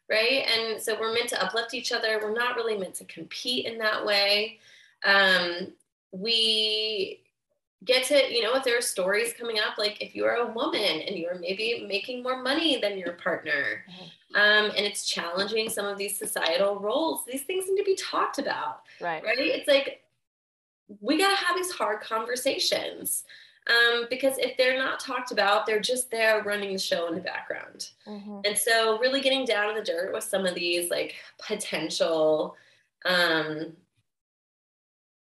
right? 0.10 0.48
And 0.48 0.82
so 0.82 1.00
we're 1.00 1.14
meant 1.14 1.30
to 1.30 1.44
uplift 1.44 1.74
each 1.74 1.92
other. 1.92 2.20
We're 2.22 2.34
not 2.34 2.56
really 2.56 2.78
meant 2.78 2.96
to 2.96 3.06
compete 3.06 3.66
in 3.66 3.78
that 3.78 4.06
way. 4.06 4.60
Um, 5.06 5.74
we 6.12 7.23
get 7.86 8.06
to, 8.06 8.34
you 8.34 8.42
know, 8.42 8.56
if 8.56 8.64
there 8.64 8.78
are 8.78 8.82
stories 8.82 9.34
coming 9.38 9.58
up, 9.60 9.78
like 9.78 10.02
if 10.02 10.16
you're 10.16 10.36
a 10.36 10.52
woman 10.52 11.02
and 11.02 11.18
you're 11.18 11.40
maybe 11.40 11.86
making 11.88 12.24
more 12.24 12.42
money 12.42 12.80
than 12.80 12.98
your 12.98 13.14
partner, 13.14 13.84
um, 14.36 14.72
and 14.76 14.86
it's 14.86 15.06
challenging 15.06 15.70
some 15.70 15.86
of 15.86 15.98
these 15.98 16.18
societal 16.18 16.80
roles, 16.80 17.22
these 17.26 17.44
things 17.44 17.66
need 17.68 17.78
to 17.78 17.84
be 17.84 17.96
talked 17.96 18.40
about. 18.40 18.82
Right. 19.02 19.24
Right. 19.24 19.38
It's 19.38 19.68
like 19.68 20.02
we 21.02 21.18
got 21.18 21.38
to 21.38 21.46
have 21.46 21.56
these 21.56 21.72
hard 21.72 22.02
conversations. 22.02 23.24
Um, 23.68 24.08
because 24.10 24.38
if 24.40 24.58
they're 24.58 24.78
not 24.78 25.00
talked 25.00 25.32
about, 25.32 25.66
they're 25.66 25.80
just 25.80 26.12
there 26.12 26.44
running 26.44 26.74
the 26.74 26.80
show 26.80 27.08
in 27.08 27.16
the 27.16 27.22
background. 27.22 27.92
Mm-hmm. 28.06 28.40
And 28.44 28.58
so, 28.58 29.00
really 29.00 29.22
getting 29.22 29.46
down 29.46 29.74
to 29.74 29.80
the 29.80 29.86
dirt 29.86 30.14
with 30.14 30.26
some 30.26 30.46
of 30.46 30.54
these 30.54 30.92
like 30.92 31.16
potential 31.42 32.58
um, 33.06 33.72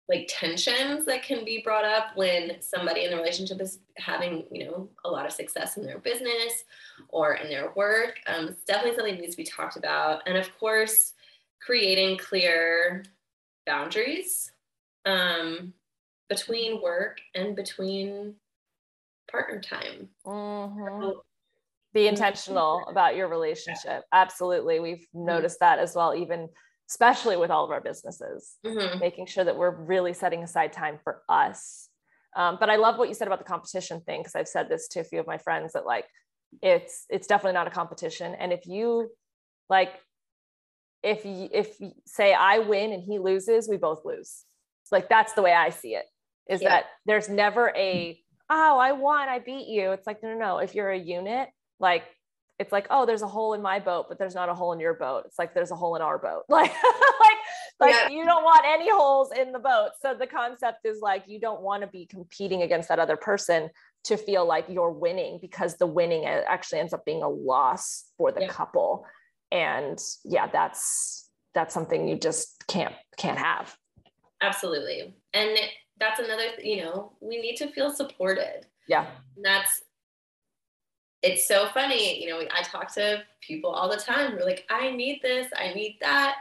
like 0.07 0.29
tensions 0.29 1.05
that 1.05 1.23
can 1.23 1.43
be 1.43 1.61
brought 1.63 1.85
up 1.85 2.15
when 2.15 2.61
somebody 2.61 3.05
in 3.05 3.11
the 3.11 3.17
relationship 3.17 3.59
is 3.59 3.79
having 3.97 4.45
you 4.51 4.65
know 4.65 4.89
a 5.03 5.09
lot 5.09 5.25
of 5.25 5.31
success 5.31 5.77
in 5.77 5.85
their 5.85 5.99
business 5.99 6.63
or 7.09 7.35
in 7.35 7.49
their 7.49 7.71
work 7.75 8.19
um, 8.27 8.49
it's 8.49 8.63
definitely 8.63 8.95
something 8.95 9.15
that 9.15 9.21
needs 9.21 9.35
to 9.35 9.41
be 9.41 9.49
talked 9.49 9.77
about. 9.77 10.21
And 10.27 10.37
of 10.37 10.47
course 10.59 11.13
creating 11.61 12.17
clear 12.17 13.03
boundaries 13.65 14.51
um, 15.05 15.73
between 16.29 16.81
work 16.81 17.19
and 17.33 17.55
between 17.55 18.35
partner 19.29 19.59
time. 19.59 20.09
Mm-hmm. 20.25 21.01
so, 21.01 21.23
be 21.93 22.07
intentional 22.07 22.85
about 22.89 23.15
your 23.15 23.29
relationship. 23.29 24.03
Absolutely. 24.11 24.79
We've 24.81 25.07
noticed 25.13 25.59
that 25.61 25.79
as 25.79 25.95
well 25.95 26.13
even 26.13 26.49
especially 26.89 27.37
with 27.37 27.49
all 27.49 27.63
of 27.65 27.71
our 27.71 27.81
businesses, 27.81 28.55
mm-hmm. 28.65 28.99
making 28.99 29.25
sure 29.25 29.43
that 29.43 29.57
we're 29.57 29.75
really 29.75 30.13
setting 30.13 30.43
aside 30.43 30.71
time 30.71 30.99
for 31.03 31.21
us. 31.27 31.89
Um, 32.35 32.57
but 32.59 32.69
I 32.69 32.75
love 32.75 32.97
what 32.97 33.07
you 33.07 33.13
said 33.13 33.27
about 33.27 33.39
the 33.39 33.45
competition 33.45 34.01
thing 34.01 34.21
because 34.21 34.35
I've 34.35 34.47
said 34.47 34.69
this 34.69 34.87
to 34.89 34.99
a 34.99 35.03
few 35.03 35.19
of 35.19 35.27
my 35.27 35.37
friends 35.37 35.73
that 35.73 35.85
like 35.85 36.05
it's 36.61 37.05
it's 37.09 37.27
definitely 37.27 37.53
not 37.53 37.67
a 37.67 37.71
competition. 37.71 38.35
And 38.37 38.51
if 38.51 38.65
you 38.65 39.09
like, 39.69 39.93
if 41.01 41.25
you, 41.25 41.49
if 41.51 41.79
you 41.79 41.91
say 42.05 42.33
I 42.33 42.59
win 42.59 42.91
and 42.91 43.03
he 43.03 43.19
loses, 43.19 43.69
we 43.69 43.77
both 43.77 44.03
lose. 44.05 44.43
Like 44.91 45.09
that's 45.09 45.33
the 45.33 45.41
way 45.41 45.53
I 45.53 45.69
see 45.69 45.95
it. 45.95 46.05
Is 46.47 46.61
yeah. 46.61 46.69
that 46.69 46.85
there's 47.05 47.27
never 47.29 47.73
a 47.75 48.19
oh 48.49 48.77
I 48.77 48.91
won 48.91 49.27
I 49.27 49.39
beat 49.39 49.67
you. 49.67 49.91
It's 49.91 50.05
like 50.05 50.21
no 50.21 50.29
no 50.29 50.37
no. 50.37 50.57
If 50.59 50.75
you're 50.75 50.91
a 50.91 50.99
unit, 50.99 51.49
like 51.79 52.03
it's 52.59 52.71
like 52.71 52.87
oh 52.89 53.05
there's 53.05 53.21
a 53.21 53.27
hole 53.27 53.53
in 53.53 53.61
my 53.61 53.79
boat 53.79 54.05
but 54.07 54.17
there's 54.17 54.35
not 54.35 54.49
a 54.49 54.53
hole 54.53 54.73
in 54.73 54.79
your 54.79 54.93
boat. 54.93 55.23
It's 55.25 55.37
like 55.39 55.53
there's 55.53 55.71
a 55.71 55.75
hole 55.75 55.95
in 55.95 56.01
our 56.01 56.17
boat. 56.17 56.43
Like 56.49 56.71
like 56.71 57.37
like 57.79 57.93
yeah. 57.93 58.09
you 58.09 58.23
don't 58.23 58.43
want 58.43 58.63
any 58.65 58.89
holes 58.89 59.31
in 59.37 59.51
the 59.51 59.59
boat. 59.59 59.89
So 60.01 60.13
the 60.13 60.27
concept 60.27 60.85
is 60.85 61.01
like 61.01 61.23
you 61.27 61.39
don't 61.39 61.61
want 61.61 61.81
to 61.81 61.87
be 61.87 62.05
competing 62.05 62.61
against 62.61 62.89
that 62.89 62.99
other 62.99 63.17
person 63.17 63.69
to 64.05 64.17
feel 64.17 64.45
like 64.45 64.65
you're 64.69 64.91
winning 64.91 65.39
because 65.41 65.75
the 65.75 65.87
winning 65.87 66.25
uh, 66.25 66.43
actually 66.47 66.79
ends 66.79 66.93
up 66.93 67.03
being 67.05 67.23
a 67.23 67.29
loss 67.29 68.05
for 68.17 68.31
the 68.31 68.41
yeah. 68.41 68.47
couple. 68.47 69.05
And 69.51 69.99
yeah 70.23 70.47
that's 70.47 71.29
that's 71.53 71.73
something 71.73 72.07
you 72.07 72.17
just 72.17 72.63
can't 72.67 72.95
can't 73.17 73.37
have. 73.37 73.75
Absolutely. 74.41 75.15
And 75.33 75.57
that's 75.99 76.19
another 76.19 76.47
you 76.63 76.83
know 76.83 77.13
we 77.19 77.41
need 77.41 77.57
to 77.57 77.67
feel 77.71 77.91
supported. 77.91 78.65
Yeah. 78.87 79.07
That's 79.41 79.81
it's 81.25 81.47
so 81.47 81.67
funny. 81.73 82.23
You 82.23 82.29
know, 82.29 82.41
I 82.55 82.61
talk 82.61 82.93
to 82.93 83.23
people 83.41 83.71
all 83.71 83.89
the 83.89 83.97
time. 83.97 84.33
We're 84.33 84.45
like, 84.45 84.65
I 84.69 84.91
need 84.91 85.21
this, 85.21 85.47
I 85.57 85.73
need 85.73 85.97
that. 86.01 86.35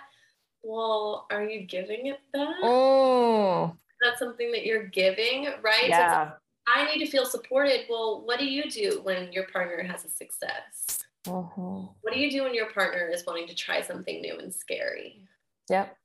Well, 0.62 1.26
are 1.30 1.45
you 1.45 1.62
giving 1.62 2.07
it 2.07 2.20
that? 2.32 2.55
Oh. 2.62 3.74
That's 4.03 4.18
something 4.18 4.53
that 4.53 4.66
you're 4.66 4.87
giving, 4.89 5.49
right? 5.62 5.89
Yeah. 5.89 6.30
So 6.30 6.35
I 6.68 6.87
need 6.87 7.05
to 7.05 7.11
feel 7.11 7.24
supported. 7.24 7.87
Well, 7.89 8.22
what 8.24 8.39
do 8.39 8.47
you 8.47 8.70
do 8.70 9.01
when 9.03 9.32
your 9.32 9.47
partner 9.49 9.82
has 9.82 10.05
a 10.05 10.09
success? 10.09 11.05
Mm-hmm. 11.26 11.87
What 12.03 12.12
do 12.12 12.18
you 12.20 12.30
do 12.30 12.43
when 12.43 12.55
your 12.55 12.70
partner 12.70 13.09
is 13.09 13.24
wanting 13.26 13.49
to 13.49 13.55
try 13.55 13.80
something 13.80 14.20
new 14.20 14.39
and 14.39 14.53
scary? 14.53 15.22
Yep. 15.70 15.97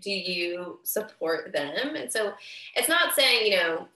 Do 0.00 0.10
you 0.10 0.78
support 0.84 1.52
them? 1.52 1.96
And 1.96 2.10
so 2.10 2.32
it's 2.74 2.88
not 2.88 3.14
saying, 3.14 3.50
you 3.50 3.58
know, 3.58 3.88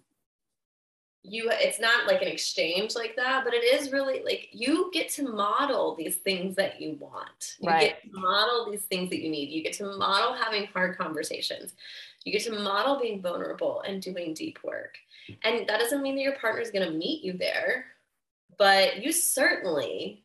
you 1.24 1.48
it's 1.52 1.78
not 1.78 2.08
like 2.08 2.20
an 2.20 2.28
exchange 2.28 2.96
like 2.96 3.14
that 3.14 3.44
but 3.44 3.54
it 3.54 3.62
is 3.62 3.92
really 3.92 4.22
like 4.24 4.48
you 4.50 4.90
get 4.92 5.08
to 5.08 5.22
model 5.22 5.94
these 5.94 6.16
things 6.16 6.56
that 6.56 6.80
you 6.80 6.96
want. 6.98 7.56
You 7.60 7.68
right. 7.68 7.80
get 8.02 8.12
to 8.12 8.18
model 8.18 8.70
these 8.70 8.82
things 8.82 9.10
that 9.10 9.22
you 9.22 9.30
need. 9.30 9.50
You 9.50 9.62
get 9.62 9.74
to 9.74 9.96
model 9.96 10.34
having 10.34 10.66
hard 10.66 10.98
conversations. 10.98 11.74
You 12.24 12.32
get 12.32 12.42
to 12.44 12.58
model 12.58 13.00
being 13.00 13.22
vulnerable 13.22 13.82
and 13.82 14.02
doing 14.02 14.34
deep 14.34 14.58
work. 14.64 14.96
And 15.44 15.66
that 15.68 15.80
doesn't 15.80 16.02
mean 16.02 16.16
that 16.16 16.22
your 16.22 16.36
partner 16.36 16.60
is 16.60 16.70
going 16.70 16.86
to 16.86 16.96
meet 16.96 17.24
you 17.24 17.32
there 17.32 17.86
but 18.58 19.02
you 19.02 19.12
certainly 19.12 20.22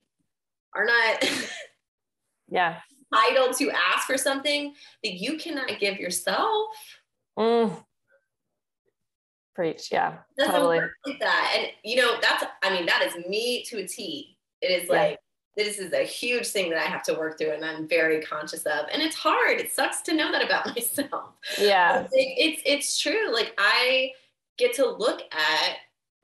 are 0.76 0.86
not 0.86 1.28
yeah. 2.50 2.80
entitled 3.12 3.56
to 3.58 3.72
ask 3.72 4.06
for 4.06 4.18
something 4.18 4.74
that 5.04 5.14
you 5.14 5.38
cannot 5.38 5.80
give 5.80 5.98
yourself. 5.98 6.68
Mm. 7.38 7.84
Preach, 9.58 9.91
yeah, 9.91 10.18
doesn't 10.38 10.53
totally. 10.53 10.78
work 10.78 10.91
like 11.08 11.20
that. 11.20 11.51
And 11.58 11.68
you 11.84 11.95
know, 11.95 12.20
that's 12.22 12.43
I 12.62 12.70
mean, 12.70 12.86
that 12.86 13.01
is 13.01 13.26
me 13.26 13.64
to 13.64 13.80
a 13.80 13.88
T. 13.88 14.38
It 14.62 14.68
is 14.68 14.88
like 14.88 15.18
yeah. 15.58 15.64
this 15.66 15.80
is 15.80 15.93
a 15.93 16.03
huge 16.03 16.45
thing 16.45 16.70
that 16.70 16.78
I 16.78 16.84
have 16.84 17.01
to 17.05 17.16
work 17.16 17.39
through, 17.39 17.53
and 17.53 17.66
I'm 17.66 17.88
very 17.88 18.22
conscious 18.22 18.68
of. 18.68 18.86
And 18.93 19.01
it's 19.01 19.16
hard. 19.16 19.60
It 19.60 19.72
sucks 19.72 20.01
to 20.03 20.14
know 20.14 20.32
that 20.32 20.45
about 20.45 20.68
myself. 20.76 21.32
Yeah, 21.60 22.05
it's 22.12 22.14
it's, 22.14 22.62
it's 22.68 22.99
true. 22.99 23.34
Like 23.34 23.55
I 23.58 24.12
get 24.60 24.76
to 24.76 24.88
look 24.91 25.22
at 25.32 25.78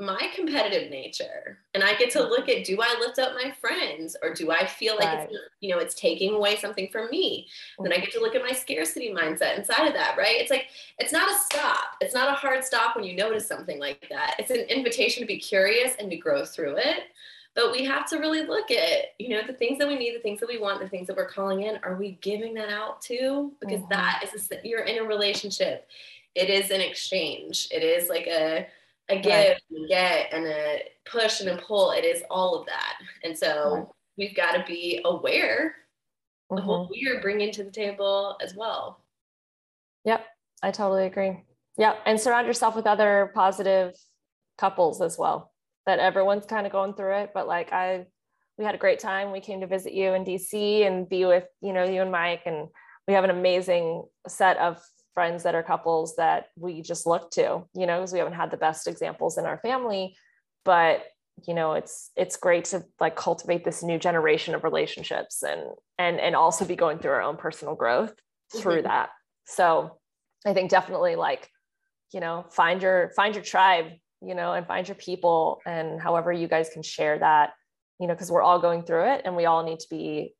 my 0.05 0.29
competitive 0.35 0.89
nature 0.89 1.59
and 1.73 1.83
i 1.83 1.93
get 1.95 2.11
to 2.11 2.21
look 2.21 2.49
at 2.49 2.63
do 2.63 2.77
i 2.81 2.95
lift 2.99 3.19
up 3.19 3.33
my 3.33 3.51
friends 3.51 4.15
or 4.21 4.33
do 4.33 4.51
i 4.51 4.65
feel 4.65 4.95
like 4.95 5.05
right. 5.05 5.29
it's 5.29 5.39
you 5.61 5.69
know 5.69 5.79
it's 5.79 5.95
taking 5.95 6.33
away 6.33 6.55
something 6.57 6.87
from 6.91 7.09
me? 7.09 7.47
Mm-hmm. 7.73 7.83
then 7.83 7.93
i 7.93 7.97
get 7.97 8.11
to 8.13 8.19
look 8.19 8.35
at 8.35 8.41
my 8.41 8.51
scarcity 8.51 9.13
mindset 9.13 9.57
inside 9.57 9.87
of 9.87 9.93
that 9.93 10.13
right? 10.17 10.39
It's 10.39 10.49
like 10.49 10.67
it's 10.99 11.11
not 11.11 11.29
a 11.29 11.35
stop. 11.35 11.97
It's 12.01 12.13
not 12.13 12.29
a 12.29 12.33
hard 12.33 12.63
stop 12.63 12.95
when 12.95 13.05
you 13.05 13.15
notice 13.15 13.47
something 13.47 13.79
like 13.79 14.07
that. 14.09 14.35
It's 14.39 14.51
an 14.51 14.61
invitation 14.69 15.21
to 15.21 15.27
be 15.27 15.37
curious 15.37 15.93
and 15.99 16.09
to 16.09 16.17
grow 16.17 16.45
through 16.45 16.77
it. 16.77 17.03
But 17.55 17.71
we 17.71 17.85
have 17.85 18.09
to 18.09 18.17
really 18.17 18.45
look 18.45 18.71
at 18.71 19.13
you 19.19 19.29
know 19.29 19.41
the 19.45 19.53
things 19.53 19.77
that 19.79 19.87
we 19.87 19.97
need 19.97 20.15
the 20.15 20.21
things 20.21 20.39
that 20.39 20.49
we 20.49 20.59
want 20.59 20.79
the 20.79 20.89
things 20.89 21.07
that 21.07 21.15
we're 21.15 21.29
calling 21.29 21.63
in 21.63 21.79
are 21.83 21.95
we 21.95 22.17
giving 22.21 22.53
that 22.55 22.69
out 22.69 23.01
too 23.01 23.51
because 23.59 23.79
mm-hmm. 23.81 23.93
that 23.93 24.23
is 24.33 24.49
a, 24.51 24.67
you're 24.67 24.83
in 24.83 25.03
a 25.03 25.07
relationship. 25.07 25.87
It 26.35 26.49
is 26.49 26.71
an 26.71 26.81
exchange. 26.81 27.67
It 27.71 27.83
is 27.83 28.09
like 28.09 28.27
a 28.27 28.67
a 29.09 29.19
give 29.19 29.31
right. 29.31 29.57
and 29.69 29.85
a 29.85 29.87
get 29.87 30.33
and 30.33 30.45
a 30.45 30.81
push 31.05 31.41
and 31.41 31.49
a 31.49 31.57
pull. 31.61 31.91
It 31.91 32.05
is 32.05 32.23
all 32.29 32.59
of 32.59 32.65
that. 32.67 32.95
And 33.23 33.37
so 33.37 33.75
right. 33.75 33.85
we've 34.17 34.35
got 34.35 34.53
to 34.53 34.63
be 34.65 35.01
aware 35.05 35.75
mm-hmm. 36.51 36.57
of 36.57 36.65
what 36.67 36.81
mm-hmm. 36.83 36.91
we 36.91 37.07
are 37.09 37.21
bringing 37.21 37.51
to 37.53 37.63
the 37.63 37.71
table 37.71 38.37
as 38.41 38.55
well. 38.55 39.03
Yep, 40.05 40.25
I 40.61 40.71
totally 40.71 41.05
agree. 41.05 41.43
Yep, 41.77 41.99
and 42.05 42.19
surround 42.19 42.47
yourself 42.47 42.75
with 42.75 42.85
other 42.85 43.31
positive 43.33 43.95
couples 44.57 45.01
as 45.01 45.17
well. 45.17 45.51
That 45.85 45.99
everyone's 45.99 46.45
kind 46.45 46.65
of 46.65 46.71
going 46.71 46.93
through 46.93 47.15
it, 47.17 47.31
but 47.33 47.47
like 47.47 47.73
I, 47.73 48.05
we 48.57 48.63
had 48.63 48.75
a 48.75 48.77
great 48.77 48.99
time. 48.99 49.31
We 49.31 49.41
came 49.41 49.59
to 49.61 49.67
visit 49.67 49.93
you 49.93 50.13
in 50.13 50.23
DC 50.23 50.85
and 50.85 51.09
be 51.09 51.25
with 51.25 51.45
you 51.61 51.73
know 51.73 51.83
you 51.83 52.01
and 52.01 52.11
Mike, 52.11 52.43
and 52.45 52.67
we 53.07 53.13
have 53.13 53.23
an 53.23 53.29
amazing 53.29 54.03
set 54.27 54.57
of 54.57 54.81
friends 55.13 55.43
that 55.43 55.55
are 55.55 55.63
couples 55.63 56.15
that 56.15 56.47
we 56.57 56.81
just 56.81 57.05
look 57.05 57.31
to, 57.31 57.63
you 57.73 57.85
know, 57.85 57.99
because 57.99 58.13
we 58.13 58.19
haven't 58.19 58.33
had 58.33 58.51
the 58.51 58.57
best 58.57 58.87
examples 58.87 59.37
in 59.37 59.45
our 59.45 59.57
family. 59.59 60.15
But 60.65 61.03
you 61.47 61.53
know, 61.53 61.73
it's 61.73 62.11
it's 62.15 62.37
great 62.37 62.65
to 62.65 62.83
like 62.99 63.15
cultivate 63.15 63.63
this 63.63 63.83
new 63.83 63.97
generation 63.97 64.53
of 64.55 64.63
relationships 64.63 65.43
and 65.43 65.61
and 65.97 66.19
and 66.19 66.35
also 66.35 66.65
be 66.65 66.75
going 66.75 66.99
through 66.99 67.11
our 67.11 67.21
own 67.21 67.37
personal 67.37 67.75
growth 67.75 68.13
through 68.55 68.77
mm-hmm. 68.77 68.87
that. 68.87 69.09
So 69.45 69.97
I 70.45 70.53
think 70.53 70.69
definitely 70.69 71.15
like, 71.15 71.49
you 72.13 72.19
know, 72.19 72.45
find 72.51 72.81
your 72.81 73.11
find 73.15 73.33
your 73.35 73.43
tribe, 73.43 73.87
you 74.21 74.35
know, 74.35 74.53
and 74.53 74.67
find 74.67 74.87
your 74.87 74.95
people 74.95 75.59
and 75.65 75.99
however 75.99 76.31
you 76.31 76.47
guys 76.47 76.69
can 76.71 76.83
share 76.83 77.19
that, 77.19 77.51
you 77.99 78.07
know, 78.07 78.13
because 78.13 78.31
we're 78.31 78.41
all 78.43 78.59
going 78.59 78.83
through 78.83 79.13
it 79.13 79.23
and 79.25 79.35
we 79.35 79.45
all 79.45 79.63
need 79.63 79.79
to 79.79 79.87
be 79.89 80.35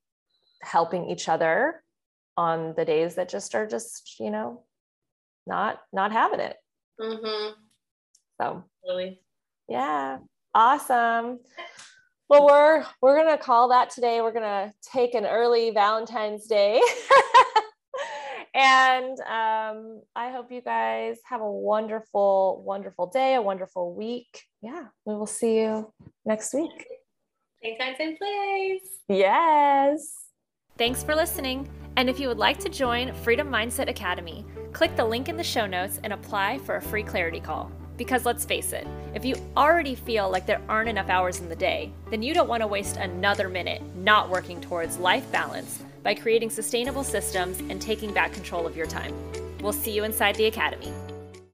helping 0.61 1.09
each 1.09 1.27
other 1.27 1.82
on 2.37 2.73
the 2.75 2.85
days 2.85 3.15
that 3.15 3.29
just 3.29 3.55
are 3.55 3.67
just 3.67 4.19
you 4.19 4.31
know 4.31 4.63
not 5.45 5.79
not 5.91 6.11
having 6.11 6.39
it 6.39 6.57
mm-hmm. 6.99 7.53
so 8.41 8.63
really 8.87 9.19
yeah 9.67 10.17
awesome 10.55 11.39
well 12.29 12.45
we're 12.45 12.85
we're 13.01 13.17
gonna 13.17 13.37
call 13.37 13.69
that 13.69 13.89
today 13.89 14.21
we're 14.21 14.33
gonna 14.33 14.73
take 14.81 15.13
an 15.13 15.25
early 15.25 15.71
valentine's 15.71 16.47
day 16.47 16.81
and 18.53 19.19
um, 19.21 20.01
I 20.15 20.31
hope 20.31 20.51
you 20.51 20.61
guys 20.61 21.17
have 21.25 21.41
a 21.41 21.51
wonderful, 21.51 22.63
wonderful 22.65 23.07
day, 23.07 23.35
a 23.35 23.41
wonderful 23.41 23.93
week. 23.93 24.43
Yeah, 24.61 24.85
we 25.05 25.15
will 25.15 25.27
see 25.27 25.59
you 25.59 25.91
next 26.25 26.53
week. 26.53 26.85
Same 27.63 27.77
time, 27.77 27.95
same 27.97 28.17
place. 28.17 28.81
Yes. 29.07 30.25
Thanks 30.77 31.03
for 31.03 31.15
listening. 31.15 31.67
And 31.95 32.09
if 32.09 32.19
you 32.19 32.27
would 32.27 32.39
like 32.39 32.57
to 32.59 32.69
join 32.69 33.13
Freedom 33.13 33.49
Mindset 33.49 33.87
Academy, 33.87 34.45
click 34.71 34.95
the 34.95 35.05
link 35.05 35.29
in 35.29 35.37
the 35.37 35.43
show 35.43 35.67
notes 35.67 35.99
and 36.03 36.11
apply 36.11 36.57
for 36.59 36.75
a 36.75 36.81
free 36.81 37.03
clarity 37.03 37.39
call. 37.39 37.71
Because 37.97 38.25
let's 38.25 38.43
face 38.43 38.73
it, 38.73 38.87
if 39.13 39.23
you 39.23 39.35
already 39.55 39.93
feel 39.93 40.29
like 40.29 40.47
there 40.47 40.61
aren't 40.67 40.89
enough 40.89 41.09
hours 41.09 41.39
in 41.39 41.49
the 41.49 41.55
day, 41.55 41.91
then 42.09 42.23
you 42.23 42.33
don't 42.33 42.49
want 42.49 42.61
to 42.61 42.67
waste 42.67 42.97
another 42.97 43.47
minute 43.47 43.83
not 43.95 44.29
working 44.29 44.59
towards 44.59 44.97
life 44.97 45.31
balance 45.31 45.83
by 46.01 46.15
creating 46.15 46.49
sustainable 46.49 47.03
systems 47.03 47.59
and 47.69 47.79
taking 47.79 48.11
back 48.11 48.33
control 48.33 48.65
of 48.65 48.75
your 48.75 48.87
time. 48.87 49.13
We'll 49.61 49.71
see 49.71 49.91
you 49.91 50.03
inside 50.03 50.35
the 50.35 50.45
Academy. 50.45 50.91